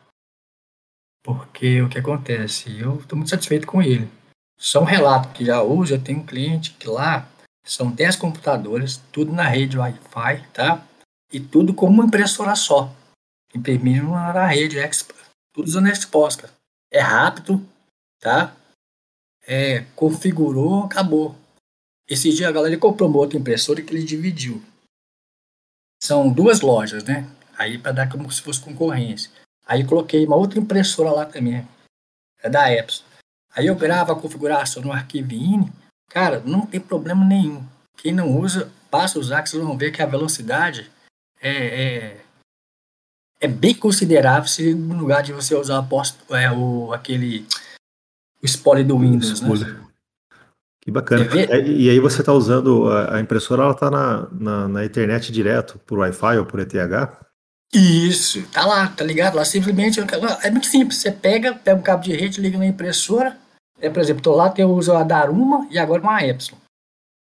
Porque 1.23 1.83
o 1.83 1.89
que 1.89 1.99
acontece? 1.99 2.79
Eu 2.79 2.97
estou 2.97 3.17
muito 3.17 3.31
satisfeito 3.31 3.67
com 3.67 3.83
ele. 3.83 4.09
Só 4.57 4.81
um 4.81 4.85
relato 4.85 5.31
que 5.31 5.45
já 5.45 5.63
usa, 5.63 5.95
eu 5.95 6.03
tenho 6.03 6.21
um 6.21 6.27
cliente 6.27 6.73
que 6.75 6.89
lá 6.89 7.29
são 7.65 7.91
10 7.91 8.17
computadores, 8.17 8.99
tudo 9.11 9.33
na 9.33 9.45
rede 9.49 9.79
Wi-Fi, 9.79 10.47
tá? 10.53 10.87
E 11.33 11.41
tudo 11.41 11.73
com 11.73 11.87
uma 11.87 12.05
impressora 12.05 12.55
só. 12.55 12.95
Imprimindo 13.55 14.11
na 14.11 14.47
rede, 14.47 14.77
tudo 15.53 15.67
usando 15.67 15.89
Expos, 15.89 16.39
É 16.91 17.01
rápido, 17.01 17.67
tá? 18.21 18.55
É, 19.47 19.81
configurou, 19.97 20.85
acabou. 20.85 21.35
Esse 22.09 22.33
dia 22.33 22.49
a 22.49 22.53
galera 22.53 22.77
comprou 22.77 23.09
uma 23.09 23.19
outra 23.19 23.39
impressora 23.39 23.81
que 23.81 23.95
ele 23.95 24.05
dividiu. 24.05 24.63
São 26.03 26.31
duas 26.31 26.61
lojas, 26.61 27.03
né? 27.05 27.31
Aí 27.57 27.79
para 27.79 27.93
dar 27.93 28.11
como 28.11 28.31
se 28.31 28.43
fosse 28.43 28.61
concorrência. 28.61 29.31
Aí 29.67 29.87
coloquei 29.87 30.27
uma 30.27 30.37
outra 30.37 30.59
impressora 30.59 31.11
lá 31.11 31.25
também. 31.25 31.67
É 32.43 32.51
da 32.51 32.71
Epson. 32.71 33.05
Aí 33.57 33.67
eu 33.67 33.75
gravo 33.75 34.13
a 34.13 34.21
configuração 34.21 34.83
no 34.83 34.93
arquivo 34.93 35.33
INI. 35.33 35.73
Cara, 36.09 36.43
não 36.45 36.67
tem 36.67 36.81
problema 36.81 37.25
nenhum. 37.25 37.65
Quem 37.97 38.13
não 38.13 38.39
usa, 38.39 38.71
passa 38.91 39.19
a 39.19 39.21
usar, 39.21 39.43
que 39.43 39.51
vocês 39.51 39.63
vão 39.63 39.77
ver 39.77 39.91
que 39.91 40.03
a 40.03 40.07
velocidade 40.07 40.91
é, 41.41 41.51
é, 41.51 42.21
é 43.41 43.49
bem 43.49 43.75
considerável 43.75 44.49
se 44.49 44.75
no 44.75 44.97
lugar 44.97 45.23
de 45.23 45.33
você 45.33 45.55
usar 45.55 45.79
a 45.79 46.37
é, 46.37 46.51
o, 46.51 46.93
aquele 46.93 47.47
o 48.43 48.47
spoiler 48.47 48.87
do 48.87 48.99
Windows, 48.99 49.41
né? 49.41 49.81
Que 50.81 50.91
bacana. 50.91 51.27
É, 51.35 51.67
e 51.67 51.89
aí 51.89 51.99
você 51.99 52.21
está 52.21 52.33
usando 52.33 52.91
a 52.91 53.19
impressora, 53.19 53.63
ela 53.63 53.73
está 53.73 53.91
na, 53.91 54.29
na, 54.31 54.69
na, 54.69 54.85
internet 54.85 55.33
direto, 55.33 55.81
por 55.87 55.99
Wi-Fi 55.99 56.37
ou 56.37 56.45
por 56.45 56.61
ETH? 56.61 56.75
Isso, 57.73 58.47
tá 58.53 58.67
lá, 58.67 58.87
tá 58.89 59.03
ligado? 59.03 59.37
Lá 59.37 59.45
simplesmente 59.47 59.99
é 59.99 60.51
muito 60.51 60.67
simples. 60.67 60.99
Você 60.99 61.11
pega, 61.11 61.55
pega 61.55 61.81
um 61.81 61.83
cabo 61.83 62.03
de 62.03 62.15
rede, 62.15 62.41
liga 62.41 62.59
na 62.59 62.67
impressora. 62.67 63.37
É, 63.79 63.91
por 63.91 64.01
exemplo, 64.01 64.23
tô 64.23 64.35
lá, 64.35 64.53
eu 64.57 64.71
uso 64.71 64.93
a 64.93 65.03
Daruma 65.03 65.67
e 65.71 65.79
agora 65.79 66.03
uma 66.03 66.25
Epson. 66.25 66.57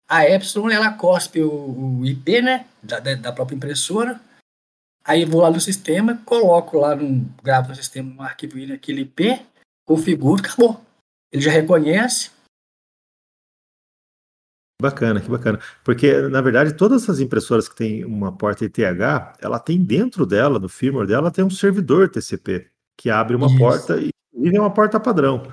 A 0.09 0.29
Epson 0.29 0.69
ela 0.71 0.93
cospe 0.93 1.41
o, 1.43 2.01
o 2.01 2.07
IP, 2.07 2.43
né, 2.43 2.67
da, 2.83 2.99
da 2.99 3.33
própria 3.33 3.57
impressora. 3.57 4.21
Aí 5.05 5.25
vou 5.25 5.41
lá 5.41 5.51
no 5.51 5.61
sistema, 5.61 6.21
coloco 6.25 6.79
lá 6.79 6.95
no 6.95 7.25
gravo 7.43 7.69
no 7.69 7.75
sistema 7.75 8.13
no 8.13 8.23
arquivo 8.23 8.57
aquele 8.73 9.03
IP, 9.03 9.41
configuro, 9.87 10.43
acabou. 10.43 10.81
Ele 11.33 11.43
já 11.43 11.51
reconhece, 11.51 12.31
Bacana, 14.81 15.21
que 15.21 15.29
bacana. 15.29 15.61
Porque, 15.85 16.23
na 16.29 16.41
verdade, 16.41 16.73
todas 16.73 17.03
essas 17.03 17.21
impressoras 17.21 17.69
que 17.69 17.77
têm 17.77 18.05
uma 18.05 18.33
porta 18.33 18.65
ETH, 18.65 18.79
ela 19.39 19.59
tem 19.59 19.79
dentro 19.79 20.25
dela, 20.25 20.59
no 20.59 20.69
firmware 20.69 21.07
dela, 21.07 21.31
tem 21.31 21.45
um 21.45 21.51
servidor 21.51 22.09
TCP, 22.09 22.67
que 22.97 23.11
abre 23.11 23.37
uma 23.37 23.49
Isso. 23.49 23.59
porta 23.59 24.01
e 24.01 24.11
é 24.35 24.59
uma 24.59 24.73
porta 24.73 24.99
padrão. 24.99 25.53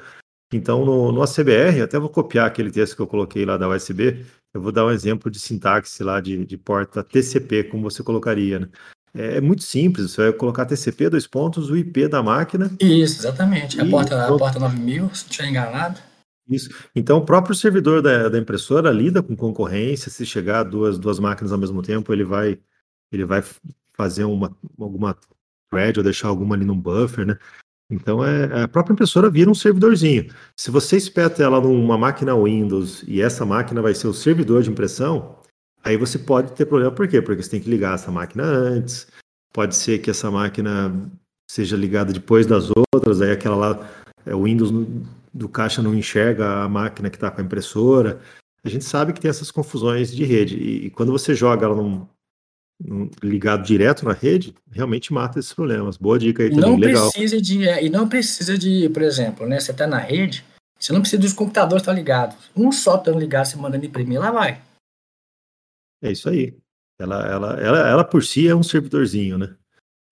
Então, 0.53 0.85
no, 0.85 1.11
no 1.11 1.21
ACBR, 1.21 1.81
até 1.81 1.99
vou 1.99 2.09
copiar 2.09 2.47
aquele 2.47 2.71
texto 2.71 2.95
que 2.95 3.01
eu 3.01 3.07
coloquei 3.07 3.45
lá 3.45 3.57
da 3.57 3.67
USB, 3.67 4.25
eu 4.53 4.61
vou 4.61 4.71
dar 4.71 4.85
um 4.85 4.91
exemplo 4.91 5.29
de 5.29 5.39
sintaxe 5.39 6.03
lá 6.03 6.21
de, 6.21 6.45
de 6.45 6.57
porta 6.57 7.03
TCP, 7.03 7.65
como 7.65 7.89
você 7.89 8.01
colocaria, 8.01 8.59
né? 8.59 8.69
É, 9.13 9.37
é 9.37 9.41
muito 9.41 9.63
simples, 9.63 10.11
você 10.11 10.23
vai 10.23 10.33
colocar 10.33 10.65
TCP, 10.65 11.09
dois 11.09 11.27
pontos, 11.27 11.69
o 11.69 11.75
IP 11.75 12.07
da 12.07 12.23
máquina. 12.23 12.71
Isso, 12.79 13.21
exatamente. 13.21 13.79
A 13.81 13.85
porta, 13.85 14.27
a 14.27 14.37
porta 14.37 14.59
9000, 14.59 14.95
se 14.95 14.99
não 14.99 15.11
estiver 15.11 15.49
enganado. 15.49 15.99
Isso. 16.49 16.69
Então, 16.95 17.17
o 17.17 17.25
próprio 17.25 17.53
servidor 17.53 18.01
da, 18.01 18.29
da 18.29 18.39
impressora 18.39 18.89
lida 18.89 19.21
com 19.21 19.35
concorrência. 19.35 20.09
Se 20.09 20.25
chegar 20.25 20.63
duas, 20.63 20.97
duas 20.97 21.19
máquinas 21.19 21.51
ao 21.51 21.57
mesmo 21.57 21.81
tempo, 21.81 22.13
ele 22.13 22.23
vai, 22.23 22.57
ele 23.11 23.25
vai 23.25 23.43
fazer 23.91 24.23
uma, 24.23 24.55
alguma 24.79 25.17
thread 25.69 25.99
ou 25.99 26.03
deixar 26.03 26.29
alguma 26.29 26.55
ali 26.55 26.63
num 26.63 26.79
buffer, 26.79 27.25
né? 27.25 27.37
Então, 27.89 28.23
é, 28.23 28.63
a 28.63 28.67
própria 28.67 28.93
impressora 28.93 29.29
vira 29.29 29.49
um 29.49 29.55
servidorzinho. 29.55 30.29
Se 30.55 30.69
você 30.69 30.97
espeta 30.97 31.41
ela 31.41 31.61
numa 31.61 31.97
máquina 31.97 32.35
Windows 32.35 33.03
e 33.07 33.21
essa 33.21 33.45
máquina 33.45 33.81
vai 33.81 33.95
ser 33.95 34.07
o 34.07 34.13
servidor 34.13 34.61
de 34.61 34.69
impressão, 34.69 35.37
aí 35.83 35.95
você 35.95 36.19
pode 36.19 36.51
ter 36.51 36.65
problema. 36.65 36.91
Por 36.91 37.07
quê? 37.07 37.21
Porque 37.21 37.41
você 37.41 37.49
tem 37.49 37.61
que 37.61 37.69
ligar 37.69 37.95
essa 37.95 38.11
máquina 38.11 38.43
antes. 38.43 39.07
Pode 39.53 39.75
ser 39.75 39.99
que 39.99 40.09
essa 40.09 40.29
máquina 40.29 40.93
seja 41.49 41.77
ligada 41.77 42.11
depois 42.11 42.45
das 42.45 42.69
outras, 42.93 43.21
aí 43.21 43.31
aquela 43.31 43.55
lá, 43.55 43.89
é, 44.25 44.35
o 44.35 44.43
Windows 44.43 44.69
do 45.33 45.47
caixa 45.47 45.81
não 45.81 45.95
enxerga 45.95 46.63
a 46.63 46.69
máquina 46.69 47.09
que 47.09 47.15
está 47.15 47.31
com 47.31 47.39
a 47.39 47.43
impressora. 47.43 48.19
A 48.65 48.69
gente 48.69 48.83
sabe 48.83 49.13
que 49.13 49.21
tem 49.21 49.29
essas 49.29 49.49
confusões 49.49 50.11
de 50.11 50.25
rede. 50.25 50.57
E, 50.57 50.87
e 50.87 50.89
quando 50.89 51.11
você 51.11 51.33
joga 51.33 51.65
ela 51.65 51.75
num, 51.75 52.05
ligado 53.23 53.65
direto 53.65 54.05
na 54.05 54.13
rede, 54.13 54.53
realmente 54.71 55.11
mata 55.11 55.39
esses 55.39 55.53
problemas. 55.53 55.97
Boa 55.97 56.19
dica 56.19 56.43
aí 56.43 56.49
também, 56.49 56.71
não 56.71 56.77
legal. 56.77 57.11
Precisa 57.11 57.41
de, 57.41 57.67
é, 57.67 57.83
e 57.83 57.89
não 57.89 58.07
precisa 58.07 58.57
de, 58.57 58.89
por 58.89 59.01
exemplo, 59.01 59.47
né, 59.47 59.59
você 59.59 59.71
está 59.71 59.87
na 59.87 59.97
rede, 59.97 60.45
você 60.79 60.93
não 60.93 61.01
precisa 61.01 61.21
dos 61.21 61.33
computadores 61.33 61.81
estar 61.81 61.93
ligados. 61.93 62.37
Um 62.55 62.71
só 62.71 62.95
estando 62.97 63.19
ligado, 63.19 63.45
você 63.45 63.57
mandando 63.57 63.85
imprimir, 63.85 64.19
lá 64.19 64.31
vai. 64.31 64.61
É 66.03 66.11
isso 66.11 66.29
aí. 66.29 66.55
Ela, 66.99 67.25
ela, 67.27 67.59
ela, 67.59 67.89
ela 67.89 68.03
por 68.03 68.23
si 68.23 68.47
é 68.47 68.55
um 68.55 68.63
servidorzinho, 68.63 69.37
né? 69.37 69.55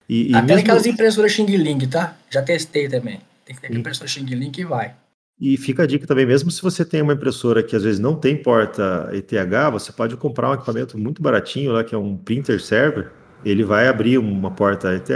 E, 0.08 0.30
e 0.30 0.34
Até 0.34 0.46
mesmo... 0.46 0.60
aquelas 0.60 0.86
impressoras 0.86 1.32
Xing 1.32 1.46
Ling, 1.46 1.88
tá? 1.88 2.16
Já 2.30 2.42
testei 2.42 2.88
também. 2.88 3.20
Tem 3.44 3.54
que 3.54 3.62
ter 3.62 3.74
impressora 3.74 4.08
Xing 4.08 4.24
Ling 4.24 4.50
que 4.50 4.64
vai. 4.64 4.94
E 5.38 5.56
fica 5.58 5.82
a 5.82 5.86
dica 5.86 6.06
também, 6.06 6.24
mesmo 6.24 6.50
se 6.50 6.62
você 6.62 6.82
tem 6.82 7.02
uma 7.02 7.12
impressora 7.12 7.62
que 7.62 7.76
às 7.76 7.82
vezes 7.82 8.00
não 8.00 8.16
tem 8.16 8.42
porta 8.42 9.10
ETH, 9.12 9.30
você 9.70 9.92
pode 9.92 10.16
comprar 10.16 10.50
um 10.50 10.54
equipamento 10.54 10.96
muito 10.96 11.20
baratinho 11.20 11.72
lá, 11.72 11.84
que 11.84 11.94
é 11.94 11.98
um 11.98 12.16
printer 12.16 12.58
server. 12.58 13.12
Ele 13.44 13.62
vai 13.62 13.86
abrir 13.86 14.16
uma 14.16 14.50
porta 14.50 14.94
ETH 14.94 15.10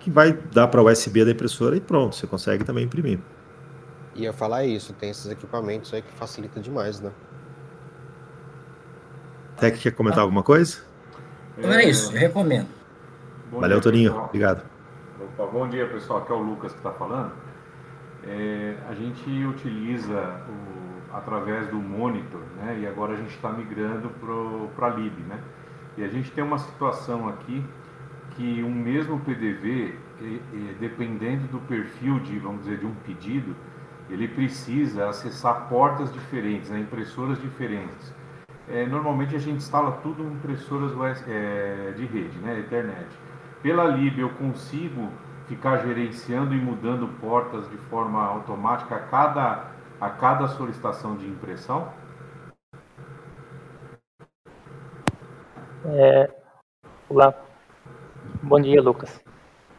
que 0.00 0.10
vai 0.10 0.32
dar 0.32 0.66
para 0.66 0.82
o 0.82 0.90
USB 0.90 1.24
da 1.24 1.30
impressora 1.30 1.76
e 1.76 1.80
pronto, 1.80 2.16
você 2.16 2.26
consegue 2.26 2.64
também 2.64 2.84
imprimir. 2.84 3.20
Ia 4.16 4.32
falar 4.32 4.64
isso, 4.64 4.92
tem 4.92 5.08
esses 5.10 5.30
equipamentos 5.30 5.94
aí 5.94 6.02
que 6.02 6.12
facilita 6.14 6.58
demais, 6.58 7.00
né? 7.00 7.12
Tec 9.56 9.78
quer 9.78 9.92
comentar 9.92 10.20
alguma 10.20 10.42
coisa? 10.42 10.78
Não 11.56 11.72
é 11.72 11.84
isso, 11.84 12.12
eu 12.12 12.18
recomendo. 12.18 12.68
Bom 13.52 13.60
Valeu, 13.60 13.78
dia, 13.78 13.82
Toninho. 13.82 14.10
Pessoal. 14.10 14.26
Obrigado. 14.26 14.64
Opa, 15.20 15.46
bom 15.46 15.68
dia, 15.68 15.86
pessoal. 15.86 16.18
Aqui 16.18 16.32
é 16.32 16.34
o 16.34 16.42
Lucas 16.42 16.72
que 16.72 16.78
está 16.78 16.90
falando 16.90 17.49
é, 18.24 18.76
a 18.88 18.94
gente 18.94 19.28
utiliza 19.44 20.42
o, 20.48 21.16
através 21.16 21.68
do 21.68 21.76
monitor, 21.76 22.42
né? 22.56 22.78
E 22.80 22.86
agora 22.86 23.14
a 23.14 23.16
gente 23.16 23.34
está 23.34 23.50
migrando 23.52 24.10
para 24.76 24.86
a 24.86 24.90
lib, 24.90 25.18
né? 25.28 25.38
E 25.96 26.04
a 26.04 26.08
gente 26.08 26.30
tem 26.30 26.44
uma 26.44 26.58
situação 26.58 27.28
aqui 27.28 27.64
que 28.30 28.62
um 28.62 28.72
mesmo 28.72 29.20
PDV, 29.20 29.94
e, 30.20 30.24
e, 30.24 30.76
dependendo 30.78 31.48
do 31.48 31.58
perfil 31.60 32.20
de, 32.20 32.38
vamos 32.38 32.62
dizer, 32.62 32.78
de 32.78 32.86
um 32.86 32.94
pedido, 33.06 33.56
ele 34.08 34.28
precisa 34.28 35.08
acessar 35.08 35.68
portas 35.68 36.12
diferentes, 36.12 36.70
né? 36.70 36.80
impressoras 36.80 37.40
diferentes. 37.40 38.14
É, 38.68 38.86
normalmente 38.86 39.34
a 39.34 39.38
gente 39.38 39.56
instala 39.56 39.92
tudo 40.02 40.22
em 40.22 40.32
impressoras 40.32 40.92
é, 41.26 41.92
de 41.96 42.06
rede, 42.06 42.38
né? 42.38 42.60
Ethernet. 42.60 43.08
Pela 43.62 43.84
lib 43.84 44.18
eu 44.18 44.30
consigo 44.30 45.10
ficar 45.50 45.78
gerenciando 45.78 46.54
e 46.54 46.60
mudando 46.60 47.08
portas 47.20 47.68
de 47.68 47.76
forma 47.76 48.24
automática 48.24 48.94
a 48.94 49.00
cada, 49.00 49.64
a 50.00 50.08
cada 50.08 50.46
solicitação 50.46 51.16
de 51.16 51.26
impressão? 51.26 51.88
É, 55.86 56.30
olá, 57.08 57.34
bom 58.40 58.60
dia, 58.60 58.80
Lucas. 58.80 59.20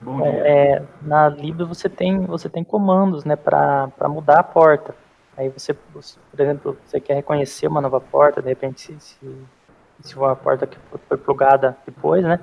Bom 0.01 0.21
dia. 0.21 0.45
É, 0.45 0.83
na 1.01 1.29
Lib 1.29 1.63
você 1.63 1.87
tem 1.87 2.25
você 2.25 2.49
tem 2.49 2.65
comandos, 2.65 3.23
né, 3.23 3.37
para 3.37 4.09
mudar 4.09 4.39
a 4.41 4.43
porta. 4.43 4.93
Aí 5.37 5.47
você, 5.47 5.73
por 5.73 6.37
exemplo, 6.37 6.77
você 6.85 6.99
quer 6.99 7.13
reconhecer 7.13 7.67
uma 7.67 7.79
nova 7.79 8.01
porta, 8.01 8.41
de 8.41 8.49
repente 8.49 8.81
se, 8.81 8.99
se, 8.99 9.45
se 10.01 10.17
uma 10.17 10.35
porta 10.35 10.67
que 10.67 10.77
foi 11.07 11.17
plugada 11.17 11.77
depois, 11.85 12.25
né, 12.25 12.41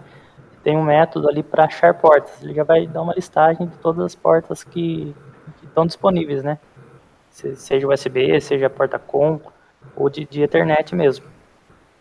tem 0.69 0.77
um 0.77 0.83
método 0.83 1.31
ali 1.31 1.43
para 1.43 1.65
achar 1.65 1.95
portas. 1.95 2.43
Ele 2.43 2.53
já 2.53 2.63
vai 2.63 2.87
dar 2.87 3.01
uma 3.01 3.15
listagem 3.15 3.67
de 3.67 3.79
todas 3.79 4.05
as 4.05 4.15
portas 4.15 4.63
que, 4.63 5.17
que 5.57 5.65
estão 5.65 5.87
disponíveis, 5.87 6.45
né? 6.45 6.59
seja 7.31 7.89
USB, 7.89 8.39
seja 8.39 8.69
porta 8.69 8.99
com 8.99 9.41
ou 9.97 10.11
de, 10.11 10.27
de 10.27 10.43
Ethernet 10.43 10.95
mesmo. 10.95 11.25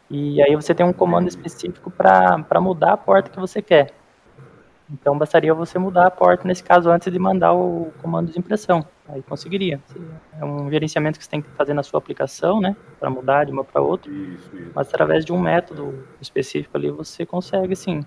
E 0.10 0.42
aí 0.42 0.54
você 0.54 0.76
tem 0.76 0.86
um 0.86 0.92
comando 0.92 1.30
específico 1.30 1.90
para 1.90 2.60
mudar 2.60 2.92
a 2.92 2.98
porta 2.98 3.30
que 3.30 3.40
você 3.40 3.62
quer. 3.62 3.94
Então 4.92 5.18
bastaria 5.18 5.54
você 5.54 5.80
mudar 5.80 6.08
a 6.08 6.12
porta, 6.12 6.46
nesse 6.46 6.64
caso, 6.64 6.90
antes 6.90 7.10
de 7.10 7.18
mandar 7.18 7.54
o 7.54 7.94
comando 8.02 8.34
de 8.34 8.38
impressão. 8.38 8.86
Aí 9.08 9.22
conseguiria. 9.22 9.80
É 10.38 10.44
um 10.44 10.70
gerenciamento 10.70 11.18
que 11.18 11.24
você 11.24 11.32
tem 11.32 11.42
que 11.42 11.50
fazer 11.52 11.74
na 11.74 11.84
sua 11.84 12.00
aplicação, 12.00 12.60
né? 12.60 12.76
Para 13.00 13.10
mudar 13.10 13.46
de 13.46 13.52
uma 13.54 13.64
para 13.64 13.82
outra. 13.82 14.12
Isso, 14.12 14.54
isso. 14.58 14.72
Mas 14.76 14.90
através 14.90 15.24
de 15.24 15.32
um 15.32 15.40
método 15.40 16.06
específico 16.20 16.76
ali 16.76 16.92
você 16.92 17.26
consegue 17.26 17.74
sim. 17.74 18.06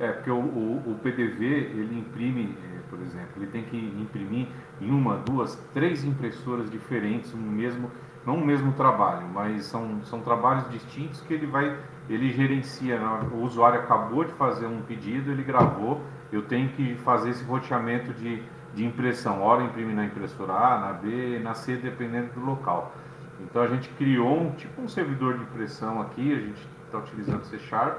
É, 0.00 0.12
porque 0.12 0.30
o, 0.30 0.38
o, 0.38 0.92
o 0.92 0.98
PDV, 1.02 1.44
ele 1.44 1.98
imprime, 1.98 2.56
é, 2.72 2.78
por 2.88 3.00
exemplo, 3.00 3.30
ele 3.36 3.48
tem 3.48 3.64
que 3.64 3.76
imprimir 3.76 4.46
em 4.80 4.90
uma, 4.90 5.16
duas, 5.16 5.56
três 5.74 6.04
impressoras 6.04 6.70
diferentes 6.70 7.34
no 7.34 7.50
mesmo, 7.50 7.90
não 8.24 8.36
o 8.36 8.46
mesmo 8.46 8.72
trabalho, 8.72 9.26
mas 9.26 9.64
são, 9.64 10.04
são 10.04 10.20
trabalhos 10.20 10.70
distintos 10.70 11.20
que 11.22 11.34
ele 11.34 11.46
vai, 11.46 11.76
ele 12.08 12.30
gerencia. 12.30 13.00
O 13.32 13.42
usuário 13.42 13.80
acabou 13.80 14.24
de 14.24 14.32
fazer 14.34 14.66
um 14.66 14.82
pedido, 14.82 15.32
ele 15.32 15.42
gravou, 15.42 16.00
eu 16.30 16.42
tenho 16.42 16.68
que 16.70 16.94
fazer 16.98 17.30
esse 17.30 17.42
roteamento 17.42 18.12
de, 18.12 18.40
de 18.74 18.84
impressão. 18.84 19.42
Hora 19.42 19.64
imprimir 19.64 19.96
na 19.96 20.04
impressora 20.04 20.52
A, 20.52 20.78
na 20.78 20.92
B, 20.92 21.40
na 21.40 21.54
C, 21.54 21.76
dependendo 21.76 22.34
do 22.34 22.40
local. 22.44 22.94
Então 23.40 23.62
a 23.62 23.66
gente 23.66 23.88
criou 23.90 24.42
um 24.42 24.52
tipo 24.52 24.80
um 24.80 24.88
servidor 24.88 25.38
de 25.38 25.42
impressão 25.42 26.00
aqui, 26.00 26.32
a 26.32 26.38
gente 26.38 26.68
está 26.86 26.98
utilizando 26.98 27.44
C 27.44 27.58
Sharp 27.58 27.98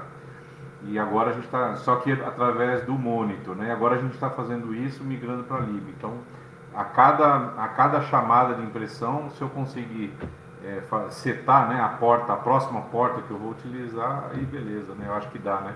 e 0.84 0.98
agora 0.98 1.30
a 1.30 1.32
gente 1.32 1.44
está, 1.44 1.76
só 1.76 1.96
que 1.96 2.12
através 2.12 2.84
do 2.84 2.92
monitor, 2.92 3.54
né? 3.56 3.70
Agora 3.72 3.96
a 3.96 3.98
gente 3.98 4.14
está 4.14 4.30
fazendo 4.30 4.74
isso 4.74 5.04
migrando 5.04 5.44
para 5.44 5.60
lib. 5.60 5.82
Então, 5.96 6.14
a 6.74 6.84
cada, 6.84 7.52
a 7.56 7.68
cada 7.68 8.00
chamada 8.02 8.54
de 8.54 8.62
impressão, 8.62 9.30
se 9.30 9.42
eu 9.42 9.48
conseguir 9.48 10.12
é, 10.64 10.82
setar 11.10 11.68
né, 11.68 11.80
a 11.80 11.88
porta, 11.88 12.32
a 12.32 12.36
próxima 12.36 12.80
porta 12.82 13.22
que 13.22 13.30
eu 13.30 13.38
vou 13.38 13.50
utilizar, 13.50 14.30
aí 14.32 14.44
beleza, 14.44 14.94
né? 14.94 15.06
Eu 15.06 15.14
acho 15.14 15.28
que 15.30 15.38
dá, 15.38 15.60
né? 15.60 15.74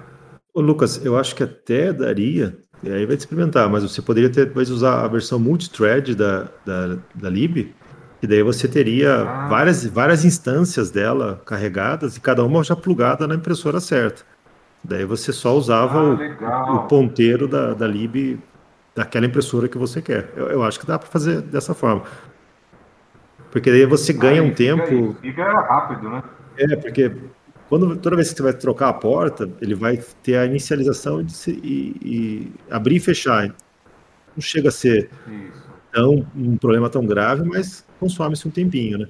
Ô, 0.52 0.60
Lucas, 0.60 1.04
eu 1.04 1.18
acho 1.18 1.34
que 1.34 1.42
até 1.42 1.92
daria, 1.92 2.56
e 2.82 2.90
aí 2.90 3.04
vai 3.04 3.16
te 3.16 3.20
experimentar, 3.20 3.68
mas 3.68 3.82
você 3.82 4.00
poderia 4.00 4.30
ter, 4.30 4.46
depois 4.46 4.70
usar 4.70 5.04
a 5.04 5.08
versão 5.08 5.38
multithread 5.38 6.14
da, 6.14 6.48
da, 6.64 6.96
da 7.14 7.28
lib, 7.28 7.74
e 8.22 8.26
daí 8.26 8.42
você 8.42 8.66
teria 8.66 9.22
ah. 9.22 9.48
várias, 9.48 9.84
várias 9.84 10.24
instâncias 10.24 10.90
dela 10.90 11.42
carregadas 11.44 12.16
e 12.16 12.20
cada 12.20 12.42
uma 12.42 12.62
já 12.62 12.74
plugada 12.74 13.26
na 13.26 13.34
impressora 13.34 13.80
certa. 13.80 14.22
Daí 14.84 15.06
você 15.06 15.32
só 15.32 15.56
usava 15.56 16.18
ah, 16.42 16.72
o, 16.72 16.76
o, 16.76 16.78
ponteiro 16.86 17.48
da, 17.48 17.72
da 17.72 17.86
lib 17.86 18.38
daquela 18.94 19.24
impressora 19.24 19.66
que 19.66 19.78
você 19.78 20.02
quer. 20.02 20.30
Eu, 20.36 20.48
eu 20.48 20.62
acho 20.62 20.78
que 20.78 20.86
dá 20.86 20.98
para 20.98 21.08
fazer 21.08 21.40
dessa 21.40 21.72
forma. 21.72 22.02
Porque 23.50 23.70
daí 23.70 23.86
você 23.86 24.12
ganha 24.12 24.42
um 24.42 24.52
tempo. 24.52 25.16
Fica 25.22 25.44
rápido, 25.62 26.10
né? 26.10 26.22
É, 26.58 26.76
porque 26.76 27.10
quando, 27.68 27.96
toda 27.96 28.16
vez 28.16 28.30
que 28.30 28.36
você 28.36 28.42
vai 28.42 28.52
trocar 28.52 28.90
a 28.90 28.92
porta, 28.92 29.50
ele 29.60 29.74
vai 29.74 29.98
ter 30.22 30.36
a 30.36 30.44
inicialização 30.44 31.24
e, 31.48 31.96
e 32.02 32.52
abrir 32.70 32.96
e 32.96 33.00
fechar. 33.00 33.48
Não 34.36 34.40
chega 34.40 34.68
a 34.68 34.72
ser 34.72 35.08
tão, 35.92 36.26
um 36.36 36.56
problema 36.58 36.90
tão 36.90 37.06
grave, 37.06 37.48
mas 37.48 37.86
consome-se 37.98 38.46
um 38.46 38.50
tempinho, 38.50 38.98
né? 38.98 39.08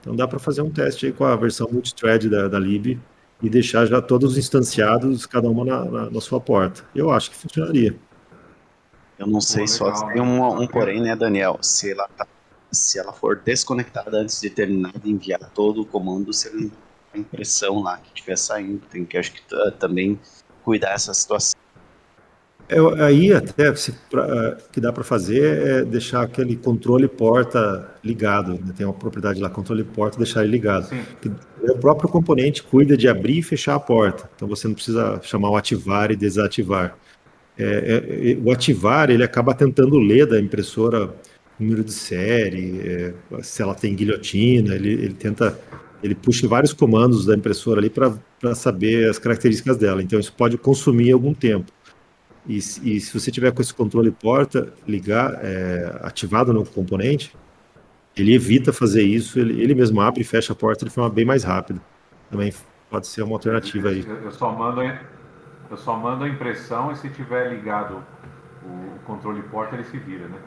Então 0.00 0.14
dá 0.14 0.28
para 0.28 0.38
fazer 0.38 0.62
um 0.62 0.70
teste 0.70 1.06
aí 1.06 1.12
com 1.12 1.24
a 1.24 1.34
versão 1.34 1.68
multithread 1.72 2.28
da, 2.28 2.46
da 2.46 2.58
lib 2.58 3.00
e 3.42 3.48
deixar 3.48 3.86
já 3.86 4.02
todos 4.02 4.36
instanciados, 4.36 5.26
cada 5.26 5.48
uma 5.48 5.64
na, 5.64 5.84
na, 5.84 6.10
na 6.10 6.20
sua 6.20 6.40
porta. 6.40 6.84
Eu 6.94 7.10
acho 7.10 7.30
que 7.30 7.36
funcionaria. 7.36 7.96
Eu 9.18 9.26
não 9.26 9.40
sei 9.40 9.62
Pô, 9.62 9.68
só 9.68 9.94
se 9.94 10.06
tem 10.12 10.20
um, 10.20 10.62
um 10.62 10.66
porém, 10.66 11.00
né, 11.00 11.14
Daniel? 11.16 11.58
Se 11.60 11.92
ela 11.92 12.08
tá 12.16 12.26
se 12.70 12.98
ela 12.98 13.12
for 13.12 13.36
desconectada 13.36 14.18
antes 14.18 14.40
de 14.40 14.50
terminar 14.50 14.92
de 14.98 15.10
enviar 15.10 15.40
todo 15.54 15.80
o 15.80 15.86
comando, 15.86 16.32
se 16.32 16.70
a 17.14 17.18
impressão 17.18 17.80
lá 17.80 17.96
que 17.98 18.08
estiver 18.08 18.36
saindo, 18.36 18.82
tem 18.90 19.04
que 19.04 19.16
acho 19.16 19.32
que 19.32 19.42
também 19.78 20.20
cuidar 20.62 20.92
dessa 20.92 21.14
situação. 21.14 21.58
É, 22.68 23.02
aí 23.02 23.32
até 23.32 23.74
se, 23.74 23.92
pra, 24.10 24.58
que 24.70 24.80
dá 24.80 24.92
para 24.92 25.02
fazer 25.02 25.66
é 25.66 25.84
deixar 25.84 26.22
aquele 26.22 26.54
controle 26.56 27.08
porta 27.08 27.88
ligado. 28.04 28.52
Né? 28.52 28.74
Tem 28.76 28.86
uma 28.86 28.92
propriedade 28.92 29.40
lá, 29.40 29.48
controle 29.48 29.82
porta, 29.84 30.18
deixar 30.18 30.42
ele 30.42 30.52
ligado. 30.52 30.88
O 31.62 31.78
próprio 31.78 32.08
componente 32.08 32.62
cuida 32.62 32.96
de 32.96 33.08
abrir 33.08 33.38
e 33.38 33.42
fechar 33.42 33.74
a 33.74 33.80
porta. 33.80 34.28
Então 34.36 34.46
você 34.46 34.68
não 34.68 34.74
precisa 34.74 35.18
chamar 35.22 35.50
o 35.50 35.56
ativar 35.56 36.10
e 36.10 36.16
desativar. 36.16 36.96
É, 37.58 37.64
é, 37.64 38.32
é 38.32 38.38
o 38.42 38.52
ativar 38.52 39.10
ele 39.10 39.24
acaba 39.24 39.54
tentando 39.54 39.98
ler 39.98 40.26
da 40.26 40.38
impressora 40.38 41.12
número 41.58 41.82
de 41.82 41.92
série, 41.92 42.80
é, 42.80 43.14
se 43.42 43.62
ela 43.62 43.74
tem 43.74 43.94
guilhotina, 43.94 44.74
ele, 44.74 44.92
ele 44.92 45.14
tenta, 45.14 45.58
ele 46.02 46.14
puxa 46.14 46.46
vários 46.46 46.72
comandos 46.72 47.26
da 47.26 47.34
impressora 47.34 47.80
ali 47.80 47.90
para 47.90 48.54
saber 48.54 49.08
as 49.10 49.18
características 49.18 49.76
dela. 49.76 50.02
Então 50.02 50.20
isso 50.20 50.32
pode 50.32 50.56
consumir 50.56 51.10
algum 51.10 51.34
tempo. 51.34 51.72
E, 52.48 52.56
e 52.56 53.00
se 53.00 53.12
você 53.12 53.30
tiver 53.30 53.52
com 53.52 53.60
esse 53.60 53.74
controle 53.74 54.10
porta 54.10 54.72
ligar, 54.86 55.38
é, 55.44 56.00
ativado 56.02 56.52
no 56.52 56.64
componente, 56.64 57.36
ele 58.16 58.34
evita 58.34 58.72
fazer 58.72 59.02
isso, 59.02 59.38
ele, 59.38 59.62
ele 59.62 59.74
mesmo 59.74 60.00
abre 60.00 60.22
e 60.22 60.24
fecha 60.24 60.54
a 60.54 60.56
porta 60.56 60.86
de 60.86 60.90
forma 60.90 61.10
bem 61.10 61.26
mais 61.26 61.44
rápida. 61.44 61.80
Também 62.30 62.52
pode 62.90 63.06
ser 63.06 63.22
uma 63.22 63.34
alternativa 63.34 63.90
aí. 63.90 64.04
Eu 64.24 64.32
só 64.32 64.50
mando, 64.50 64.80
eu 64.82 65.76
só 65.76 65.94
mando 65.96 66.24
a 66.24 66.28
impressão 66.28 66.90
e 66.90 66.96
se 66.96 67.10
tiver 67.10 67.50
ligado 67.50 68.02
o 68.64 68.98
controle 69.04 69.42
porta, 69.42 69.76
ele 69.76 69.84
se 69.84 69.98
vira, 69.98 70.26
né? 70.26 70.38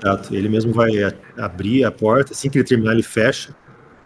Exato. 0.00 0.34
Ele 0.34 0.48
mesmo 0.48 0.72
vai 0.72 0.90
abrir 1.36 1.84
a 1.84 1.90
porta, 1.90 2.32
assim 2.32 2.48
que 2.48 2.58
ele 2.58 2.64
terminar, 2.64 2.92
ele 2.92 3.02
fecha. 3.02 3.54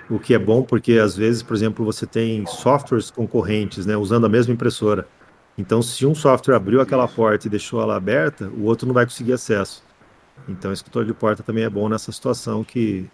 O 0.09 0.19
que 0.19 0.35
é 0.35 0.39
bom 0.39 0.63
porque 0.63 0.95
às 0.95 1.17
vezes, 1.17 1.43
por 1.43 1.55
exemplo, 1.55 1.85
você 1.85 2.07
tem 2.07 2.47
softwares 2.47 3.11
concorrentes, 3.11 3.85
né, 3.87 3.97
usando 3.97 4.25
a 4.25 4.29
mesma 4.29 4.55
impressora. 4.55 5.07
Então, 5.59 5.81
se 5.81 6.05
um 6.05 6.15
software 6.15 6.55
abriu 6.55 6.81
aquela 6.81 7.09
porta 7.09 7.47
e 7.47 7.51
deixou 7.51 7.81
ela 7.81 7.97
aberta, 7.97 8.49
o 8.49 8.65
outro 8.65 8.87
não 8.87 8.95
vai 8.95 9.05
conseguir 9.05 9.33
acesso. 9.33 9.83
Então, 10.49 10.71
o 10.71 10.75
escritor 10.75 11.05
de 11.05 11.15
porta 11.15 11.43
também 11.43 11.65
é 11.65 11.71
bom 11.71 11.89
nessa 11.89 12.13
situação 12.13 12.63
que, 12.63 13.09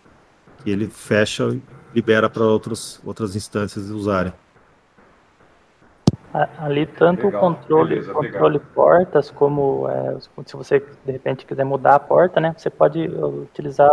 que 0.59 0.71
ele 0.71 0.89
fecha 0.89 1.49
e 1.49 1.63
libera 1.95 2.29
para 2.29 2.43
outras 2.43 3.01
outras 3.05 3.37
instâncias 3.37 3.91
usarem. 3.91 4.33
Ali 6.59 6.87
tanto 6.87 7.27
legal, 7.27 7.43
o 7.43 7.55
controle, 7.55 7.89
beleza, 7.91 8.13
controle 8.13 8.59
portas 8.59 9.31
como 9.31 9.87
é, 9.89 10.17
se 10.47 10.57
você 10.57 10.81
de 11.05 11.13
repente 11.13 11.45
quiser 11.45 11.65
mudar 11.65 11.97
a 11.97 12.01
porta, 12.01 12.41
né, 12.41 12.55
você 12.57 12.71
pode 12.71 13.07
utilizar, 13.07 13.91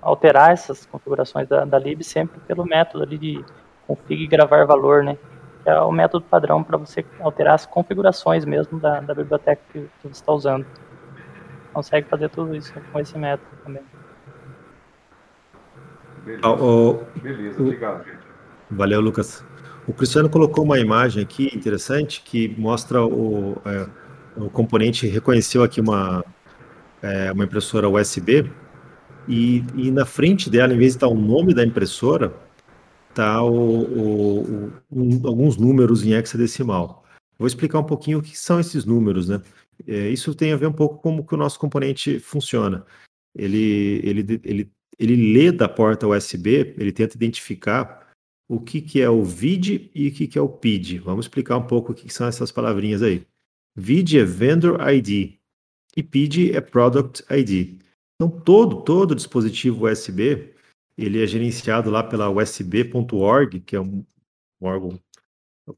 alterar 0.00 0.52
essas 0.52 0.86
configurações 0.86 1.48
da, 1.48 1.64
da 1.64 1.78
lib 1.80 2.04
sempre 2.04 2.38
pelo 2.46 2.64
método 2.64 3.02
ali 3.02 3.18
de 3.18 3.44
config 3.84 4.28
gravar 4.28 4.64
valor, 4.64 5.02
né, 5.02 5.18
que 5.62 5.70
é 5.70 5.80
o 5.80 5.92
método 5.92 6.24
padrão 6.24 6.62
para 6.62 6.76
você 6.76 7.04
alterar 7.20 7.54
as 7.54 7.66
configurações 7.66 8.44
mesmo 8.44 8.78
da, 8.80 9.00
da 9.00 9.14
biblioteca 9.14 9.62
que, 9.72 9.80
que 9.80 9.88
você 10.02 10.08
está 10.08 10.32
usando. 10.32 10.66
Consegue 11.72 12.08
fazer 12.08 12.28
tudo 12.28 12.54
isso 12.54 12.72
com 12.92 12.98
esse 13.00 13.16
método 13.16 13.48
também. 13.64 13.82
Beleza, 16.24 16.48
oh, 16.48 17.00
oh, 17.14 17.20
beleza 17.20 17.60
obrigado, 17.60 18.04
gente. 18.04 18.18
Valeu, 18.70 19.00
Lucas. 19.00 19.44
O 19.86 19.92
Cristiano 19.92 20.30
colocou 20.30 20.64
uma 20.64 20.78
imagem 20.78 21.22
aqui 21.22 21.50
interessante 21.54 22.22
que 22.22 22.54
mostra 22.56 23.04
o, 23.04 23.56
é, 23.64 23.86
o 24.36 24.48
componente 24.48 25.06
reconheceu 25.06 25.62
aqui 25.62 25.80
uma, 25.80 26.24
é, 27.02 27.32
uma 27.32 27.44
impressora 27.44 27.88
USB 27.88 28.50
e, 29.28 29.64
e, 29.74 29.90
na 29.90 30.04
frente 30.04 30.50
dela, 30.50 30.72
em 30.72 30.78
vez 30.78 30.92
de 30.92 30.96
estar 30.98 31.08
o 31.08 31.14
nome 31.14 31.54
da 31.54 31.64
impressora, 31.64 32.32
está 33.12 33.44
um, 33.44 34.72
alguns 35.24 35.56
números 35.56 36.02
em 36.02 36.12
hexadecimal. 36.12 37.04
Vou 37.38 37.46
explicar 37.46 37.78
um 37.78 37.84
pouquinho 37.84 38.18
o 38.18 38.22
que 38.22 38.36
são 38.36 38.58
esses 38.58 38.84
números, 38.84 39.28
né? 39.28 39.40
É, 39.86 40.08
isso 40.08 40.34
tem 40.34 40.52
a 40.52 40.56
ver 40.56 40.66
um 40.66 40.72
pouco 40.72 40.96
com 40.96 41.02
como 41.02 41.26
que 41.26 41.34
o 41.34 41.38
nosso 41.38 41.58
componente 41.58 42.18
funciona. 42.18 42.84
Ele, 43.34 44.00
ele, 44.04 44.40
ele, 44.44 44.72
ele 44.98 45.32
lê 45.32 45.50
da 45.50 45.68
porta 45.68 46.06
USB, 46.06 46.74
ele 46.78 46.92
tenta 46.92 47.16
identificar 47.16 48.10
o 48.48 48.60
que, 48.60 48.80
que 48.80 49.00
é 49.00 49.08
o 49.08 49.22
VID 49.22 49.90
e 49.94 50.08
o 50.08 50.12
que, 50.12 50.26
que 50.26 50.38
é 50.38 50.42
o 50.42 50.48
PID. 50.48 50.98
Vamos 50.98 51.26
explicar 51.26 51.56
um 51.56 51.66
pouco 51.66 51.92
o 51.92 51.94
que, 51.94 52.06
que 52.06 52.14
são 52.14 52.26
essas 52.26 52.52
palavrinhas 52.52 53.02
aí. 53.02 53.26
VID 53.74 54.18
é 54.18 54.24
Vendor 54.24 54.78
ID 54.88 55.38
e 55.96 56.02
PID 56.02 56.52
é 56.54 56.60
Product 56.60 57.24
ID. 57.30 57.80
Então, 58.14 58.30
todo, 58.40 58.82
todo 58.82 59.14
dispositivo 59.14 59.88
USB, 59.88 60.52
ele 60.96 61.22
é 61.22 61.26
gerenciado 61.26 61.90
lá 61.90 62.02
pela 62.02 62.30
USB.org, 62.30 63.60
que 63.60 63.76
é 63.76 63.80
um, 63.80 64.04
um 64.60 64.66
órgão, 64.66 65.00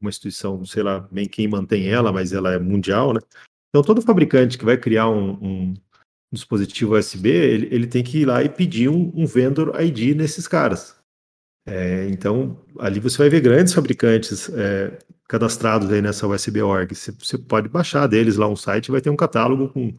uma 0.00 0.10
instituição, 0.10 0.64
sei 0.64 0.82
lá 0.82 1.00
bem 1.10 1.26
quem 1.26 1.46
mantém 1.48 1.88
ela, 1.88 2.12
mas 2.12 2.32
ela 2.32 2.52
é 2.52 2.58
mundial, 2.58 3.12
né? 3.12 3.20
Então, 3.68 3.82
todo 3.82 4.02
fabricante 4.02 4.56
que 4.56 4.64
vai 4.64 4.76
criar 4.76 5.08
um, 5.08 5.32
um 5.42 5.74
dispositivo 6.32 6.96
USB, 6.96 7.28
ele, 7.28 7.68
ele, 7.74 7.86
tem 7.86 8.04
que 8.04 8.18
ir 8.18 8.24
lá 8.24 8.42
e 8.42 8.48
pedir 8.48 8.88
um, 8.88 9.12
um 9.14 9.26
vendor 9.26 9.80
ID 9.80 10.16
nesses 10.16 10.46
caras. 10.46 10.96
É, 11.66 12.06
então, 12.08 12.62
ali 12.78 13.00
você 13.00 13.18
vai 13.18 13.28
ver 13.28 13.40
grandes 13.40 13.72
fabricantes 13.72 14.48
é, 14.50 14.98
cadastrados 15.28 15.90
aí 15.90 16.02
nessa 16.02 16.26
USB.org. 16.26 16.94
Você, 16.94 17.10
você, 17.12 17.38
pode 17.38 17.68
baixar 17.68 18.06
deles 18.06 18.36
lá 18.36 18.46
um 18.46 18.56
site, 18.56 18.90
vai 18.90 19.00
ter 19.00 19.10
um 19.10 19.16
catálogo 19.16 19.68
com, 19.70 19.96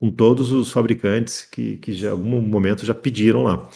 com 0.00 0.10
todos 0.10 0.50
os 0.50 0.72
fabricantes 0.72 1.42
que, 1.42 1.76
que 1.78 1.92
já, 1.92 2.08
em 2.08 2.12
algum 2.12 2.40
momento 2.40 2.86
já 2.86 2.94
pediram 2.94 3.42
lá. 3.44 3.68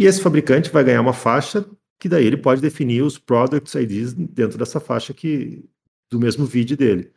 E 0.00 0.06
esse 0.06 0.22
fabricante 0.22 0.70
vai 0.70 0.82
ganhar 0.82 1.02
uma 1.02 1.12
faixa 1.12 1.62
que 1.98 2.08
daí 2.08 2.24
ele 2.24 2.38
pode 2.38 2.62
definir 2.62 3.02
os 3.02 3.18
products 3.18 3.74
IDs 3.74 4.14
dentro 4.14 4.56
dessa 4.56 4.80
faixa 4.80 5.12
que, 5.12 5.62
do 6.10 6.18
mesmo 6.18 6.46
vídeo 6.46 6.74
dele. 6.74 7.12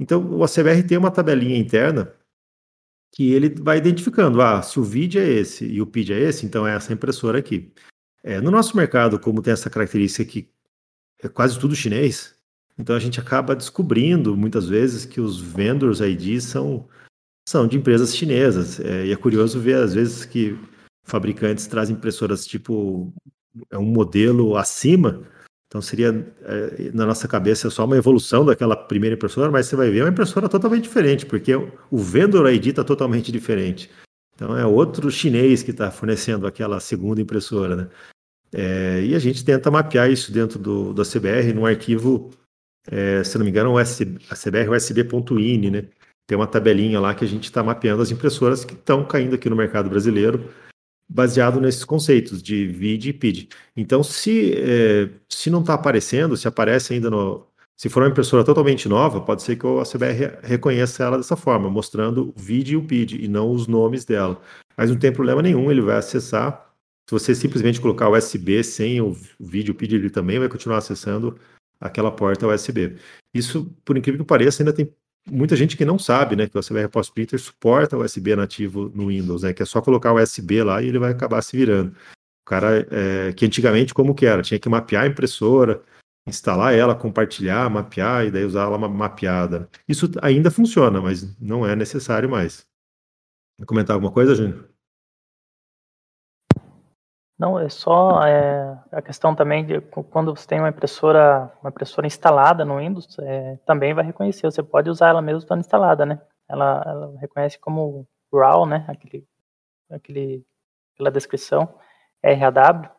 Então, 0.00 0.20
o 0.20 0.42
ACBR 0.42 0.82
tem 0.82 0.98
uma 0.98 1.12
tabelinha 1.12 1.56
interna 1.56 2.12
que 3.14 3.32
ele 3.32 3.48
vai 3.48 3.78
identificando, 3.78 4.42
ah, 4.42 4.60
se 4.60 4.80
o 4.80 4.82
vídeo 4.82 5.20
é 5.20 5.28
esse 5.28 5.64
e 5.64 5.80
o 5.80 5.86
PID 5.86 6.12
é 6.12 6.18
esse, 6.22 6.44
então 6.44 6.66
é 6.66 6.74
essa 6.74 6.92
impressora 6.92 7.38
aqui. 7.38 7.72
É, 8.24 8.40
no 8.40 8.50
nosso 8.50 8.76
mercado, 8.76 9.20
como 9.20 9.40
tem 9.40 9.52
essa 9.52 9.70
característica 9.70 10.24
que 10.28 10.50
é 11.22 11.28
quase 11.28 11.56
tudo 11.56 11.76
chinês, 11.76 12.34
então 12.76 12.96
a 12.96 12.98
gente 12.98 13.20
acaba 13.20 13.54
descobrindo 13.54 14.36
muitas 14.36 14.68
vezes 14.68 15.04
que 15.04 15.20
os 15.20 15.40
vendors 15.40 16.00
ID 16.00 16.40
são, 16.40 16.88
são 17.48 17.68
de 17.68 17.76
empresas 17.76 18.16
chinesas. 18.16 18.80
É, 18.80 19.06
e 19.06 19.12
é 19.12 19.16
curioso 19.16 19.60
ver 19.60 19.76
às 19.76 19.94
vezes 19.94 20.24
que 20.24 20.58
fabricantes 21.04 21.66
trazem 21.66 21.94
impressoras 21.96 22.46
tipo 22.46 23.12
é 23.70 23.78
um 23.78 23.84
modelo 23.84 24.56
acima. 24.56 25.22
Então 25.68 25.82
seria 25.82 26.08
é, 26.42 26.90
na 26.92 27.04
nossa 27.04 27.26
cabeça 27.26 27.68
só 27.68 27.84
uma 27.84 27.96
evolução 27.96 28.44
daquela 28.44 28.76
primeira 28.76 29.16
impressora, 29.16 29.50
mas 29.50 29.66
você 29.66 29.76
vai 29.76 29.90
ver 29.90 30.00
é 30.00 30.04
uma 30.04 30.10
impressora 30.10 30.48
totalmente 30.48 30.84
diferente, 30.84 31.26
porque 31.26 31.52
o 31.54 31.98
vendor 31.98 32.48
ID 32.52 32.66
está 32.66 32.84
totalmente 32.84 33.32
diferente. 33.32 33.90
Então 34.34 34.56
é 34.56 34.64
outro 34.64 35.10
chinês 35.10 35.62
que 35.62 35.70
está 35.70 35.90
fornecendo 35.90 36.46
aquela 36.46 36.80
segunda 36.80 37.20
impressora, 37.20 37.76
né? 37.76 37.88
É, 38.52 39.02
e 39.04 39.14
a 39.16 39.18
gente 39.18 39.44
tenta 39.44 39.68
mapear 39.68 40.08
isso 40.10 40.32
dentro 40.32 40.60
do, 40.60 40.92
do 40.92 41.02
CBR 41.02 41.52
num 41.52 41.66
arquivo, 41.66 42.30
é, 42.88 43.24
se 43.24 43.36
não 43.36 43.44
me 43.44 43.50
engano, 43.50 43.76
USB, 43.76 44.18
a 44.30 44.36
CBR 44.36 44.70
USB.ini, 44.70 45.70
né? 45.70 45.84
Tem 46.26 46.38
uma 46.38 46.46
tabelinha 46.46 47.00
lá 47.00 47.14
que 47.14 47.24
a 47.24 47.28
gente 47.28 47.44
está 47.44 47.62
mapeando 47.64 48.00
as 48.00 48.12
impressoras 48.12 48.64
que 48.64 48.74
estão 48.74 49.04
caindo 49.04 49.34
aqui 49.34 49.50
no 49.50 49.56
mercado 49.56 49.90
brasileiro 49.90 50.48
baseado 51.08 51.60
nesses 51.60 51.84
conceitos 51.84 52.42
de 52.42 52.66
VID 52.66 53.10
e 53.10 53.12
PID. 53.12 53.48
Então, 53.76 54.02
se, 54.02 54.54
é, 54.56 55.10
se 55.28 55.50
não 55.50 55.60
está 55.60 55.74
aparecendo, 55.74 56.36
se 56.36 56.48
aparece 56.48 56.94
ainda 56.94 57.10
no. 57.10 57.46
Se 57.76 57.88
for 57.88 58.02
uma 58.04 58.08
impressora 58.08 58.44
totalmente 58.44 58.88
nova, 58.88 59.20
pode 59.20 59.42
ser 59.42 59.56
que 59.56 59.66
o 59.66 59.80
ACBR 59.80 60.38
reconheça 60.42 61.02
ela 61.02 61.16
dessa 61.16 61.36
forma, 61.36 61.68
mostrando 61.68 62.32
o 62.36 62.40
VID 62.40 62.74
e 62.74 62.76
o 62.76 62.84
PID, 62.84 63.24
e 63.24 63.26
não 63.26 63.50
os 63.50 63.66
nomes 63.66 64.04
dela. 64.04 64.40
Mas 64.76 64.90
não 64.90 64.96
tem 64.96 65.12
problema 65.12 65.42
nenhum, 65.42 65.70
ele 65.70 65.80
vai 65.80 65.96
acessar. 65.96 66.72
Se 67.08 67.12
você 67.12 67.34
simplesmente 67.34 67.80
colocar 67.80 68.08
USB 68.08 68.62
sem 68.62 69.00
o 69.00 69.16
vídeo 69.40 69.72
e 69.72 69.74
o 69.74 69.74
PID, 69.74 69.96
ele 69.96 70.10
também 70.10 70.38
vai 70.38 70.48
continuar 70.48 70.78
acessando 70.78 71.36
aquela 71.80 72.12
porta 72.12 72.46
USB. 72.46 72.96
Isso, 73.34 73.70
por 73.84 73.98
incrível 73.98 74.20
que 74.20 74.26
pareça, 74.26 74.62
ainda 74.62 74.72
tem 74.72 74.88
muita 75.30 75.56
gente 75.56 75.76
que 75.76 75.84
não 75.84 75.98
sabe, 75.98 76.36
né, 76.36 76.48
que 76.48 76.58
o 76.58 76.62
CBR 76.62 76.88
Post 76.88 77.12
Printer 77.12 77.38
suporta 77.38 77.96
o 77.96 78.04
USB 78.04 78.36
nativo 78.36 78.90
no 78.94 79.08
Windows, 79.08 79.42
né, 79.42 79.52
que 79.52 79.62
é 79.62 79.66
só 79.66 79.80
colocar 79.80 80.12
o 80.12 80.22
USB 80.22 80.62
lá 80.62 80.82
e 80.82 80.88
ele 80.88 80.98
vai 80.98 81.12
acabar 81.12 81.42
se 81.42 81.56
virando. 81.56 81.90
O 81.90 82.46
cara, 82.46 82.86
é, 82.90 83.32
que 83.32 83.46
antigamente 83.46 83.94
como 83.94 84.14
que 84.14 84.26
era? 84.26 84.42
Tinha 84.42 84.58
que 84.58 84.68
mapear 84.68 85.04
a 85.04 85.06
impressora, 85.06 85.82
instalar 86.26 86.74
ela, 86.74 86.94
compartilhar, 86.94 87.70
mapear 87.70 88.26
e 88.26 88.30
daí 88.30 88.44
usar 88.44 88.64
ela 88.64 88.78
mapeada. 88.88 89.68
Isso 89.88 90.10
ainda 90.20 90.50
funciona, 90.50 91.00
mas 91.00 91.38
não 91.40 91.66
é 91.66 91.74
necessário 91.74 92.28
mais. 92.28 92.66
Quer 93.58 93.66
comentar 93.66 93.94
alguma 93.94 94.12
coisa, 94.12 94.34
Júnior? 94.34 94.73
Não, 97.38 97.58
é 97.58 97.68
só 97.68 98.22
é, 98.24 98.78
a 98.92 99.02
questão 99.02 99.34
também 99.34 99.66
de 99.66 99.80
quando 99.80 100.34
você 100.34 100.46
tem 100.46 100.60
uma 100.60 100.68
impressora, 100.68 101.52
uma 101.60 101.70
impressora 101.70 102.06
instalada 102.06 102.64
no 102.64 102.78
Windows, 102.78 103.18
é, 103.18 103.56
também 103.66 103.92
vai 103.92 104.04
reconhecer. 104.04 104.46
Você 104.46 104.62
pode 104.62 104.88
usar 104.88 105.08
ela 105.08 105.20
mesmo 105.20 105.40
estando 105.40 105.60
instalada, 105.60 106.06
né? 106.06 106.20
Ela, 106.48 106.82
ela 106.86 107.18
reconhece 107.20 107.58
como 107.58 108.06
RAW, 108.32 108.66
né? 108.66 108.84
Aquele, 108.88 109.26
aquele, 109.90 110.46
aquela 110.94 111.10
descrição 111.10 111.74
RAW. 112.22 112.90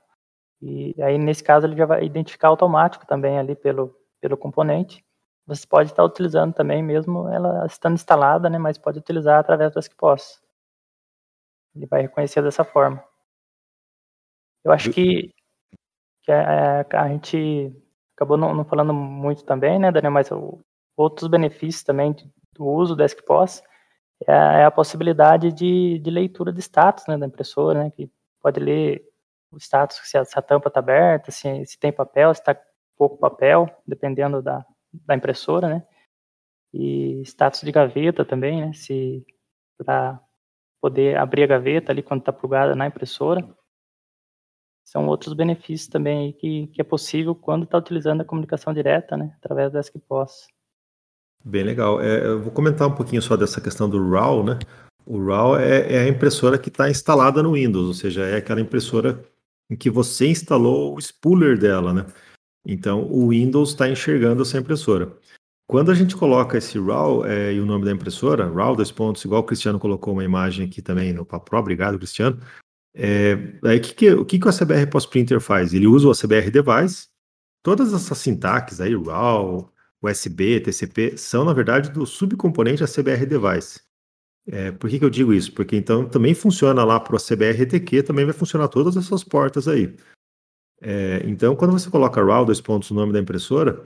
E 0.61 0.95
aí 1.01 1.17
nesse 1.17 1.43
caso 1.43 1.65
ele 1.67 1.75
já 1.77 1.85
vai 1.85 2.03
identificar 2.03 2.49
automático 2.49 3.05
também 3.05 3.39
ali 3.39 3.55
pelo 3.55 3.95
pelo 4.25 4.37
componente. 4.37 5.05
Você 5.45 5.67
pode 5.67 5.91
estar 5.91 6.03
utilizando 6.03 6.51
também 6.51 6.81
mesmo 6.81 7.29
ela 7.29 7.65
estando 7.67 7.93
instalada, 7.93 8.49
né? 8.49 8.57
Mas 8.57 8.77
pode 8.77 8.97
utilizar 8.97 9.39
através 9.39 9.71
do 9.71 9.79
SQPOS. 9.79 10.41
Ele 11.75 11.85
vai 11.85 12.01
reconhecer 12.01 12.41
dessa 12.41 12.63
forma. 12.63 13.03
Eu 14.65 14.71
acho 14.71 14.91
que, 14.91 15.31
que 16.23 16.31
a, 16.31 16.81
a, 16.91 17.07
gente 17.09 17.71
acabou 18.15 18.35
não, 18.35 18.51
não, 18.51 18.65
falando 18.65 18.91
muito 18.95 19.45
também, 19.45 19.77
né, 19.77 19.91
Daniel, 19.91 20.11
mas 20.11 20.31
o, 20.31 20.59
outros 20.97 21.29
benefícios 21.29 21.83
também 21.83 22.15
do 22.55 22.65
uso 22.65 22.95
do 22.95 23.03
SQPOS 23.03 23.61
é, 24.27 24.33
é 24.33 24.65
a 24.65 24.71
possibilidade 24.71 25.51
de, 25.51 25.99
de, 25.99 26.09
leitura 26.09 26.51
de 26.51 26.59
status 26.61 27.05
né, 27.05 27.15
da 27.15 27.27
impressora, 27.27 27.83
né, 27.83 27.91
que 27.91 28.09
pode 28.41 28.59
ler 28.59 29.07
o 29.51 29.57
status, 29.57 30.01
se 30.03 30.17
a, 30.17 30.25
se 30.25 30.37
a 30.39 30.41
tampa 30.41 30.67
está 30.69 30.79
aberta, 30.79 31.29
se, 31.29 31.63
se 31.67 31.77
tem 31.79 31.91
papel, 31.91 32.33
se 32.33 32.41
está 32.41 32.59
pouco 32.97 33.19
papel, 33.19 33.69
dependendo 33.85 34.41
da, 34.41 34.65
da 34.91 35.13
impressora, 35.13 35.69
né, 35.69 35.87
e 36.73 37.21
status 37.21 37.61
de 37.61 37.71
gaveta 37.71 38.25
também, 38.25 38.65
né, 38.65 38.73
se 38.73 39.23
para 39.77 40.19
poder 40.81 41.17
abrir 41.19 41.43
a 41.43 41.47
gaveta 41.47 41.91
ali 41.91 42.01
quando 42.01 42.21
está 42.21 42.33
plugada 42.33 42.75
na 42.75 42.87
impressora 42.87 43.47
são 44.85 45.07
outros 45.07 45.33
benefícios 45.33 45.89
também 45.89 46.31
que, 46.33 46.67
que 46.67 46.79
é 46.79 46.83
possível 46.83 47.33
quando 47.33 47.63
está 47.63 47.77
utilizando 47.77 48.21
a 48.21 48.25
comunicação 48.25 48.71
direta, 48.71 49.17
né, 49.17 49.35
através 49.41 49.71
do 49.71 49.79
SQPOS. 49.79 50.47
Bem 51.43 51.63
legal. 51.63 51.99
É, 51.99 52.25
eu 52.25 52.41
vou 52.41 52.51
comentar 52.51 52.87
um 52.87 52.95
pouquinho 52.95 53.21
só 53.21 53.35
dessa 53.35 53.59
questão 53.59 53.89
do 53.89 54.09
RAW, 54.09 54.43
né? 54.43 54.59
O 55.05 55.23
RAW 55.23 55.57
é, 55.57 55.93
é 55.93 55.99
a 55.99 56.07
impressora 56.07 56.57
que 56.57 56.69
está 56.69 56.89
instalada 56.89 57.41
no 57.43 57.53
Windows, 57.53 57.87
ou 57.87 57.93
seja, 57.93 58.25
é 58.25 58.37
aquela 58.37 58.61
impressora 58.61 59.23
em 59.69 59.75
que 59.75 59.89
você 59.89 60.27
instalou 60.27 60.95
o 60.95 61.01
spooler 61.01 61.57
dela, 61.59 61.93
né? 61.93 62.05
Então, 62.65 63.03
o 63.11 63.29
Windows 63.29 63.69
está 63.69 63.87
enxergando 63.87 64.41
essa 64.41 64.57
impressora. 64.57 65.15
Quando 65.67 65.91
a 65.91 65.95
gente 65.95 66.15
coloca 66.15 66.57
esse 66.57 66.79
RAW 66.79 67.25
é, 67.25 67.53
e 67.53 67.59
o 67.59 67.65
nome 67.65 67.85
da 67.85 67.91
impressora, 67.91 68.51
RAW, 68.51 68.75
dois 68.75 68.91
pontos, 68.91 69.23
igual 69.25 69.41
o 69.41 69.45
Cristiano 69.45 69.79
colocou 69.79 70.13
uma 70.13 70.23
imagem 70.23 70.67
aqui 70.67 70.81
também 70.81 71.13
no 71.13 71.25
Papo 71.25 71.55
obrigado, 71.57 71.97
Cristiano. 71.97 72.39
É, 72.97 73.37
aí, 73.65 73.79
que 73.79 73.93
que, 73.93 74.11
o 74.11 74.25
que, 74.25 74.39
que 74.39 74.47
o 74.47 74.49
ACBR 74.49 74.89
Post 74.89 75.09
Printer 75.09 75.41
faz? 75.41 75.73
Ele 75.73 75.85
usa 75.85 76.07
o 76.07 76.11
ACBR 76.11 76.49
Device, 76.49 77.09
todas 77.61 77.93
essas 77.93 78.17
sintaxes 78.17 78.79
aí, 78.79 78.95
RAW, 78.95 79.69
USB, 80.01 80.61
TCP, 80.61 81.17
são, 81.17 81.43
na 81.43 81.51
verdade, 81.51 81.91
do 81.91 82.05
subcomponente 82.05 82.83
ACBR 82.83 83.25
Device. 83.25 83.81
É, 84.47 84.71
por 84.71 84.89
que, 84.89 84.99
que 84.99 85.05
eu 85.05 85.09
digo 85.09 85.33
isso? 85.33 85.51
Porque 85.53 85.75
então 85.75 86.07
também 86.07 86.33
funciona 86.33 86.83
lá 86.83 86.99
para 86.99 87.15
o 87.15 87.17
ACBR 87.17 87.63
RTQ, 87.63 88.03
também 88.03 88.25
vai 88.25 88.33
funcionar 88.33 88.67
todas 88.69 88.95
essas 88.95 89.23
portas 89.23 89.67
aí. 89.67 89.93
É, 90.81 91.21
então, 91.25 91.55
quando 91.55 91.71
você 91.71 91.89
coloca 91.89 92.23
RAW, 92.23 92.45
dois 92.45 92.61
pontos, 92.61 92.91
o 92.91 92.93
nome 92.93 93.11
da 93.11 93.19
impressora, 93.19 93.83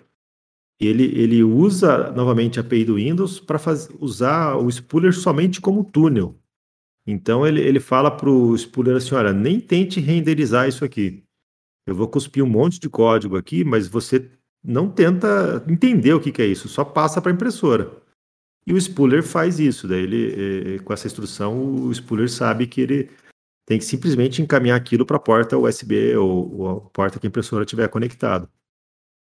ele, 0.80 1.05
ele 1.20 1.43
usa 1.43 2.12
novamente 2.12 2.60
a 2.60 2.62
API 2.62 2.86
do 2.86 2.95
Windows 2.95 3.39
para 3.39 3.60
usar 3.99 4.55
o 4.55 4.70
spooler 4.70 5.14
somente 5.14 5.60
como 5.60 5.84
túnel. 5.84 6.39
Então 7.06 7.45
ele, 7.45 7.62
ele 7.62 7.80
fala 7.80 8.12
para 8.12 8.30
o 8.30 8.58
spooler 8.58 8.97
assim: 8.97 9.16
olha, 9.16 9.34
nem 9.34 9.60
tente 9.60 10.00
renderizar 10.00 10.68
isso 10.68 10.86
aqui. 10.86 11.24
Eu 11.88 11.95
vou 11.95 12.08
cuspir 12.08 12.43
um 12.43 12.50
monte 12.50 12.80
de 12.80 12.89
código 12.89 13.36
aqui, 13.36 13.64
mas 13.64 13.88
você 13.88 14.30
não 14.64 14.89
tenta 14.89 15.64
entender 15.68 16.14
o 16.14 16.20
que, 16.20 16.32
que 16.32 16.41
é 16.41 16.45
isso, 16.45 16.68
só 16.68 16.84
passa 16.84 17.22
para 17.22 17.32
a 17.32 17.36
impressora. 17.36 17.91
E 18.68 18.74
o 18.74 18.80
spooler 18.80 19.24
faz 19.24 19.60
isso, 19.60 19.88
daí 19.88 20.04
ele, 20.04 20.80
com 20.82 20.93
essa 20.93 21.08
instrução, 21.08 21.86
o 21.88 21.93
spooler 21.93 22.30
sabe 22.30 22.68
que 22.68 22.82
ele 22.82 23.10
tem 23.66 23.80
que 23.80 23.86
simplesmente 23.86 24.41
encaminhar 24.41 24.78
aquilo 24.78 25.06
para 25.06 25.18
a 25.18 25.20
porta 25.20 25.58
USB 25.58 26.16
ou, 26.16 26.60
ou, 26.60 26.70
a 26.70 26.82
porta 26.89 27.20
que 27.20 27.28
a 27.28 27.30
impressora 27.30 27.66
tiver 27.66 27.88
conectado. 27.88 28.50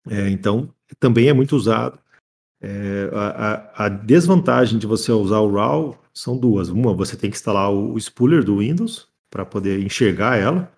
É, 0.07 0.30
então, 0.30 0.74
também 0.99 1.30
é 1.30 1.34
muito 1.34 1.55
usado. 1.55 1.99
É, 2.61 3.09
a, 3.13 3.86
a, 3.86 3.89
desvantagem 3.89 4.80
de 4.80 4.88
você 4.88 5.11
usar 5.11 5.39
o 5.39 5.53
RAW 5.53 5.97
são 6.16 6.38
duas. 6.38 6.70
Uma, 6.70 6.93
você 6.93 7.18
tem 7.18 7.30
que 7.30 7.38
instalar 7.38 7.72
o 7.72 7.99
spooler 7.99 8.43
do 8.43 8.59
Windows 8.59 9.07
para 9.30 9.45
poder 9.45 9.80
enxergar 9.80 10.38
ela, 10.38 10.72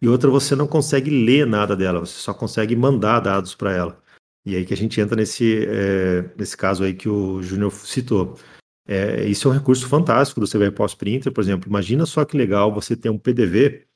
e 0.00 0.08
outra, 0.08 0.30
você 0.30 0.54
não 0.54 0.66
consegue 0.66 1.10
ler 1.10 1.46
nada 1.46 1.74
dela, 1.74 2.00
você 2.00 2.18
só 2.18 2.34
consegue 2.34 2.76
mandar 2.76 3.20
dados 3.20 3.54
para 3.54 3.72
ela. 3.72 4.02
E 4.44 4.54
aí 4.54 4.64
que 4.64 4.74
a 4.74 4.76
gente 4.76 5.00
entra 5.00 5.16
nesse, 5.16 5.66
é, 5.66 6.30
nesse 6.36 6.56
caso 6.56 6.84
aí 6.84 6.94
que 6.94 7.08
o 7.08 7.42
Júnior 7.42 7.72
citou. 7.72 8.38
É, 8.86 9.24
isso 9.26 9.48
é 9.48 9.50
um 9.50 9.54
recurso 9.54 9.88
fantástico 9.88 10.40
do 10.40 10.46
CVR 10.46 10.70
Post 10.72 10.96
Printer, 10.96 11.32
por 11.32 11.40
exemplo. 11.40 11.68
Imagina 11.68 12.06
só 12.06 12.24
que 12.24 12.36
legal 12.36 12.72
você 12.72 12.94
ter 12.94 13.10
um 13.10 13.18
PDV 13.18 13.86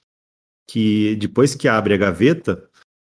que 0.69 1.15
depois 1.17 1.55
que 1.55 1.69
abre 1.69 1.95
a 1.95 1.97
gaveta, 1.97 2.69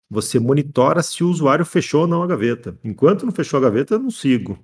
você 0.09 0.39
monitora 0.39 1.03
se 1.03 1.23
o 1.23 1.30
usuário 1.30 1.65
fechou 1.65 2.01
ou 2.01 2.07
não 2.07 2.23
a 2.23 2.28
gaveta. 2.28 2.80
Enquanto 2.84 3.25
não 3.25 3.32
fechou 3.32 3.59
a 3.59 3.61
gaveta, 3.61 3.95
eu 3.95 3.99
não 3.99 4.09
sigo. 4.09 4.57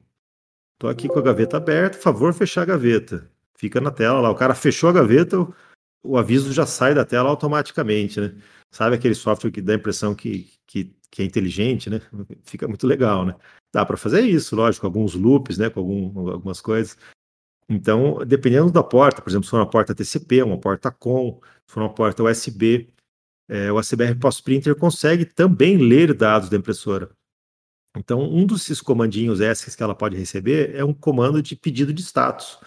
Estou 0.73 0.89
aqui 0.89 1.07
com 1.07 1.19
a 1.19 1.21
gaveta 1.21 1.57
aberta, 1.57 1.97
favor 1.97 2.33
fechar 2.33 2.63
a 2.63 2.65
gaveta. 2.65 3.29
Fica 3.55 3.79
na 3.79 3.91
tela 3.91 4.19
lá. 4.19 4.29
O 4.29 4.35
cara 4.35 4.53
fechou 4.55 4.89
a 4.89 4.93
gaveta, 4.93 5.39
o, 5.39 5.53
o 6.03 6.17
aviso 6.17 6.51
já 6.51 6.65
sai 6.65 6.93
da 6.93 7.05
tela 7.05 7.29
automaticamente, 7.29 8.19
né? 8.19 8.35
Sabe 8.71 8.95
aquele 8.95 9.15
software 9.15 9.51
que 9.51 9.61
dá 9.61 9.73
a 9.73 9.75
impressão 9.75 10.15
que, 10.15 10.51
que, 10.65 10.95
que 11.09 11.21
é 11.21 11.25
inteligente, 11.25 11.89
né? 11.89 12.01
Fica 12.43 12.67
muito 12.67 12.87
legal, 12.87 13.25
né? 13.25 13.35
Dá 13.71 13.85
para 13.85 13.97
fazer 13.97 14.21
isso, 14.21 14.55
lógico, 14.55 14.85
alguns 14.85 15.13
loops, 15.15 15.57
né? 15.57 15.69
Com 15.69 15.79
algum, 15.79 16.29
algumas 16.29 16.59
coisas. 16.59 16.97
Então, 17.69 18.19
dependendo 18.25 18.71
da 18.71 18.83
porta, 18.83 19.21
por 19.21 19.29
exemplo, 19.29 19.45
se 19.45 19.51
for 19.51 19.59
uma 19.59 19.69
porta 19.69 19.95
TCP, 19.95 20.43
uma 20.43 20.59
porta 20.59 20.91
COM, 20.91 21.39
se 21.65 21.73
for 21.73 21.81
uma 21.81 21.93
porta 21.93 22.23
USB, 22.23 22.89
é, 23.47 23.71
o 23.71 23.77
ACBR 23.77 24.15
Post 24.19 24.43
Printer 24.43 24.75
consegue 24.75 25.25
também 25.25 25.77
ler 25.77 26.13
dados 26.13 26.49
da 26.49 26.57
impressora. 26.57 27.09
Então, 27.97 28.21
um 28.21 28.45
desses 28.45 28.81
comandinhos 28.81 29.39
ESCs 29.39 29.75
que 29.75 29.83
ela 29.83 29.93
pode 29.93 30.17
receber 30.17 30.75
é 30.75 30.83
um 30.83 30.93
comando 30.93 31.41
de 31.41 31.55
pedido 31.55 31.93
de 31.93 32.01
status. 32.01 32.59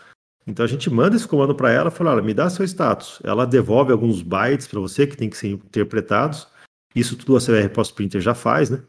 Então, 0.47 0.65
a 0.65 0.69
gente 0.69 0.89
manda 0.89 1.17
esse 1.17 1.27
comando 1.27 1.55
para 1.55 1.73
ela 1.73 1.89
e 1.89 1.93
fala: 1.93 2.23
me 2.23 2.33
dá 2.33 2.49
seu 2.49 2.65
status. 2.65 3.21
Ela 3.25 3.45
devolve 3.45 3.91
alguns 3.91 4.23
bytes 4.23 4.67
para 4.67 4.81
você 4.81 5.07
que 5.07 5.17
tem 5.17 5.29
que 5.29 5.37
ser 5.37 5.49
interpretados. 5.49 6.47
Isso 6.95 7.17
tudo 7.17 7.35
o 7.35 7.37
ACBR 7.37 7.69
Post 7.71 7.95
Printer 7.95 8.21
já 8.21 8.35
faz, 8.35 8.71
né? 8.71 8.83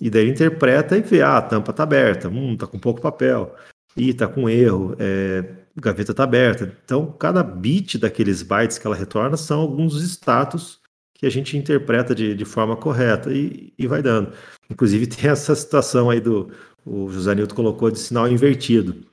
E 0.00 0.10
daí 0.10 0.28
interpreta 0.28 0.96
e 0.96 1.02
vê: 1.02 1.22
ah, 1.22 1.38
a 1.38 1.42
tampa 1.42 1.70
está 1.70 1.84
aberta, 1.84 2.28
hum, 2.28 2.56
tá 2.56 2.66
com 2.66 2.78
pouco 2.78 3.00
papel, 3.00 3.54
e 3.96 4.12
tá 4.12 4.26
com 4.26 4.48
erro, 4.48 4.94
é, 4.98 5.54
gaveta 5.74 6.10
está 6.10 6.24
aberta. 6.24 6.76
Então, 6.84 7.12
cada 7.12 7.42
bit 7.42 7.96
daqueles 7.98 8.42
bytes 8.42 8.76
que 8.78 8.86
ela 8.86 8.96
retorna 8.96 9.36
são 9.36 9.60
alguns 9.60 9.94
status 10.02 10.80
que 11.14 11.24
a 11.24 11.30
gente 11.30 11.56
interpreta 11.56 12.14
de, 12.14 12.34
de 12.34 12.44
forma 12.44 12.76
correta 12.76 13.32
e, 13.32 13.72
e 13.78 13.86
vai 13.86 14.02
dando. 14.02 14.32
Inclusive 14.70 15.06
tem 15.06 15.30
essa 15.30 15.54
situação 15.54 16.10
aí 16.10 16.20
do 16.20 16.50
o 16.84 17.10
José 17.10 17.34
Nilton 17.34 17.54
colocou 17.56 17.90
de 17.90 17.98
sinal 17.98 18.28
invertido, 18.28 19.04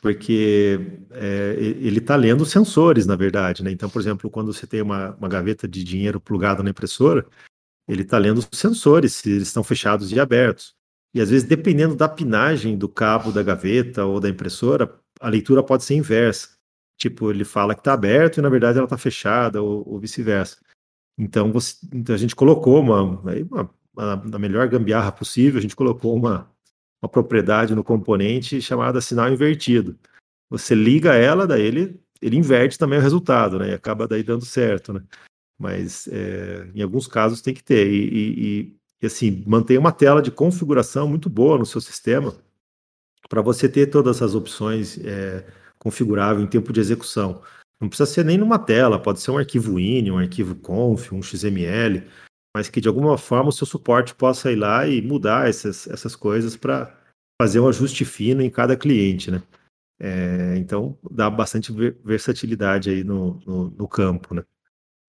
porque 0.00 0.80
é, 1.12 1.54
ele 1.56 1.98
está 1.98 2.16
lendo 2.16 2.44
sensores, 2.44 3.06
na 3.06 3.14
verdade, 3.14 3.62
né? 3.62 3.70
Então, 3.70 3.88
por 3.88 4.00
exemplo, 4.00 4.28
quando 4.28 4.52
você 4.52 4.66
tem 4.66 4.82
uma, 4.82 5.14
uma 5.14 5.28
gaveta 5.28 5.68
de 5.68 5.84
dinheiro 5.84 6.20
plugada 6.20 6.64
na 6.64 6.70
impressora, 6.70 7.24
ele 7.88 8.02
está 8.02 8.18
lendo 8.18 8.38
os 8.38 8.48
sensores, 8.52 9.14
se 9.14 9.30
eles 9.30 9.48
estão 9.48 9.62
fechados 9.62 10.10
e 10.10 10.18
abertos. 10.18 10.74
E 11.14 11.20
às 11.20 11.30
vezes, 11.30 11.46
dependendo 11.46 11.94
da 11.94 12.08
pinagem 12.08 12.76
do 12.76 12.88
cabo 12.88 13.30
da 13.30 13.42
gaveta 13.42 14.04
ou 14.04 14.18
da 14.18 14.28
impressora, 14.28 14.92
a 15.20 15.28
leitura 15.28 15.62
pode 15.62 15.84
ser 15.84 15.94
inversa. 15.94 16.48
tipo, 16.98 17.30
ele 17.30 17.44
fala 17.44 17.74
que 17.74 17.80
está 17.80 17.92
aberto 17.92 18.38
e 18.38 18.42
na 18.42 18.48
verdade 18.48 18.78
ela 18.78 18.86
está 18.86 18.98
fechada, 18.98 19.62
ou, 19.62 19.88
ou 19.88 19.98
vice-versa. 20.00 20.58
Então, 21.18 21.52
então, 21.92 22.14
a 22.14 22.18
gente 22.18 22.34
colocou 22.34 22.80
uma, 22.80 23.02
uma, 23.02 23.70
na 23.94 24.38
melhor 24.38 24.68
gambiarra 24.68 25.12
possível, 25.12 25.58
a 25.58 25.62
gente 25.62 25.76
colocou 25.76 26.16
uma, 26.16 26.50
uma 27.02 27.08
propriedade 27.08 27.74
no 27.74 27.84
componente 27.84 28.60
chamada 28.60 29.00
sinal 29.00 29.30
invertido. 29.30 29.98
Você 30.48 30.74
liga 30.74 31.14
ela, 31.14 31.46
daí 31.46 31.62
ele, 31.62 32.00
ele 32.20 32.36
inverte 32.36 32.78
também 32.78 32.98
o 32.98 33.02
resultado, 33.02 33.58
né? 33.58 33.70
E 33.70 33.74
acaba 33.74 34.06
daí 34.06 34.22
dando 34.22 34.44
certo, 34.44 34.92
né? 34.92 35.02
Mas 35.58 36.08
é, 36.08 36.70
em 36.74 36.82
alguns 36.82 37.06
casos 37.06 37.40
tem 37.40 37.54
que 37.54 37.62
ter. 37.62 37.86
E, 37.90 38.08
e, 38.12 38.76
e 39.02 39.06
assim, 39.06 39.44
manter 39.46 39.78
uma 39.78 39.92
tela 39.92 40.22
de 40.22 40.30
configuração 40.30 41.08
muito 41.08 41.28
boa 41.28 41.58
no 41.58 41.66
seu 41.66 41.80
sistema 41.80 42.34
para 43.28 43.40
você 43.40 43.68
ter 43.68 43.86
todas 43.86 44.20
as 44.20 44.34
opções 44.34 44.98
é, 44.98 45.46
configuráveis 45.78 46.44
em 46.44 46.50
tempo 46.50 46.72
de 46.72 46.80
execução. 46.80 47.42
Não 47.80 47.88
precisa 47.88 48.08
ser 48.08 48.24
nem 48.24 48.38
numa 48.38 48.58
tela, 48.58 49.00
pode 49.00 49.20
ser 49.20 49.30
um 49.30 49.38
arquivo 49.38 49.80
INI, 49.80 50.10
um 50.10 50.18
arquivo 50.18 50.54
conf, 50.54 51.12
um 51.12 51.22
XML, 51.22 52.06
mas 52.54 52.68
que 52.68 52.80
de 52.80 52.88
alguma 52.88 53.16
forma 53.16 53.48
o 53.48 53.52
seu 53.52 53.66
suporte 53.66 54.14
possa 54.14 54.52
ir 54.52 54.56
lá 54.56 54.86
e 54.86 55.00
mudar 55.00 55.48
essas, 55.48 55.86
essas 55.86 56.14
coisas 56.14 56.56
para 56.56 56.94
fazer 57.40 57.60
um 57.60 57.68
ajuste 57.68 58.04
fino 58.04 58.42
em 58.42 58.50
cada 58.50 58.76
cliente, 58.76 59.30
né? 59.30 59.42
É, 60.00 60.56
então 60.56 60.98
dá 61.10 61.30
bastante 61.30 61.72
versatilidade 62.04 62.90
aí 62.90 63.04
no, 63.04 63.40
no, 63.46 63.70
no 63.70 63.88
campo, 63.88 64.34
né? 64.34 64.44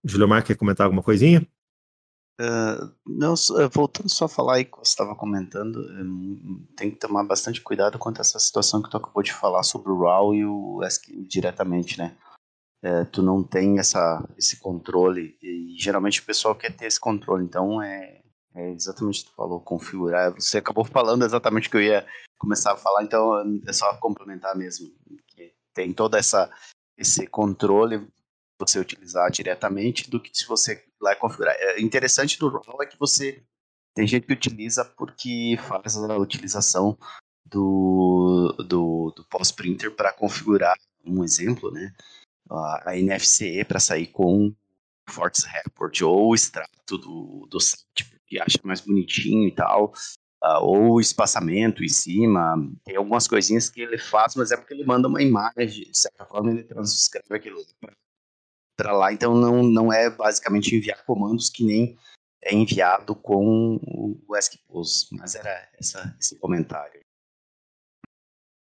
Julio 0.06 0.28
Mar 0.28 0.44
quer 0.44 0.56
comentar 0.56 0.86
alguma 0.86 1.02
coisinha? 1.02 1.48
Uh, 2.42 2.92
não, 3.06 3.34
eh, 3.34 3.68
voltando 3.72 4.10
só 4.10 4.26
a 4.26 4.30
falar 4.30 4.56
aí 4.56 4.66
que 4.66 4.76
você 4.78 4.90
estava 4.90 5.16
comentando, 5.16 5.78
um, 5.78 6.66
tem 6.76 6.90
que 6.90 6.98
tomar 6.98 7.24
bastante 7.24 7.62
cuidado 7.62 8.00
quanto 8.00 8.18
a 8.18 8.22
essa 8.22 8.40
situação 8.40 8.82
que 8.82 8.90
tu 8.90 8.98
acabou 8.98 9.22
de 9.22 9.32
falar 9.32 9.62
sobre 9.64 9.92
o 9.92 10.02
RAW 10.02 10.34
e 10.34 10.44
o 10.44 10.82
ESC 10.84 11.16
diretamente, 11.28 11.98
né? 11.98 12.16
É, 12.84 13.06
tu 13.06 13.22
não 13.24 13.42
tem 13.42 13.80
essa, 13.80 14.22
esse 14.38 14.58
controle 14.58 15.38
e 15.42 15.74
geralmente 15.80 16.20
o 16.20 16.26
pessoal 16.26 16.54
quer 16.54 16.76
ter 16.76 16.86
esse 16.86 17.00
controle, 17.00 17.46
então 17.46 17.82
é, 17.82 18.22
é 18.54 18.72
exatamente 18.72 19.22
o 19.22 19.24
que 19.24 19.32
tu 19.32 19.36
falou, 19.36 19.62
configurar. 19.62 20.34
Você 20.34 20.58
acabou 20.58 20.84
falando 20.84 21.24
exatamente 21.24 21.70
o 21.70 21.72
que 21.72 21.78
eu 21.78 21.82
ia 21.82 22.06
começar 22.38 22.74
a 22.74 22.78
falar, 22.78 23.04
então 23.04 23.62
é 23.66 23.72
só 23.72 23.96
complementar 23.96 24.54
mesmo. 24.58 24.94
Tem 25.74 25.94
toda 25.94 26.20
essa 26.20 26.52
esse 26.98 27.26
controle 27.26 28.08
você 28.60 28.80
utilizar 28.80 29.32
diretamente 29.32 30.10
do 30.10 30.20
que 30.20 30.30
se 30.34 30.46
você 30.46 30.84
lá 31.02 31.16
configurar. 31.16 31.56
É 31.58 31.82
interessante 31.82 32.38
do 32.38 32.50
RAW 32.50 32.82
é 32.82 32.86
que 32.86 33.00
você 33.00 33.42
tem 33.96 34.06
gente 34.06 34.28
que 34.28 34.34
utiliza 34.34 34.86
porque 34.86 35.58
faz 35.68 35.98
a 35.98 36.18
utilização 36.18 36.98
do, 37.46 38.56
do, 38.68 39.14
do 39.16 39.24
pós-printer 39.26 39.96
para 39.96 40.14
configurar 40.14 40.76
um 41.06 41.24
exemplo, 41.24 41.72
né? 41.72 41.94
A, 42.54 42.92
a 42.92 42.98
NFC 42.98 43.66
para 43.66 43.80
sair 43.80 44.08
com 44.08 44.54
Fortes 45.10 45.44
Report 45.44 46.02
ou 46.02 46.30
o 46.30 46.36
extrato 46.36 46.98
do, 46.98 47.48
do 47.50 47.60
site, 47.60 48.10
porque 48.10 48.40
acha 48.40 48.60
mais 48.64 48.82
bonitinho 48.82 49.48
e 49.48 49.52
tal. 49.52 49.94
Uh, 50.44 50.60
ou 50.62 51.00
espaçamento 51.00 51.84
em 51.84 51.88
cima, 51.88 52.56
tem 52.84 52.98
algumas 52.98 53.30
coisinhas 53.30 53.70
que 53.70 53.80
ele 53.82 53.98
faz, 53.98 54.36
mas 54.36 54.52
é 54.52 54.58
porque 54.58 54.74
ele 54.74 54.84
manda 54.84 55.08
uma 55.08 55.22
imagem, 55.22 55.90
de 55.90 55.98
certa 55.98 56.26
forma 56.26 56.52
ele 56.52 56.64
transcreve 56.64 57.34
aquilo 57.34 57.66
para 58.78 58.92
lá, 58.92 59.14
então 59.14 59.36
não, 59.36 59.64
não 59.64 59.94
é 59.94 60.10
basicamente 60.10 60.76
enviar 60.76 61.06
comandos 61.06 61.50
que 61.50 61.64
nem 61.64 61.98
é 62.42 62.54
enviado 62.54 63.16
com 63.16 63.80
o 64.28 64.36
ESCPOS, 64.36 65.10
mas 65.14 65.36
era 65.36 65.70
essa, 65.80 66.14
esse 66.20 66.38
comentário. 66.38 67.00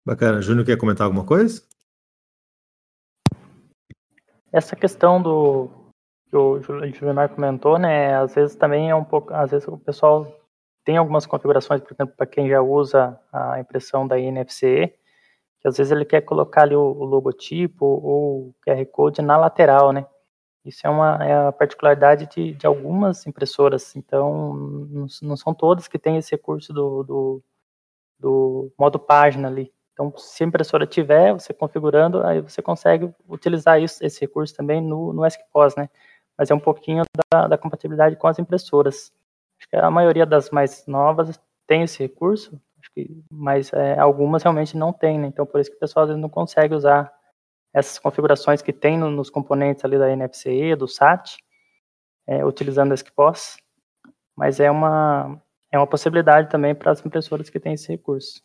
Bacana. 0.07 0.43
Júnior 0.43 0.67
quer 0.67 0.77
comentar 0.77 1.07
alguma 1.07 1.25
coisa? 1.25 1.63
Essa 4.53 4.75
questão 4.75 5.23
do 5.23 5.71
que 6.29 6.37
o 6.37 6.63
Juliano 6.63 7.29
comentou, 7.29 7.79
né, 7.79 8.15
às 8.17 8.35
vezes 8.35 8.57
também 8.57 8.91
é 8.91 8.95
um 8.95 9.05
pouco, 9.05 9.35
às 9.35 9.51
vezes 9.51 9.67
o 9.67 9.77
pessoal 9.77 10.33
tem 10.85 10.97
algumas 10.97 11.27
configurações, 11.27 11.81
por 11.81 11.93
exemplo, 11.93 12.15
para 12.17 12.27
quem 12.27 12.49
já 12.49 12.61
usa 12.63 13.19
a 13.33 13.61
impressão 13.61 14.07
da 14.07 14.19
NFC, 14.19 14.95
que 15.61 15.69
às 15.69 15.77
vezes 15.77 15.93
ele 15.93 16.05
quer 16.05 16.23
colocar 16.23 16.63
ali 16.63 16.75
o, 16.75 16.81
o 16.81 17.05
logotipo 17.05 17.85
ou 17.85 18.49
o 18.49 18.55
QR 18.65 18.85
Code 18.87 19.23
na 19.23 19.37
lateral, 19.37 19.93
né? 19.93 20.07
Isso 20.65 20.87
é 20.87 20.91
uma 20.91 21.25
é 21.25 21.49
a 21.49 21.53
particularidade 21.53 22.27
de, 22.27 22.55
de 22.55 22.67
algumas 22.67 23.27
impressoras, 23.27 23.97
então 23.97 24.55
não, 24.55 25.07
não, 25.23 25.37
são 25.37 25.55
todas 25.55 25.89
que 25.89 25.99
têm 25.99 26.19
esse 26.19 26.33
recurso 26.33 26.73
do, 26.73 27.03
do, 27.03 27.43
do, 28.19 28.73
modo 28.79 28.99
página 28.99 29.49
ali. 29.49 29.73
Então, 29.93 30.13
se 30.17 30.43
a 30.43 30.47
impressora 30.47 30.87
tiver, 30.87 31.33
você 31.33 31.53
configurando, 31.53 32.25
aí 32.25 32.41
você 32.41 32.63
consegue 32.63 33.13
utilizar 33.29 33.81
isso, 33.81 34.05
esse 34.05 34.21
recurso 34.21 34.55
também 34.55 34.81
no, 34.81 35.13
no 35.13 35.27
ESCPOS, 35.27 35.77
né? 35.77 35.89
Mas 36.39 36.51
é 36.51 36.55
um 36.55 36.61
pouquinho 36.61 37.03
da, 37.33 37.49
da 37.49 37.59
compatibilidade 37.59 38.17
com 38.17 38.27
as 38.27 38.39
impressoras. 38.39 39.13
Acho 39.59 39.69
que 39.69 39.77
a 39.77 39.91
maioria 39.91 40.25
das 40.25 40.51
mais 40.51 40.87
novas 40.87 41.39
tem 41.67 41.83
esse 41.83 41.99
recurso, 41.99 42.59
mas 43.31 43.73
é, 43.73 43.99
algumas 43.99 44.43
realmente 44.43 44.77
não 44.77 44.93
tem, 44.93 45.19
né? 45.19 45.27
Então, 45.27 45.45
por 45.45 45.61
isso 45.61 45.71
que 45.71 45.77
o 45.77 45.81
pessoal 45.81 46.07
não 46.07 46.29
consegue 46.29 46.75
usar 46.75 47.13
essas 47.73 47.99
configurações 47.99 48.63
que 48.63 48.73
tem 48.73 48.99
no, 48.99 49.11
nos 49.11 49.31
componentes 49.31 49.85
ali 49.85 49.99
da 49.99 50.15
NFCE, 50.15 50.75
do 50.75 50.89
SAT, 50.89 51.37
é, 52.27 52.45
utilizando 52.45 52.93
a 52.93 52.95
SKPOS, 52.95 53.59
mas 54.37 54.61
é 54.61 54.71
uma, 54.71 55.41
é 55.71 55.79
uma 55.79 55.87
possibilidade 55.87 56.49
também 56.49 56.75
para 56.75 56.91
as 56.91 57.05
impressoras 57.05 57.51
que 57.51 57.61
têm 57.61 57.75
esse 57.75 57.89
recurso, 57.89 58.43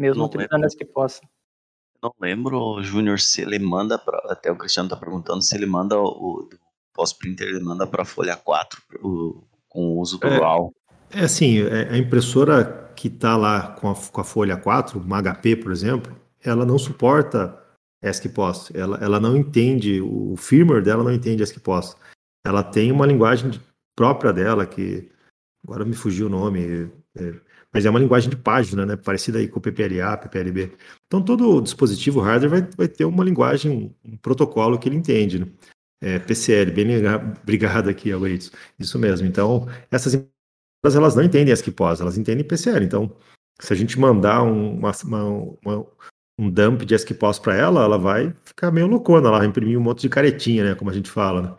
mesmo 0.00 0.20
não 0.20 0.26
utilizando 0.26 0.62
lembro. 0.62 0.66
a 0.66 0.68
SKPOS. 0.68 1.20
Não 2.02 2.14
lembro, 2.18 2.82
Júnior, 2.82 3.20
se 3.20 3.42
ele 3.42 3.58
manda 3.58 3.98
para. 3.98 4.18
Até 4.32 4.50
o 4.50 4.56
Cristiano 4.56 4.86
está 4.86 4.96
perguntando 4.96 5.42
se 5.42 5.54
ele 5.54 5.66
manda 5.66 5.98
o, 5.98 6.06
o 6.06 6.48
pós-printer, 6.94 7.46
ele 7.46 7.60
manda 7.60 7.86
para 7.86 8.02
a 8.02 8.06
folha 8.06 8.36
4 8.36 8.82
o, 9.02 9.44
com 9.68 9.90
o 9.90 10.00
uso 10.00 10.18
do 10.18 10.26
é, 10.26 10.38
RAW. 10.38 10.72
É 11.10 11.24
assim, 11.24 11.60
é, 11.60 11.90
a 11.90 11.98
impressora 11.98 12.90
que 12.96 13.08
está 13.08 13.36
lá 13.36 13.72
com 13.74 13.90
a, 13.90 13.94
com 13.94 14.20
a 14.20 14.24
folha 14.24 14.56
4, 14.56 14.98
uma 14.98 15.22
HP, 15.22 15.56
por 15.56 15.72
exemplo, 15.72 16.16
ela 16.42 16.64
não 16.64 16.78
suporta 16.78 17.58
ESCPOS. 18.02 18.72
Ela, 18.74 18.98
ela 19.02 19.20
não 19.20 19.36
entende, 19.36 20.00
o 20.00 20.34
firmware 20.36 20.82
dela 20.82 21.04
não 21.04 21.12
entende 21.12 21.42
ESCPOS. 21.42 21.96
Ela 22.46 22.62
tem 22.62 22.90
uma 22.90 23.06
linguagem 23.06 23.50
própria 23.94 24.32
dela, 24.32 24.66
que 24.66 25.10
agora 25.62 25.84
me 25.84 25.94
fugiu 25.94 26.26
o 26.26 26.30
nome, 26.30 26.90
é, 27.14 27.34
mas 27.72 27.86
é 27.86 27.90
uma 27.90 28.00
linguagem 28.00 28.28
de 28.28 28.36
página, 28.36 28.84
né? 28.84 28.96
Parecida 28.96 29.38
aí 29.38 29.48
com 29.48 29.58
o 29.58 29.62
PPLA, 29.62 30.16
PPLB. 30.16 30.72
Então 31.06 31.22
todo 31.22 31.60
dispositivo 31.60 32.20
hardware 32.20 32.50
vai, 32.50 32.70
vai 32.76 32.88
ter 32.88 33.04
uma 33.04 33.24
linguagem, 33.24 33.94
um, 34.04 34.16
protocolo 34.16 34.78
que 34.78 34.88
ele 34.88 34.96
entende, 34.96 35.38
né? 35.38 35.46
É, 36.02 36.18
PCL, 36.18 36.72
bem 36.72 36.86
obrigado 37.42 37.88
aqui, 37.90 38.10
Algoritmos. 38.10 38.52
Isso 38.78 38.98
mesmo. 38.98 39.26
Então, 39.26 39.68
essas 39.90 40.14
elas 40.82 41.14
não 41.14 41.22
entendem 41.22 41.52
ESCPOS, 41.52 42.00
elas 42.00 42.16
entendem 42.16 42.42
PCL. 42.42 42.84
Então, 42.84 43.14
se 43.60 43.72
a 43.72 43.76
gente 43.76 44.00
mandar 44.00 44.42
um, 44.42 44.78
uma, 44.78 44.92
uma, 45.04 45.86
um 46.38 46.50
dump 46.50 46.84
de 46.86 46.94
ESCPOS 46.94 47.38
para 47.38 47.54
ela, 47.54 47.84
ela 47.84 47.98
vai 47.98 48.34
ficar 48.44 48.70
meio 48.70 48.86
loucona, 48.86 49.28
ela 49.28 49.38
vai 49.38 49.46
imprimir 49.46 49.78
um 49.78 49.82
monte 49.82 50.00
de 50.00 50.08
caretinha, 50.08 50.64
né, 50.64 50.74
como 50.74 50.90
a 50.90 50.94
gente 50.94 51.10
fala, 51.10 51.42
né? 51.42 51.54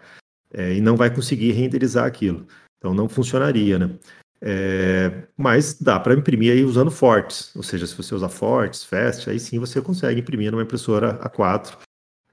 É, 0.53 0.73
e 0.73 0.81
não 0.81 0.97
vai 0.97 1.13
conseguir 1.13 1.51
renderizar 1.51 2.05
aquilo. 2.05 2.45
Então, 2.77 2.93
não 2.93 3.07
funcionaria, 3.07 3.77
né? 3.77 3.95
É, 4.43 5.27
mas 5.37 5.79
dá 5.79 5.99
para 5.99 6.15
imprimir 6.15 6.51
aí 6.51 6.63
usando 6.63 6.89
Fortes, 6.89 7.55
ou 7.55 7.61
seja, 7.61 7.85
se 7.85 7.95
você 7.95 8.15
usar 8.15 8.29
Fortes, 8.29 8.83
Fast, 8.83 9.29
aí 9.29 9.39
sim 9.39 9.59
você 9.59 9.79
consegue 9.79 10.19
imprimir 10.19 10.51
numa 10.51 10.63
impressora 10.63 11.19
A4, 11.19 11.77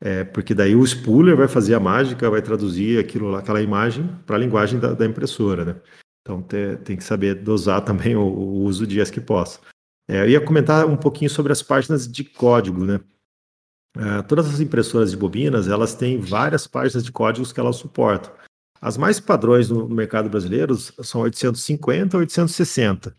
é, 0.01 0.25
porque 0.25 0.55
daí 0.55 0.75
o 0.75 0.87
spooler 0.87 1.37
vai 1.37 1.49
fazer 1.49 1.75
a 1.75 1.81
mágica, 1.81 2.31
vai 2.31 2.41
traduzir 2.41 2.99
aquilo, 2.99 3.37
aquela 3.37 3.61
imagem 3.61 4.09
para 4.25 4.37
a 4.37 4.39
linguagem 4.39 4.81
da, 4.81 4.95
da 4.95 5.05
impressora, 5.05 5.65
né? 5.65 5.77
Então 6.23 6.41
te, 6.41 6.77
tem 6.79 6.97
que 6.97 7.05
saber 7.05 7.35
dosar 7.35 7.83
também 7.85 8.17
o, 8.17 8.23
o 8.23 8.63
uso 8.63 8.87
de 8.87 9.01
ESCPOS. 9.01 9.61
É, 10.09 10.21
eu 10.21 10.31
ia 10.31 10.41
comentar 10.41 10.87
um 10.87 10.97
pouquinho 10.97 11.29
sobre 11.29 11.53
as 11.53 11.63
páginas 11.63 12.11
de 12.11 12.25
código, 12.25 12.85
né? 12.85 13.01
É, 13.97 14.23
todas 14.23 14.49
as 14.49 14.61
impressoras 14.61 15.11
de 15.11 15.17
bobinas, 15.17 15.69
elas 15.69 15.95
têm 15.95 16.19
várias 16.19 16.67
páginas 16.67 17.05
de 17.05 17.11
códigos 17.11 17.53
que 17.53 17.61
elas 17.61 17.77
suportam. 17.77 18.33
As 18.81 18.97
mais 18.97 19.19
padrões 19.19 19.69
no, 19.69 19.89
mercado 19.89 20.29
brasileiro 20.29 20.77
são 20.77 21.23
850 21.23 22.17
ou 22.17 22.21
860, 22.21 23.15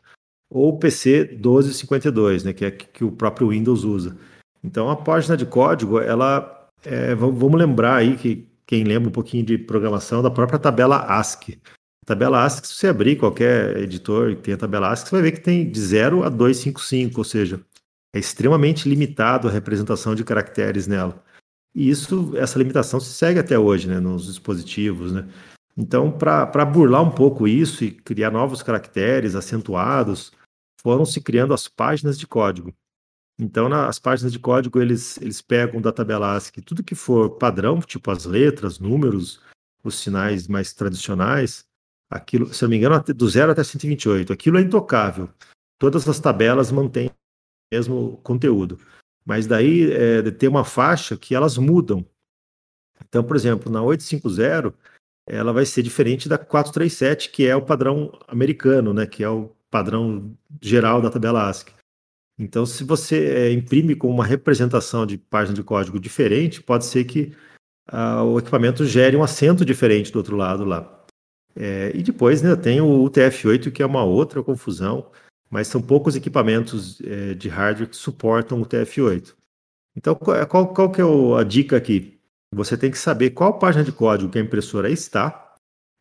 ou 0.49 0.77
PC 0.77 1.29
1252, 1.33 2.43
né, 2.43 2.53
que 2.53 2.65
é 2.65 2.71
que, 2.71 3.03
o 3.03 3.11
próprio 3.11 3.49
Windows 3.49 3.83
usa. 3.83 4.17
Então, 4.63 4.89
a 4.89 4.95
página 4.95 5.37
de 5.37 5.45
código, 5.45 5.99
ela, 5.99 6.69
é, 6.83 7.13
vamos 7.15 7.59
lembrar 7.59 7.95
aí 7.95 8.17
que 8.17 8.47
quem 8.65 8.83
lembra 8.83 9.09
um 9.09 9.11
pouquinho 9.11 9.43
de 9.43 9.57
programação 9.57 10.21
da 10.21 10.29
própria 10.29 10.59
tabela 10.59 10.97
ASCII. 10.97 11.59
Tabela 12.05 12.43
ASCII, 12.43 12.67
se 12.67 12.75
você 12.75 12.87
abrir 12.87 13.15
qualquer 13.15 13.77
editor 13.77 14.35
que 14.35 14.41
tenha 14.41 14.57
tabela 14.57 14.91
ASCII, 14.91 15.09
você 15.09 15.15
vai 15.15 15.21
ver 15.23 15.31
que 15.31 15.41
tem 15.41 15.69
de 15.69 15.79
0 15.79 16.23
a 16.23 16.29
255, 16.29 17.19
ou 17.19 17.23
seja, 17.23 17.61
é 18.13 18.19
extremamente 18.19 18.89
limitado 18.89 19.47
a 19.47 19.51
representação 19.51 20.15
de 20.15 20.23
caracteres 20.23 20.87
nela. 20.87 21.23
E 21.75 21.89
isso, 21.89 22.35
essa 22.35 22.57
limitação 22.57 22.99
se 22.99 23.13
segue 23.13 23.39
até 23.39 23.57
hoje, 23.57 23.87
né, 23.87 23.99
nos 23.99 24.25
dispositivos, 24.25 25.11
né? 25.11 25.27
Então, 25.77 26.11
para 26.11 26.65
burlar 26.65 27.01
um 27.01 27.11
pouco 27.11 27.47
isso 27.47 27.83
e 27.83 27.91
criar 27.91 28.31
novos 28.31 28.61
caracteres 28.61 29.35
acentuados, 29.35 30.31
foram 30.81 31.05
se 31.05 31.21
criando 31.21 31.53
as 31.53 31.67
páginas 31.67 32.19
de 32.19 32.27
código. 32.27 32.73
Então, 33.39 33.69
nas 33.69 33.97
páginas 33.97 34.33
de 34.33 34.39
código, 34.39 34.81
eles, 34.81 35.17
eles 35.21 35.41
pegam 35.41 35.79
da 35.79 35.93
tabela 35.93 36.35
ASCII 36.35 36.61
tudo 36.61 36.83
que 36.83 36.95
for 36.95 37.37
padrão, 37.37 37.79
tipo 37.79 38.11
as 38.11 38.25
letras, 38.25 38.79
números, 38.79 39.41
os 39.81 39.95
sinais 39.95 40.47
mais 40.49 40.73
tradicionais, 40.73 41.63
aquilo, 42.09 42.53
se 42.53 42.61
não 42.63 42.69
me 42.69 42.75
engano, 42.75 43.01
do 43.01 43.29
0 43.29 43.53
até 43.53 43.63
128, 43.63 44.33
aquilo 44.33 44.57
é 44.57 44.61
intocável. 44.61 45.29
Todas 45.77 46.07
as 46.09 46.19
tabelas 46.19 46.71
mantêm 46.71 47.07
o 47.07 47.13
mesmo 47.73 48.17
conteúdo. 48.17 48.77
Mas 49.29 49.45
daí 49.45 49.91
é, 49.91 50.31
tem 50.31 50.49
uma 50.49 50.65
faixa 50.65 51.15
que 51.15 51.35
elas 51.35 51.55
mudam. 51.55 52.03
Então, 53.07 53.23
por 53.23 53.35
exemplo, 53.35 53.71
na 53.71 53.79
850, 53.83 54.73
ela 55.27 55.53
vai 55.53 55.67
ser 55.67 55.83
diferente 55.83 56.27
da 56.27 56.35
437, 56.35 57.29
que 57.29 57.45
é 57.45 57.55
o 57.55 57.61
padrão 57.61 58.11
americano, 58.27 58.91
né, 58.91 59.05
que 59.05 59.23
é 59.23 59.29
o 59.29 59.55
padrão 59.69 60.35
geral 60.59 60.99
da 60.99 61.11
tabela 61.11 61.47
ASCII. 61.47 61.71
Então, 62.39 62.65
se 62.65 62.83
você 62.83 63.27
é, 63.27 63.51
imprime 63.51 63.93
com 63.93 64.09
uma 64.09 64.25
representação 64.25 65.05
de 65.05 65.19
página 65.19 65.55
de 65.55 65.61
código 65.61 65.99
diferente, 65.99 66.63
pode 66.63 66.85
ser 66.85 67.03
que 67.03 67.31
uh, 67.93 68.23
o 68.23 68.39
equipamento 68.39 68.83
gere 68.83 69.15
um 69.15 69.21
acento 69.21 69.63
diferente 69.63 70.11
do 70.11 70.17
outro 70.17 70.35
lado 70.35 70.65
lá. 70.65 71.05
É, 71.55 71.91
e 71.93 72.01
depois 72.01 72.41
né, 72.41 72.55
tem 72.55 72.81
o 72.81 73.07
UTF-8, 73.07 73.71
que 73.71 73.83
é 73.83 73.85
uma 73.85 74.03
outra 74.03 74.41
confusão, 74.41 75.11
mas 75.49 75.67
são 75.67 75.81
poucos 75.81 76.15
equipamentos 76.15 77.01
é, 77.01 77.33
de 77.33 77.49
hardware 77.49 77.89
que 77.89 77.95
suportam 77.95 78.59
o 78.59 78.65
UTF-8. 78.65 79.33
Então, 79.95 80.15
qual, 80.15 80.67
qual 80.67 80.91
que 80.91 81.01
é 81.01 81.05
a 81.39 81.43
dica 81.43 81.75
aqui? 81.75 82.19
Você 82.53 82.77
tem 82.77 82.89
que 82.91 82.97
saber 82.97 83.31
qual 83.31 83.59
página 83.59 83.83
de 83.83 83.91
código 83.91 84.31
que 84.31 84.37
a 84.37 84.41
impressora 84.41 84.89
está 84.89 85.49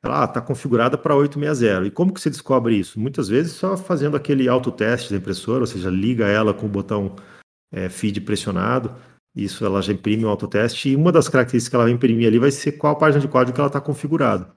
ela 0.03 0.25
está 0.25 0.41
configurada 0.41 0.97
para 0.97 1.17
860. 1.17 1.87
E 1.87 1.91
como 1.91 2.13
que 2.13 2.21
você 2.21 2.31
descobre 2.31 2.77
isso? 2.77 3.01
Muitas 3.01 3.29
vezes 3.29 3.53
só 3.53 3.77
fazendo 3.77 4.17
aquele 4.17 4.49
autoteste 4.49 5.11
da 5.11 5.17
impressora, 5.17 5.61
ou 5.61 5.67
seja, 5.67 5.91
liga 5.91 6.27
ela 6.27 6.55
com 6.55 6.67
o 6.67 6.69
botão 6.69 7.17
é, 7.73 7.89
feed 7.89 8.21
pressionado, 8.21 8.95
isso 9.35 9.65
ela 9.65 9.83
já 9.83 9.93
imprime 9.93 10.25
o 10.25 10.29
autoteste, 10.29 10.91
e 10.91 10.97
uma 10.97 11.13
das 11.13 11.29
características 11.29 11.69
que 11.69 11.77
ela 11.77 11.85
vai 11.85 11.93
imprimir 11.93 12.29
ali 12.29 12.39
vai 12.39 12.51
ser 12.51 12.73
qual 12.73 12.97
página 12.97 13.21
de 13.21 13.29
código 13.29 13.55
que 13.55 13.61
ela 13.61 13.69
está 13.69 13.81
configurada. 13.81 14.53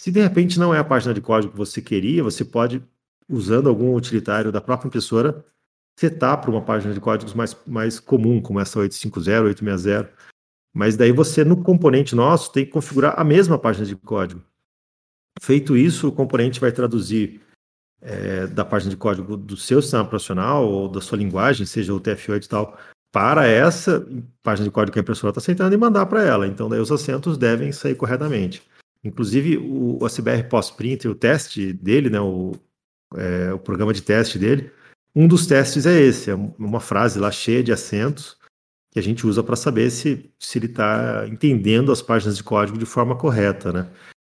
Se 0.00 0.10
de 0.10 0.20
repente 0.20 0.58
não 0.58 0.74
é 0.74 0.78
a 0.78 0.84
página 0.84 1.14
de 1.14 1.20
código 1.20 1.52
que 1.52 1.58
você 1.58 1.80
queria, 1.80 2.22
você 2.22 2.44
pode, 2.44 2.82
usando 3.28 3.68
algum 3.68 3.94
utilitário 3.94 4.52
da 4.52 4.60
própria 4.60 4.88
impressora, 4.88 5.44
setar 5.98 6.40
para 6.40 6.50
uma 6.50 6.62
página 6.62 6.92
de 6.92 7.00
códigos 7.00 7.34
mais, 7.34 7.56
mais 7.66 8.00
comum, 8.00 8.40
como 8.40 8.60
essa 8.60 8.78
850, 8.78 9.42
860. 9.42 10.12
Mas 10.74 10.96
daí 10.96 11.12
você, 11.12 11.44
no 11.44 11.62
componente 11.62 12.14
nosso, 12.16 12.52
tem 12.52 12.64
que 12.64 12.72
configurar 12.72 13.14
a 13.16 13.24
mesma 13.24 13.58
página 13.58 13.86
de 13.86 13.94
código. 13.94 14.42
Feito 15.40 15.76
isso, 15.76 16.08
o 16.08 16.12
componente 16.12 16.60
vai 16.60 16.72
traduzir 16.72 17.40
é, 18.00 18.46
da 18.46 18.64
página 18.64 18.90
de 18.90 18.96
código 18.96 19.36
do 19.36 19.56
seu 19.56 19.80
sistema 19.80 20.04
profissional 20.04 20.66
ou 20.66 20.88
da 20.88 21.00
sua 21.00 21.18
linguagem, 21.18 21.64
seja 21.64 21.94
o 21.94 22.00
TF8 22.00 22.44
e 22.44 22.48
tal, 22.48 22.78
para 23.12 23.46
essa 23.46 24.04
página 24.42 24.68
de 24.68 24.72
código 24.72 24.92
que 24.92 24.98
a 24.98 25.02
impressora 25.02 25.30
está 25.30 25.40
aceitando 25.40 25.74
e 25.74 25.78
mandar 25.78 26.06
para 26.06 26.22
ela. 26.22 26.46
Então, 26.46 26.68
daí 26.68 26.80
os 26.80 26.90
assentos 26.90 27.38
devem 27.38 27.70
sair 27.70 27.94
corretamente. 27.94 28.62
Inclusive, 29.04 29.58
o, 29.58 30.02
o 30.02 30.06
ACBR 30.06 30.48
Post-Print, 30.48 31.06
o 31.06 31.14
teste 31.14 31.72
dele, 31.72 32.10
né, 32.10 32.20
o, 32.20 32.52
é, 33.16 33.52
o 33.52 33.58
programa 33.58 33.92
de 33.92 34.02
teste 34.02 34.38
dele, 34.38 34.70
um 35.14 35.28
dos 35.28 35.46
testes 35.46 35.86
é 35.86 36.00
esse, 36.00 36.30
é 36.30 36.34
uma 36.34 36.80
frase 36.80 37.18
lá 37.18 37.30
cheia 37.30 37.62
de 37.62 37.72
acentos 37.72 38.36
que 38.90 38.98
a 38.98 39.02
gente 39.02 39.26
usa 39.26 39.42
para 39.42 39.56
saber 39.56 39.90
se, 39.90 40.30
se 40.38 40.58
ele 40.58 40.66
está 40.66 41.26
entendendo 41.28 41.90
as 41.90 42.00
páginas 42.00 42.36
de 42.36 42.44
código 42.44 42.78
de 42.78 42.86
forma 42.86 43.16
correta, 43.16 43.72
né? 43.72 43.90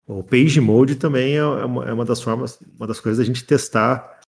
O 0.06 0.24
Page 0.24 0.60
Mode 0.60 0.96
também 0.96 1.36
é, 1.36 1.38
é 1.38 1.44
uma, 1.44 1.86
é 1.86 1.94
uma 1.94 2.04
das 2.04 2.22
formas, 2.22 2.60
uma 2.78 2.88
das 2.88 3.00
coisas 3.00 3.20
da 3.20 3.24
gente 3.24 3.46
testar 3.46 4.20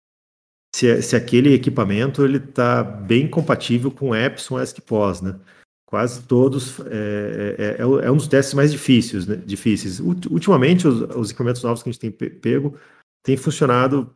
se, 0.74 1.02
se 1.02 1.16
aquele 1.16 1.52
equipamento 1.52 2.24
ele 2.24 2.36
está 2.36 2.82
bem 2.82 3.28
compatível 3.28 3.90
com 3.90 4.14
Epson 4.14 4.60
ESC-POS, 4.60 5.22
né? 5.22 5.40
Quase 5.84 6.22
todos 6.22 6.78
é, 6.86 7.56
é, 7.58 7.76
é, 7.78 8.06
é, 8.06 8.10
um 8.10 8.16
dos 8.16 8.28
testes 8.28 8.54
mais 8.54 8.70
difíceis, 8.70 9.26
né? 9.26 9.34
difíceis. 9.34 9.98
Ultimamente 9.98 10.86
os, 10.86 11.00
os, 11.16 11.30
equipamentos 11.30 11.64
novos 11.64 11.82
que 11.82 11.88
a 11.88 11.92
gente 11.92 12.00
tem 12.00 12.12
pego 12.12 12.78
têm 13.24 13.36
funcionado 13.36 14.14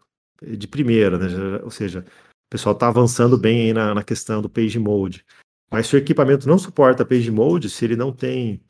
de 0.57 0.69
primeira, 0.69 1.19
né? 1.19 1.61
Ou 1.63 1.71
seja, 1.71 2.01
o 2.01 2.51
pessoal 2.51 2.75
está 2.75 2.89
avançando 2.89 3.39
bem 3.39 3.73
na, 3.73 3.95
na 3.95 4.03
questão 4.03 4.43
do 4.43 4.49
Page 4.49 4.79
Mode. 4.79 5.25
Mas 5.71 5.87
se 5.87 5.97
o 5.97 5.99
equipamento 5.99 6.49
não 6.49 6.59
suporta 6.59 7.05
Page 7.05 7.31
Mode, 7.31 7.71
se 7.71 7.85
ele 7.85 7.97
não 7.97 8.13
tem 8.13 8.61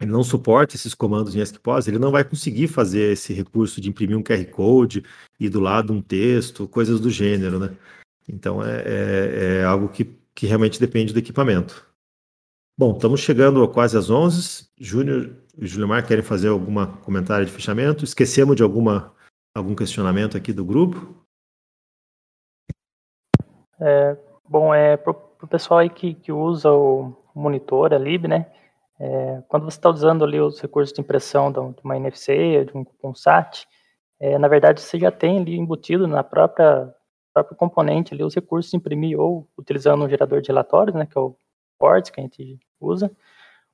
ele 0.00 0.10
não 0.10 0.24
suporta 0.24 0.74
esses 0.74 0.94
comandos 0.94 1.36
em 1.36 1.40
ESCPOS, 1.40 1.86
ele 1.86 1.98
não 1.98 2.10
vai 2.10 2.24
conseguir 2.24 2.66
fazer 2.66 3.12
esse 3.12 3.32
recurso 3.32 3.80
de 3.80 3.88
imprimir 3.88 4.16
um 4.16 4.22
QR 4.22 4.44
Code 4.46 5.04
e 5.38 5.48
do 5.48 5.60
lado 5.60 5.92
um 5.92 6.02
texto, 6.02 6.66
coisas 6.66 6.98
do 6.98 7.08
gênero, 7.08 7.58
né? 7.58 7.70
Então 8.28 8.64
é, 8.64 8.82
é, 8.84 9.58
é 9.60 9.64
algo 9.64 9.88
que, 9.88 10.04
que 10.34 10.46
realmente 10.46 10.80
depende 10.80 11.12
do 11.12 11.18
equipamento. 11.18 11.86
Bom, 12.76 12.94
estamos 12.96 13.20
chegando 13.20 13.66
quase 13.68 13.96
às 13.96 14.10
11. 14.10 14.66
Júnior 14.80 15.36
e 15.56 15.66
Julimar 15.66 16.06
querem 16.06 16.24
fazer 16.24 16.48
algum 16.48 16.84
comentário 17.02 17.46
de 17.46 17.52
fechamento? 17.52 18.04
Esquecemos 18.04 18.56
de 18.56 18.62
alguma, 18.62 19.14
algum 19.54 19.74
questionamento 19.74 20.36
aqui 20.36 20.52
do 20.52 20.64
grupo? 20.64 21.14
É, 23.80 24.16
bom, 24.48 24.74
é 24.74 24.96
para 24.96 25.10
o 25.10 25.48
pessoal 25.48 25.80
aí 25.80 25.90
que, 25.90 26.14
que 26.14 26.32
usa 26.32 26.70
o 26.70 27.16
monitor, 27.34 27.92
a 27.92 27.98
lib, 27.98 28.28
né? 28.28 28.46
É, 28.98 29.42
quando 29.48 29.64
você 29.64 29.76
está 29.76 29.90
usando 29.90 30.24
ali 30.24 30.40
os 30.40 30.60
recursos 30.60 30.94
de 30.94 31.00
impressão 31.00 31.50
de 31.50 31.58
uma 31.82 31.96
NFC, 31.96 32.64
de 32.64 32.76
um 32.76 32.84
cupom 32.84 33.14
SAT, 33.14 33.66
é, 34.20 34.38
na 34.38 34.46
verdade 34.46 34.80
você 34.80 34.98
já 34.98 35.10
tem 35.10 35.40
ali 35.40 35.56
embutido 35.56 36.06
na 36.06 36.22
própria 36.22 36.94
próprio 37.32 37.56
componente 37.56 38.12
ali 38.12 38.22
os 38.22 38.34
recursos 38.34 38.70
de 38.70 38.76
imprimir 38.76 39.18
ou 39.18 39.48
utilizando 39.56 40.04
um 40.04 40.08
gerador 40.08 40.40
de 40.40 40.48
relatórios, 40.48 40.94
né, 40.94 41.06
que 41.06 41.16
é 41.16 41.20
o 41.20 41.34
Port 41.78 42.10
que 42.10 42.20
a 42.20 42.22
gente 42.22 42.60
usa, 42.78 43.10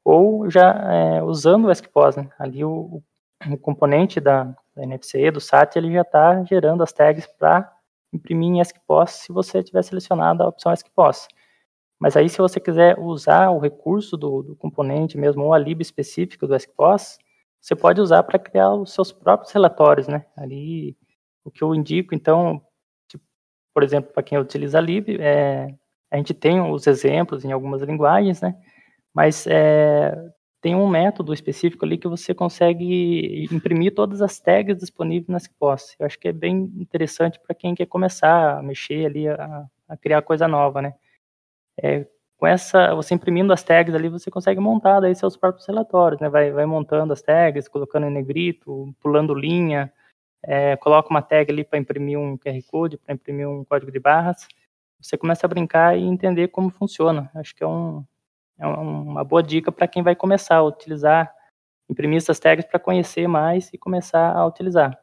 ou 0.05 0.49
já 0.49 0.71
é, 0.93 1.23
usando 1.23 1.67
o 1.67 1.71
ESCPOS, 1.71 2.17
né, 2.17 2.31
ali 2.39 2.65
o, 2.65 3.03
o 3.51 3.59
componente 3.59 4.21
da, 4.21 4.57
da, 4.79 4.85
NFC, 4.85 5.31
do 5.31 5.41
SAT, 5.41 5.77
ele 5.77 5.93
já 5.93 6.03
está 6.03 6.45
gerando 6.45 6.83
as 6.83 6.93
tags 6.93 7.27
para 7.27 7.71
imprimir 8.13 8.49
em 8.49 8.61
ESCPOS 8.61 9.11
se 9.11 9.33
você 9.33 9.63
tiver 9.63 9.83
selecionado 9.83 10.43
a 10.43 10.49
opção 10.49 10.73
ESCPOS. 10.73 11.29
Mas 12.01 12.17
aí, 12.17 12.29
se 12.29 12.39
você 12.39 12.61
quiser 12.61 12.99
usar 12.99 13.51
o 13.51 13.59
recurso 13.59 14.17
do, 14.17 14.43
do 14.43 14.57
componente 14.57 15.19
mesmo, 15.19 15.45
ou 15.45 15.53
a 15.53 15.59
lib 15.59 15.81
específica 15.81 16.47
do 16.47 16.55
ESCPOS, 16.55 17.19
você 17.61 17.75
pode 17.75 18.01
usar 18.01 18.23
para 18.23 18.39
criar 18.39 18.73
os 18.73 18.93
seus 18.95 19.11
próprios 19.11 19.53
relatórios, 19.53 20.07
né? 20.07 20.25
Ali, 20.37 20.97
o 21.45 21.51
que 21.51 21.63
eu 21.63 21.75
indico, 21.75 22.15
então, 22.15 22.63
tipo, 23.09 23.25
por 23.75 23.83
exemplo, 23.83 24.13
para 24.13 24.23
quem 24.23 24.39
utiliza 24.39 24.79
a 24.79 24.81
lib, 24.81 25.21
é, 25.21 25.75
a 26.11 26.17
gente 26.17 26.33
tem 26.33 26.61
os 26.61 26.87
exemplos 26.87 27.45
em 27.45 27.51
algumas 27.51 27.83
linguagens, 27.83 28.41
né? 28.41 28.57
Mas 29.13 29.45
é, 29.49 30.17
tem 30.61 30.75
um 30.75 30.89
método 30.89 31.33
específico 31.33 31.85
ali 31.85 31.97
que 31.97 32.09
você 32.09 32.35
consegue 32.35 33.47
imprimir 33.53 33.95
todas 33.95 34.21
as 34.21 34.41
tags 34.41 34.77
disponíveis 34.77 35.29
no 35.29 35.37
ESCPOS. 35.37 35.97
Eu 35.99 36.07
acho 36.07 36.19
que 36.19 36.29
é 36.29 36.33
bem 36.33 36.73
interessante 36.77 37.39
para 37.39 37.55
quem 37.55 37.75
quer 37.75 37.87
começar 37.87 38.59
a 38.59 38.63
mexer 38.63 39.07
ali, 39.07 39.29
a, 39.29 39.67
a 39.89 39.97
criar 39.97 40.23
coisa 40.23 40.49
nova, 40.49 40.83
né? 40.83 40.95
É, 41.81 42.07
com 42.37 42.47
essa, 42.47 42.95
você 42.95 43.15
imprimindo 43.15 43.53
as 43.53 43.63
tags 43.63 43.95
ali, 43.95 44.09
você 44.09 44.31
consegue 44.31 44.61
montar 44.61 45.01
daí 45.01 45.15
seus 45.15 45.37
próprios 45.37 45.67
relatórios, 45.67 46.21
né? 46.21 46.29
Vai, 46.29 46.51
vai 46.53 46.67
montando 46.67 47.13
as 47.13 47.23
tags, 47.23 47.69
colocando 47.69 48.07
em 48.07 48.11
negrito, 48.11 48.95
pulando 49.01 49.35
linha, 49.35 49.93
é, 50.43 50.77
coloca 50.77 51.11
uma 51.11 51.23
tag 51.23 51.51
ali 51.53 51.65
para 51.65 51.79
imprimir 51.79 52.19
um 52.19 52.37
QR 52.37 52.61
Code, 52.69 52.97
para 52.99 53.15
imprimir 53.15 53.49
um 53.49 53.65
código 53.65 53.93
de 53.93 53.99
barras. 54.01 54.47
Você 55.01 55.17
começa 55.17 55.47
a 55.47 55.49
brincar 55.49 55.97
e 55.97 56.03
entender 56.03 56.49
como 56.49 56.71
funciona. 56.71 57.31
Acho 57.35 57.55
que 57.55 57.63
é, 57.63 57.67
um, 57.67 58.05
é 58.59 58.67
uma 58.67 59.25
boa 59.25 59.43
dica 59.43 59.71
para 59.71 59.89
quem 59.89 60.03
vai 60.03 60.17
começar 60.17 60.57
a 60.57 60.63
utilizar, 60.63 61.33
imprimir 61.89 62.19
essas 62.19 62.39
tags 62.39 62.65
para 62.67 62.79
conhecer 62.79 63.29
mais 63.29 63.73
e 63.73 63.79
começar 63.79 64.33
a 64.35 64.47
utilizar. 64.47 64.99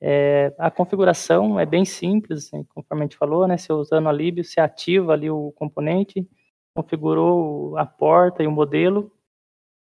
É, 0.00 0.54
a 0.58 0.70
configuração 0.70 1.58
é 1.58 1.66
bem 1.66 1.84
simples, 1.84 2.46
assim, 2.46 2.64
conforme 2.72 3.02
a 3.02 3.06
gente 3.06 3.16
falou, 3.16 3.48
né? 3.48 3.56
Você 3.56 3.72
usando 3.72 4.08
a 4.08 4.12
lib, 4.12 4.44
você 4.44 4.60
ativa 4.60 5.12
ali 5.12 5.28
o 5.28 5.52
componente, 5.52 6.28
configurou 6.74 7.76
a 7.76 7.84
porta 7.84 8.42
e 8.42 8.46
o 8.46 8.52
modelo, 8.52 9.12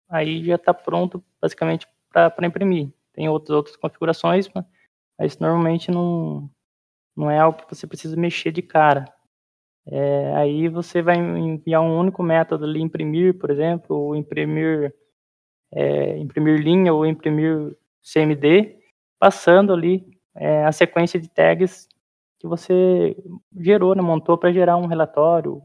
aí 0.09 0.43
já 0.43 0.55
está 0.55 0.73
pronto 0.73 1.23
basicamente 1.39 1.87
para 2.11 2.47
imprimir. 2.47 2.91
Tem 3.13 3.29
outras, 3.29 3.55
outras 3.55 3.75
configurações, 3.77 4.49
mas 5.19 5.37
normalmente 5.37 5.91
não, 5.91 6.49
não 7.15 7.29
é 7.29 7.39
algo 7.39 7.59
que 7.59 7.75
você 7.75 7.85
precisa 7.85 8.15
mexer 8.17 8.51
de 8.51 8.61
cara. 8.61 9.05
É, 9.87 10.35
aí 10.35 10.67
você 10.69 11.01
vai 11.01 11.17
enviar 11.17 11.81
um 11.81 11.97
único 11.99 12.21
método 12.23 12.65
ali, 12.65 12.81
imprimir, 12.81 13.37
por 13.37 13.49
exemplo, 13.49 13.95
ou 13.95 14.15
imprimir, 14.15 14.93
é, 15.71 16.17
imprimir 16.17 16.59
linha 16.61 16.93
ou 16.93 17.05
imprimir 17.05 17.75
CMD, 18.01 18.77
passando 19.19 19.73
ali 19.73 20.05
é, 20.35 20.65
a 20.65 20.71
sequência 20.71 21.19
de 21.19 21.29
tags 21.29 21.87
que 22.39 22.47
você 22.47 23.15
gerou, 23.59 23.95
né, 23.95 24.01
montou 24.01 24.37
para 24.37 24.51
gerar 24.51 24.77
um 24.77 24.87
relatório 24.87 25.61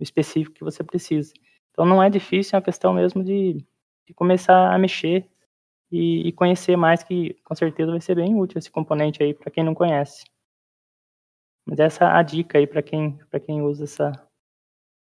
específico 0.00 0.56
que 0.56 0.64
você 0.64 0.82
precisa. 0.82 1.32
Então 1.70 1.84
não 1.84 2.02
é 2.02 2.10
difícil, 2.10 2.56
é 2.56 2.58
uma 2.58 2.64
questão 2.64 2.92
mesmo 2.92 3.22
de, 3.22 3.64
de 4.06 4.14
começar 4.14 4.72
a 4.74 4.78
mexer 4.78 5.28
e, 5.90 6.28
e, 6.28 6.32
conhecer 6.32 6.76
mais, 6.76 7.02
que 7.02 7.34
com 7.44 7.54
certeza 7.54 7.92
vai 7.92 8.00
ser 8.00 8.16
bem 8.16 8.34
útil 8.34 8.58
esse 8.58 8.70
componente 8.70 9.22
aí 9.22 9.34
para 9.34 9.50
quem 9.50 9.62
não 9.64 9.74
conhece. 9.74 10.24
Mas 11.66 11.80
essa 11.80 12.04
é 12.04 12.08
a 12.08 12.22
dica 12.22 12.58
aí 12.58 12.66
para 12.66 12.80
quem, 12.80 13.18
quem 13.44 13.60
usa 13.60 13.84
essa 13.84 14.12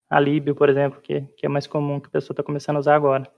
a 0.09 0.19
Libio, 0.19 0.55
por 0.55 0.69
exemplo, 0.69 1.01
que, 1.01 1.21
que 1.37 1.45
é 1.45 1.49
mais 1.49 1.67
comum 1.67 2.01
que 2.01 2.07
a 2.07 2.11
pessoa 2.11 2.33
está 2.33 2.43
começando 2.43 2.77
a 2.77 2.81
usar 2.81 2.95
agora. 2.95 3.31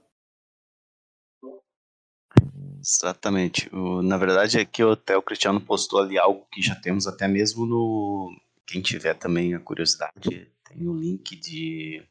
Exatamente. 2.79 3.73
O, 3.75 4.01
na 4.01 4.17
verdade, 4.17 4.59
aqui 4.59 4.83
o 4.83 4.95
Theo 4.95 5.21
Cristiano 5.21 5.59
postou 5.59 5.99
ali 5.99 6.17
algo 6.17 6.47
que 6.51 6.61
já 6.61 6.75
temos 6.75 7.05
até 7.07 7.27
mesmo 7.27 7.65
no. 7.65 8.39
Quem 8.65 8.81
tiver 8.81 9.13
também 9.13 9.55
a 9.55 9.59
curiosidade, 9.59 10.51
tem 10.63 10.87
o 10.87 10.93
link 10.93 11.35
de. 11.35 12.03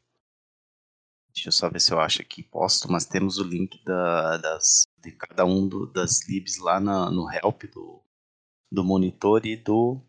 Deixa 1.33 1.49
eu 1.49 1.51
só 1.51 1.69
ver 1.69 1.79
se 1.79 1.93
eu 1.93 1.99
acho 1.99 2.21
aqui 2.21 2.43
posto, 2.43 2.91
mas 2.91 3.05
temos 3.05 3.37
o 3.37 3.43
link 3.43 3.83
da, 3.83 4.37
das, 4.37 4.87
de 4.97 5.11
cada 5.11 5.45
um 5.45 5.67
do, 5.67 5.85
das 5.85 6.27
libs 6.27 6.57
lá 6.57 6.79
na, 6.79 7.11
no 7.11 7.31
help 7.31 7.63
do, 7.65 8.01
do 8.71 8.83
monitor 8.83 9.45
e 9.45 9.55
do 9.55 10.01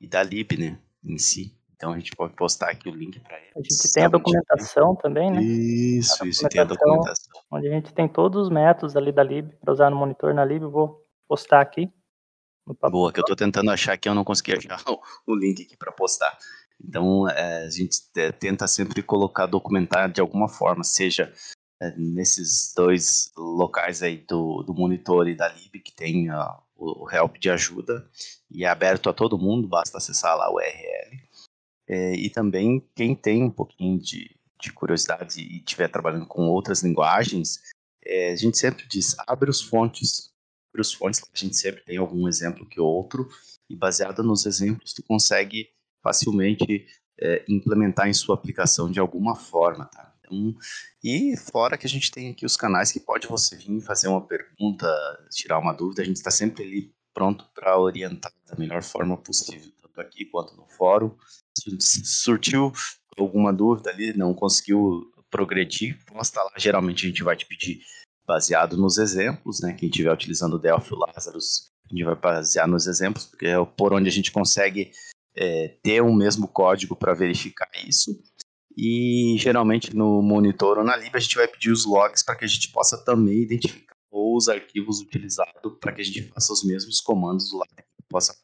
e 0.00 0.06
da 0.06 0.22
lib, 0.22 0.56
né, 0.58 0.78
em 1.04 1.18
si. 1.18 1.58
Então 1.78 1.92
a 1.92 1.96
gente 1.96 2.10
pode 2.16 2.34
postar 2.34 2.70
aqui 2.70 2.88
o 2.88 2.92
link 2.94 3.20
para 3.20 3.38
eles. 3.38 3.52
A 3.56 3.60
gente 3.60 3.92
tem 3.92 4.04
a 4.04 4.08
documentação 4.08 4.96
também, 4.96 5.30
né? 5.30 5.40
Isso, 5.40 6.26
isso, 6.26 6.48
tem 6.48 6.60
a 6.60 6.64
documentação. 6.64 7.40
Onde 7.52 7.68
a 7.68 7.70
gente 7.70 7.94
tem 7.94 8.08
todos 8.08 8.42
os 8.42 8.50
métodos 8.50 8.96
ali 8.96 9.12
da 9.12 9.22
lib 9.22 9.52
para 9.60 9.72
usar 9.72 9.88
no 9.88 9.96
monitor 9.96 10.34
na 10.34 10.44
lib, 10.44 10.62
eu 10.62 10.70
vou 10.72 11.06
postar 11.28 11.60
aqui. 11.60 11.88
Boa, 12.90 13.12
que 13.12 13.20
eu 13.20 13.22
estou 13.22 13.36
tentando 13.36 13.70
achar 13.70 13.96
que 13.96 14.08
eu 14.08 14.14
não 14.14 14.24
consegui 14.24 14.54
achar 14.54 14.82
o, 15.24 15.34
link 15.36 15.62
aqui 15.62 15.76
para 15.76 15.92
postar. 15.92 16.36
Então 16.84 17.28
é, 17.28 17.64
a 17.66 17.70
gente 17.70 17.98
tenta 18.40 18.66
sempre 18.66 19.00
colocar 19.00 19.46
documentar 19.46 20.10
de 20.10 20.20
alguma 20.20 20.48
forma, 20.48 20.82
seja 20.82 21.32
é, 21.80 21.94
nesses 21.96 22.72
dois 22.76 23.30
locais 23.36 24.02
aí 24.02 24.16
do, 24.16 24.64
do 24.64 24.74
monitor 24.74 25.28
e 25.28 25.36
da 25.36 25.48
lib 25.48 25.80
que 25.80 25.94
tem 25.94 26.28
o, 26.78 27.10
help 27.10 27.36
de 27.38 27.50
ajuda 27.50 28.08
e 28.50 28.64
é 28.64 28.68
aberto 28.68 29.10
a 29.10 29.12
todo 29.12 29.38
mundo, 29.38 29.68
basta 29.68 29.98
acessar 29.98 30.36
lá 30.36 30.50
o 30.50 30.54
URL 30.54 31.28
é, 31.88 32.14
e 32.14 32.30
também 32.30 32.86
quem 32.94 33.14
tem 33.14 33.42
um 33.42 33.50
pouquinho 33.50 33.98
de, 33.98 34.30
de 34.60 34.72
curiosidade 34.72 35.40
e 35.40 35.58
estiver 35.58 35.88
trabalhando 35.88 36.26
com 36.26 36.42
outras 36.42 36.82
linguagens, 36.82 37.60
é, 38.04 38.32
a 38.32 38.36
gente 38.36 38.58
sempre 38.58 38.86
diz, 38.86 39.16
abre 39.26 39.50
os 39.50 39.60
fontes. 39.60 40.30
Abre 40.70 40.82
os 40.82 40.92
fontes, 40.92 41.20
a 41.22 41.38
gente 41.38 41.56
sempre 41.56 41.82
tem 41.82 41.96
algum 41.96 42.28
exemplo 42.28 42.66
que 42.66 42.78
outro, 42.78 43.28
e 43.68 43.74
baseado 43.74 44.22
nos 44.22 44.44
exemplos, 44.46 44.92
tu 44.92 45.02
consegue 45.02 45.70
facilmente 46.02 46.86
é, 47.20 47.44
implementar 47.48 48.08
em 48.08 48.12
sua 48.12 48.34
aplicação 48.34 48.90
de 48.90 49.00
alguma 49.00 49.34
forma, 49.34 49.86
tá? 49.86 50.07
Então, 50.30 50.54
e 51.02 51.36
fora 51.36 51.78
que 51.78 51.86
a 51.86 51.90
gente 51.90 52.10
tem 52.10 52.30
aqui 52.30 52.44
os 52.44 52.56
canais 52.56 52.92
que 52.92 53.00
pode 53.00 53.26
você 53.26 53.56
vir 53.56 53.80
fazer 53.80 54.08
uma 54.08 54.20
pergunta, 54.20 54.86
tirar 55.30 55.58
uma 55.58 55.72
dúvida, 55.72 56.02
a 56.02 56.04
gente 56.04 56.16
está 56.16 56.30
sempre 56.30 56.64
ali 56.64 56.92
pronto 57.14 57.44
para 57.54 57.78
orientar 57.78 58.32
da 58.46 58.56
melhor 58.56 58.82
forma 58.82 59.16
possível, 59.16 59.72
tanto 59.82 60.00
aqui 60.00 60.24
quanto 60.24 60.54
no 60.56 60.66
fórum 60.66 61.14
surtiu 61.80 62.72
alguma 63.16 63.52
dúvida 63.52 63.90
ali, 63.90 64.16
não 64.16 64.32
conseguiu 64.32 65.12
progredir, 65.30 65.98
posta 66.06 66.42
lá. 66.42 66.52
Geralmente 66.56 67.04
a 67.04 67.08
gente 67.08 67.22
vai 67.22 67.36
te 67.36 67.46
pedir 67.46 67.80
baseado 68.26 68.76
nos 68.76 68.98
exemplos, 68.98 69.60
né? 69.60 69.72
Quem 69.72 69.88
estiver 69.88 70.12
utilizando 70.12 70.54
o 70.54 70.58
Delphi 70.58 70.94
ou 70.94 71.00
Lazarus, 71.00 71.70
a 71.84 71.88
gente 71.88 72.04
vai 72.04 72.14
basear 72.14 72.68
nos 72.68 72.86
exemplos, 72.86 73.26
porque 73.26 73.46
é 73.46 73.64
por 73.64 73.92
onde 73.92 74.08
a 74.08 74.12
gente 74.12 74.30
consegue 74.30 74.92
é, 75.34 75.76
ter 75.82 76.02
o 76.02 76.06
um 76.06 76.14
mesmo 76.14 76.46
código 76.46 76.94
para 76.94 77.14
verificar 77.14 77.68
isso. 77.86 78.20
E 78.80 79.36
geralmente 79.38 79.94
no 79.94 80.22
monitor 80.22 80.78
ou 80.78 80.84
na 80.84 80.96
lib 80.96 81.16
a 81.16 81.18
gente 81.18 81.34
vai 81.34 81.48
pedir 81.48 81.72
os 81.72 81.84
logs 81.84 82.22
para 82.22 82.36
que 82.36 82.44
a 82.44 82.48
gente 82.48 82.70
possa 82.70 82.96
também 83.04 83.42
identificar 83.42 83.96
os 84.10 84.48
arquivos 84.48 85.00
utilizados 85.00 85.78
para 85.80 85.92
que 85.92 86.00
a 86.00 86.04
gente 86.04 86.22
faça 86.28 86.52
os 86.52 86.64
mesmos 86.64 87.00
comandos 87.00 87.50
do 87.50 87.58
lado 87.58 87.70
possa 88.08 88.34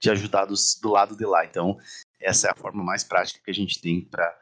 te 0.00 0.10
ajudar 0.10 0.46
do, 0.46 0.54
do 0.80 0.88
lado 0.90 1.16
de 1.16 1.24
lá. 1.24 1.44
Então, 1.44 1.78
essa 2.20 2.48
é 2.48 2.50
a 2.50 2.56
forma 2.56 2.82
mais 2.82 3.04
prática 3.04 3.40
que 3.44 3.50
a 3.50 3.54
gente 3.54 3.80
tem 3.80 4.04
para 4.04 4.36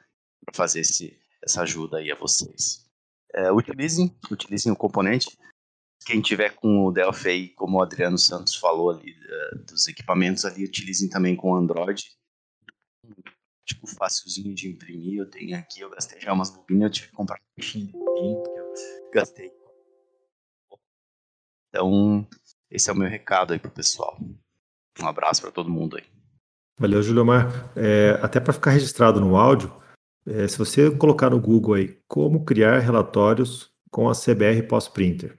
fazer 0.54 0.80
esse, 0.80 1.18
essa 1.42 1.62
ajuda 1.62 1.98
aí 1.98 2.10
a 2.10 2.16
vocês. 2.16 2.86
É, 3.34 3.52
utilizem, 3.52 4.16
utilizem 4.30 4.72
o 4.72 4.76
componente. 4.76 5.36
Quem 6.06 6.20
tiver 6.20 6.54
com 6.54 6.86
o 6.86 6.90
Delphi, 6.90 7.50
como 7.50 7.78
o 7.78 7.82
Adriano 7.82 8.16
Santos 8.16 8.54
falou 8.56 8.90
ali, 8.90 9.12
uh, 9.12 9.58
dos 9.66 9.86
equipamentos 9.86 10.46
ali, 10.46 10.64
utilizem 10.64 11.10
também 11.10 11.36
com 11.36 11.52
o 11.52 11.56
Android. 11.56 12.10
Tipo, 13.70 13.86
facilzinho 13.86 14.52
de 14.52 14.68
imprimir. 14.68 15.20
Eu 15.20 15.30
tenho 15.30 15.56
aqui, 15.56 15.80
eu 15.80 15.90
gastei 15.90 16.20
já 16.20 16.32
umas 16.32 16.50
bobinas, 16.50 16.82
eu 16.82 16.90
tive 16.90 17.06
que 17.08 17.12
comprar 17.12 17.36
um 17.36 17.60
caixinha 17.60 17.86
de 17.86 17.92
bobina, 17.92 18.36
porque 18.42 18.58
eu 18.58 19.10
gastei. 19.14 19.52
Então, 21.68 22.26
esse 22.68 22.90
é 22.90 22.92
o 22.92 22.96
meu 22.96 23.08
recado 23.08 23.52
aí 23.52 23.60
pro 23.60 23.70
pessoal. 23.70 24.18
Um 25.00 25.06
abraço 25.06 25.40
para 25.40 25.52
todo 25.52 25.70
mundo 25.70 25.96
aí. 25.96 26.04
Valeu, 26.78 27.00
Juliomar. 27.00 27.72
É, 27.76 28.18
até 28.20 28.40
para 28.40 28.52
ficar 28.52 28.72
registrado 28.72 29.20
no 29.20 29.36
áudio, 29.36 29.72
é, 30.26 30.48
se 30.48 30.58
você 30.58 30.90
colocar 30.90 31.30
no 31.30 31.40
Google 31.40 31.74
aí 31.74 31.96
como 32.08 32.44
criar 32.44 32.80
relatórios 32.80 33.72
com 33.88 34.08
a 34.08 34.14
CBR 34.14 34.64
Pós-Printer, 34.64 35.38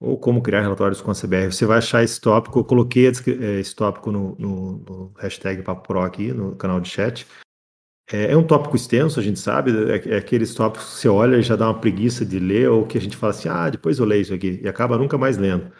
ou 0.00 0.18
como 0.18 0.42
criar 0.42 0.62
relatórios 0.62 1.00
com 1.00 1.10
a 1.10 1.14
CBR, 1.14 1.52
você 1.52 1.66
vai 1.66 1.78
achar 1.78 2.02
esse 2.02 2.20
tópico. 2.20 2.58
Eu 2.58 2.64
coloquei 2.64 3.06
é, 3.06 3.60
esse 3.60 3.74
tópico 3.74 4.10
no, 4.10 4.34
no, 4.38 4.78
no 4.78 5.12
hashtag 5.18 5.62
Papo 5.62 5.86
Pro 5.86 6.00
aqui 6.00 6.32
no 6.32 6.56
canal 6.56 6.80
de 6.80 6.88
chat. 6.88 7.26
É, 8.10 8.32
é, 8.32 8.36
um 8.36 8.46
tópico 8.46 8.76
extenso, 8.76 9.18
a 9.18 9.22
gente 9.22 9.40
sabe, 9.40 9.72
é, 9.72 10.14
é, 10.14 10.16
aqueles 10.18 10.54
tópicos 10.54 10.94
que 10.94 11.00
você 11.00 11.08
olha 11.08 11.36
e 11.36 11.42
já 11.42 11.56
dá 11.56 11.66
uma 11.68 11.80
preguiça 11.80 12.24
de 12.24 12.38
ler, 12.38 12.68
ou 12.70 12.86
que 12.86 12.96
a 12.96 13.00
gente 13.00 13.16
fala 13.16 13.32
assim, 13.32 13.48
ah, 13.48 13.68
depois 13.68 13.98
eu 13.98 14.04
leio 14.04 14.22
isso 14.22 14.34
aqui, 14.34 14.60
e 14.62 14.68
acaba 14.68 14.96
nunca 14.96 15.18
mais 15.18 15.36
lendo. 15.36 15.72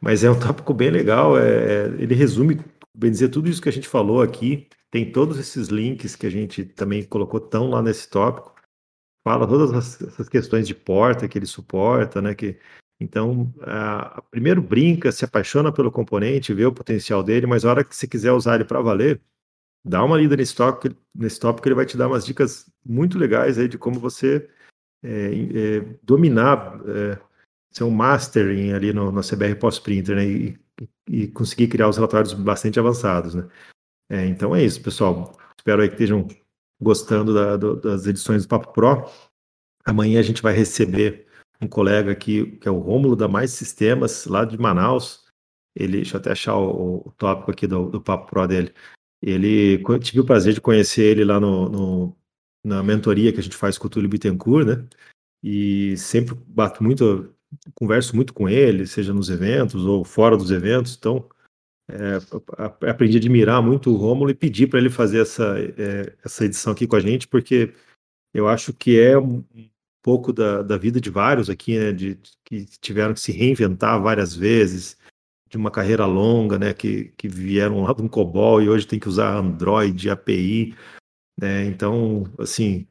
Mas 0.00 0.24
é 0.24 0.30
um 0.30 0.38
tópico 0.38 0.72
bem 0.72 0.90
legal, 0.90 1.38
é, 1.38 1.86
ele 1.98 2.14
resume 2.14 2.58
bem 2.96 3.10
dizer, 3.10 3.28
tudo 3.28 3.48
isso 3.48 3.60
que 3.60 3.68
a 3.68 3.72
gente 3.72 3.88
falou 3.88 4.22
aqui, 4.22 4.68
tem 4.90 5.10
todos 5.10 5.38
esses 5.38 5.68
links 5.68 6.14
que 6.14 6.26
a 6.26 6.30
gente 6.30 6.64
também 6.64 7.02
colocou 7.02 7.40
tão 7.40 7.68
lá 7.68 7.82
nesse 7.82 8.08
tópico. 8.08 8.54
Fala 9.26 9.44
todas 9.44 10.00
essas 10.00 10.28
questões 10.28 10.68
de 10.68 10.74
porta 10.74 11.26
que 11.26 11.36
ele 11.36 11.46
suporta, 11.46 12.22
né? 12.22 12.34
Que, 12.34 12.58
então, 13.00 13.52
a, 13.62 14.22
primeiro 14.30 14.62
brinca, 14.62 15.10
se 15.10 15.24
apaixona 15.24 15.72
pelo 15.72 15.90
componente, 15.90 16.54
vê 16.54 16.64
o 16.64 16.72
potencial 16.72 17.24
dele, 17.24 17.44
mas 17.46 17.64
a 17.64 17.70
hora 17.70 17.84
que 17.84 17.96
você 17.96 18.06
quiser 18.06 18.30
usar 18.30 18.54
ele 18.54 18.64
para 18.64 18.80
valer, 18.80 19.20
dá 19.84 20.02
uma 20.02 20.16
lida 20.16 20.36
nesse 20.36 20.54
tópico, 20.54 20.96
nesse 21.14 21.38
tópico, 21.38 21.68
ele 21.68 21.74
vai 21.74 21.86
te 21.86 21.96
dar 21.96 22.08
umas 22.08 22.24
dicas 22.24 22.70
muito 22.84 23.18
legais 23.18 23.58
aí 23.58 23.68
de 23.68 23.76
como 23.76 24.00
você 24.00 24.48
é, 25.02 25.08
é, 25.08 25.80
dominar, 26.02 26.80
é, 26.88 27.18
ser 27.70 27.84
um 27.84 27.90
mastering 27.90 28.72
ali 28.72 28.92
no, 28.92 29.12
no 29.12 29.20
CBR 29.20 29.56
Pós-Printer, 29.56 30.16
né? 30.16 30.26
E, 30.26 30.58
e 31.08 31.28
conseguir 31.28 31.68
criar 31.68 31.88
os 31.88 31.96
relatórios 31.96 32.32
bastante 32.32 32.80
avançados, 32.80 33.34
né? 33.34 33.46
É, 34.10 34.26
então 34.26 34.56
é 34.56 34.64
isso, 34.64 34.82
pessoal. 34.82 35.36
Espero 35.56 35.82
aí 35.82 35.88
que 35.88 35.94
estejam 35.94 36.26
gostando 36.80 37.34
da, 37.34 37.56
do, 37.56 37.76
das 37.76 38.06
edições 38.06 38.44
do 38.44 38.48
Papo 38.48 38.72
Pro. 38.72 39.08
Amanhã 39.84 40.18
a 40.20 40.22
gente 40.22 40.42
vai 40.42 40.54
receber 40.54 41.26
um 41.60 41.68
colega 41.68 42.10
aqui, 42.10 42.56
que 42.56 42.68
é 42.68 42.70
o 42.70 42.78
Rômulo 42.78 43.14
da 43.14 43.28
Mais 43.28 43.52
Sistemas, 43.52 44.26
lá 44.26 44.44
de 44.44 44.58
Manaus. 44.58 45.24
Ele, 45.76 45.98
deixa 45.98 46.16
eu 46.16 46.20
até 46.20 46.32
achar 46.32 46.56
o, 46.56 47.02
o 47.06 47.12
tópico 47.12 47.50
aqui 47.50 47.66
do, 47.66 47.90
do 47.90 48.00
Papo 48.00 48.30
Pro 48.30 48.46
dele. 48.46 48.72
Ele, 49.26 49.82
tive 50.00 50.20
o 50.20 50.24
prazer 50.24 50.52
de 50.52 50.60
conhecer 50.60 51.02
ele 51.02 51.24
lá 51.24 51.40
no, 51.40 51.68
no 51.68 52.16
na 52.64 52.82
mentoria 52.82 53.32
que 53.32 53.40
a 53.40 53.42
gente 53.42 53.56
faz 53.56 53.76
com 53.76 53.86
o 53.86 53.90
Túlio 53.90 54.08
Bittencourt, 54.08 54.66
né? 54.66 54.86
E 55.42 55.96
sempre 55.98 56.34
bato 56.46 56.82
muito, 56.82 57.34
converso 57.74 58.16
muito 58.16 58.32
com 58.32 58.48
ele, 58.48 58.86
seja 58.86 59.12
nos 59.12 59.28
eventos 59.28 59.84
ou 59.84 60.04
fora 60.04 60.36
dos 60.36 60.50
eventos, 60.50 60.96
então 60.96 61.28
é, 61.90 62.18
aprendi 62.88 63.16
a 63.16 63.20
admirar 63.20 63.62
muito 63.62 63.90
o 63.90 63.96
Rômulo 63.96 64.30
e 64.30 64.34
pedi 64.34 64.66
para 64.66 64.78
ele 64.78 64.88
fazer 64.88 65.20
essa, 65.20 65.54
é, 65.58 66.14
essa 66.24 66.44
edição 66.46 66.72
aqui 66.72 66.86
com 66.86 66.96
a 66.96 67.00
gente, 67.00 67.28
porque 67.28 67.74
eu 68.32 68.48
acho 68.48 68.72
que 68.72 68.98
é 68.98 69.18
um 69.18 69.44
pouco 70.02 70.32
da, 70.32 70.62
da 70.62 70.78
vida 70.78 71.00
de 71.00 71.10
vários 71.10 71.50
aqui, 71.50 71.78
né, 71.78 71.92
de, 71.92 72.18
que 72.44 72.64
tiveram 72.80 73.12
que 73.12 73.20
se 73.20 73.32
reinventar 73.32 74.00
várias 74.00 74.34
vezes, 74.34 74.96
de 75.54 75.58
uma 75.58 75.70
carreira 75.70 76.04
longa, 76.04 76.58
né, 76.58 76.74
que, 76.74 77.12
que 77.16 77.28
vieram 77.28 77.82
lá 77.84 77.92
de 77.92 78.02
um 78.02 78.08
COBOL 78.08 78.60
e 78.60 78.68
hoje 78.68 78.88
tem 78.88 78.98
que 78.98 79.08
usar 79.08 79.36
Android, 79.36 80.10
API, 80.10 80.74
né, 81.40 81.64
então, 81.66 82.24
assim, 82.40 82.84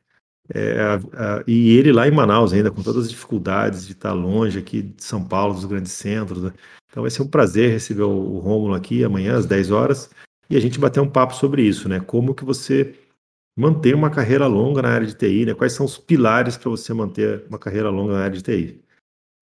é, 0.53 0.79
a, 0.79 0.95
a, 0.95 1.43
e 1.45 1.77
ele 1.77 1.91
lá 1.91 2.07
em 2.07 2.11
Manaus 2.11 2.53
ainda, 2.53 2.71
com 2.71 2.81
todas 2.81 3.03
as 3.03 3.09
dificuldades 3.09 3.85
de 3.85 3.91
estar 3.91 4.13
longe 4.13 4.57
aqui 4.57 4.81
de 4.81 5.03
São 5.03 5.25
Paulo, 5.25 5.53
dos 5.53 5.65
grandes 5.65 5.91
centros. 5.91 6.41
Né? 6.41 6.53
Então 6.89 7.03
vai 7.03 7.11
ser 7.11 7.21
um 7.21 7.27
prazer 7.27 7.69
receber 7.69 8.03
o, 8.03 8.11
o 8.11 8.39
Rômulo 8.39 8.73
aqui 8.73 9.03
amanhã 9.03 9.35
às 9.35 9.45
10 9.45 9.71
horas 9.71 10.09
e 10.49 10.55
a 10.55 10.59
gente 10.61 10.79
bater 10.79 11.01
um 11.01 11.09
papo 11.09 11.35
sobre 11.35 11.63
isso, 11.63 11.89
né? 11.89 11.99
Como 11.99 12.33
que 12.33 12.45
você 12.45 12.95
mantém 13.57 13.93
uma 13.93 14.09
carreira 14.09 14.47
longa 14.47 14.81
na 14.81 14.89
área 14.89 15.07
de 15.07 15.15
TI, 15.15 15.45
né? 15.45 15.53
Quais 15.53 15.73
são 15.73 15.85
os 15.85 15.97
pilares 15.97 16.55
para 16.55 16.69
você 16.69 16.93
manter 16.93 17.45
uma 17.49 17.59
carreira 17.59 17.89
longa 17.89 18.13
na 18.13 18.23
área 18.23 18.37
de 18.37 18.43
TI? 18.43 18.81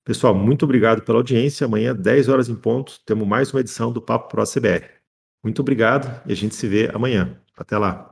Pessoal, 0.03 0.33
muito 0.33 0.63
obrigado 0.65 1.03
pela 1.03 1.19
audiência. 1.19 1.65
Amanhã, 1.65 1.95
10 1.95 2.27
horas 2.27 2.49
em 2.49 2.55
ponto, 2.55 2.99
temos 3.05 3.27
mais 3.27 3.53
uma 3.53 3.59
edição 3.61 3.91
do 3.93 4.01
Papo 4.01 4.29
Pro 4.29 4.43
CBR. 4.43 4.89
Muito 5.43 5.61
obrigado 5.61 6.21
e 6.27 6.31
a 6.33 6.35
gente 6.35 6.55
se 6.55 6.67
vê 6.67 6.89
amanhã. 6.93 7.39
Até 7.55 7.77
lá. 7.77 8.10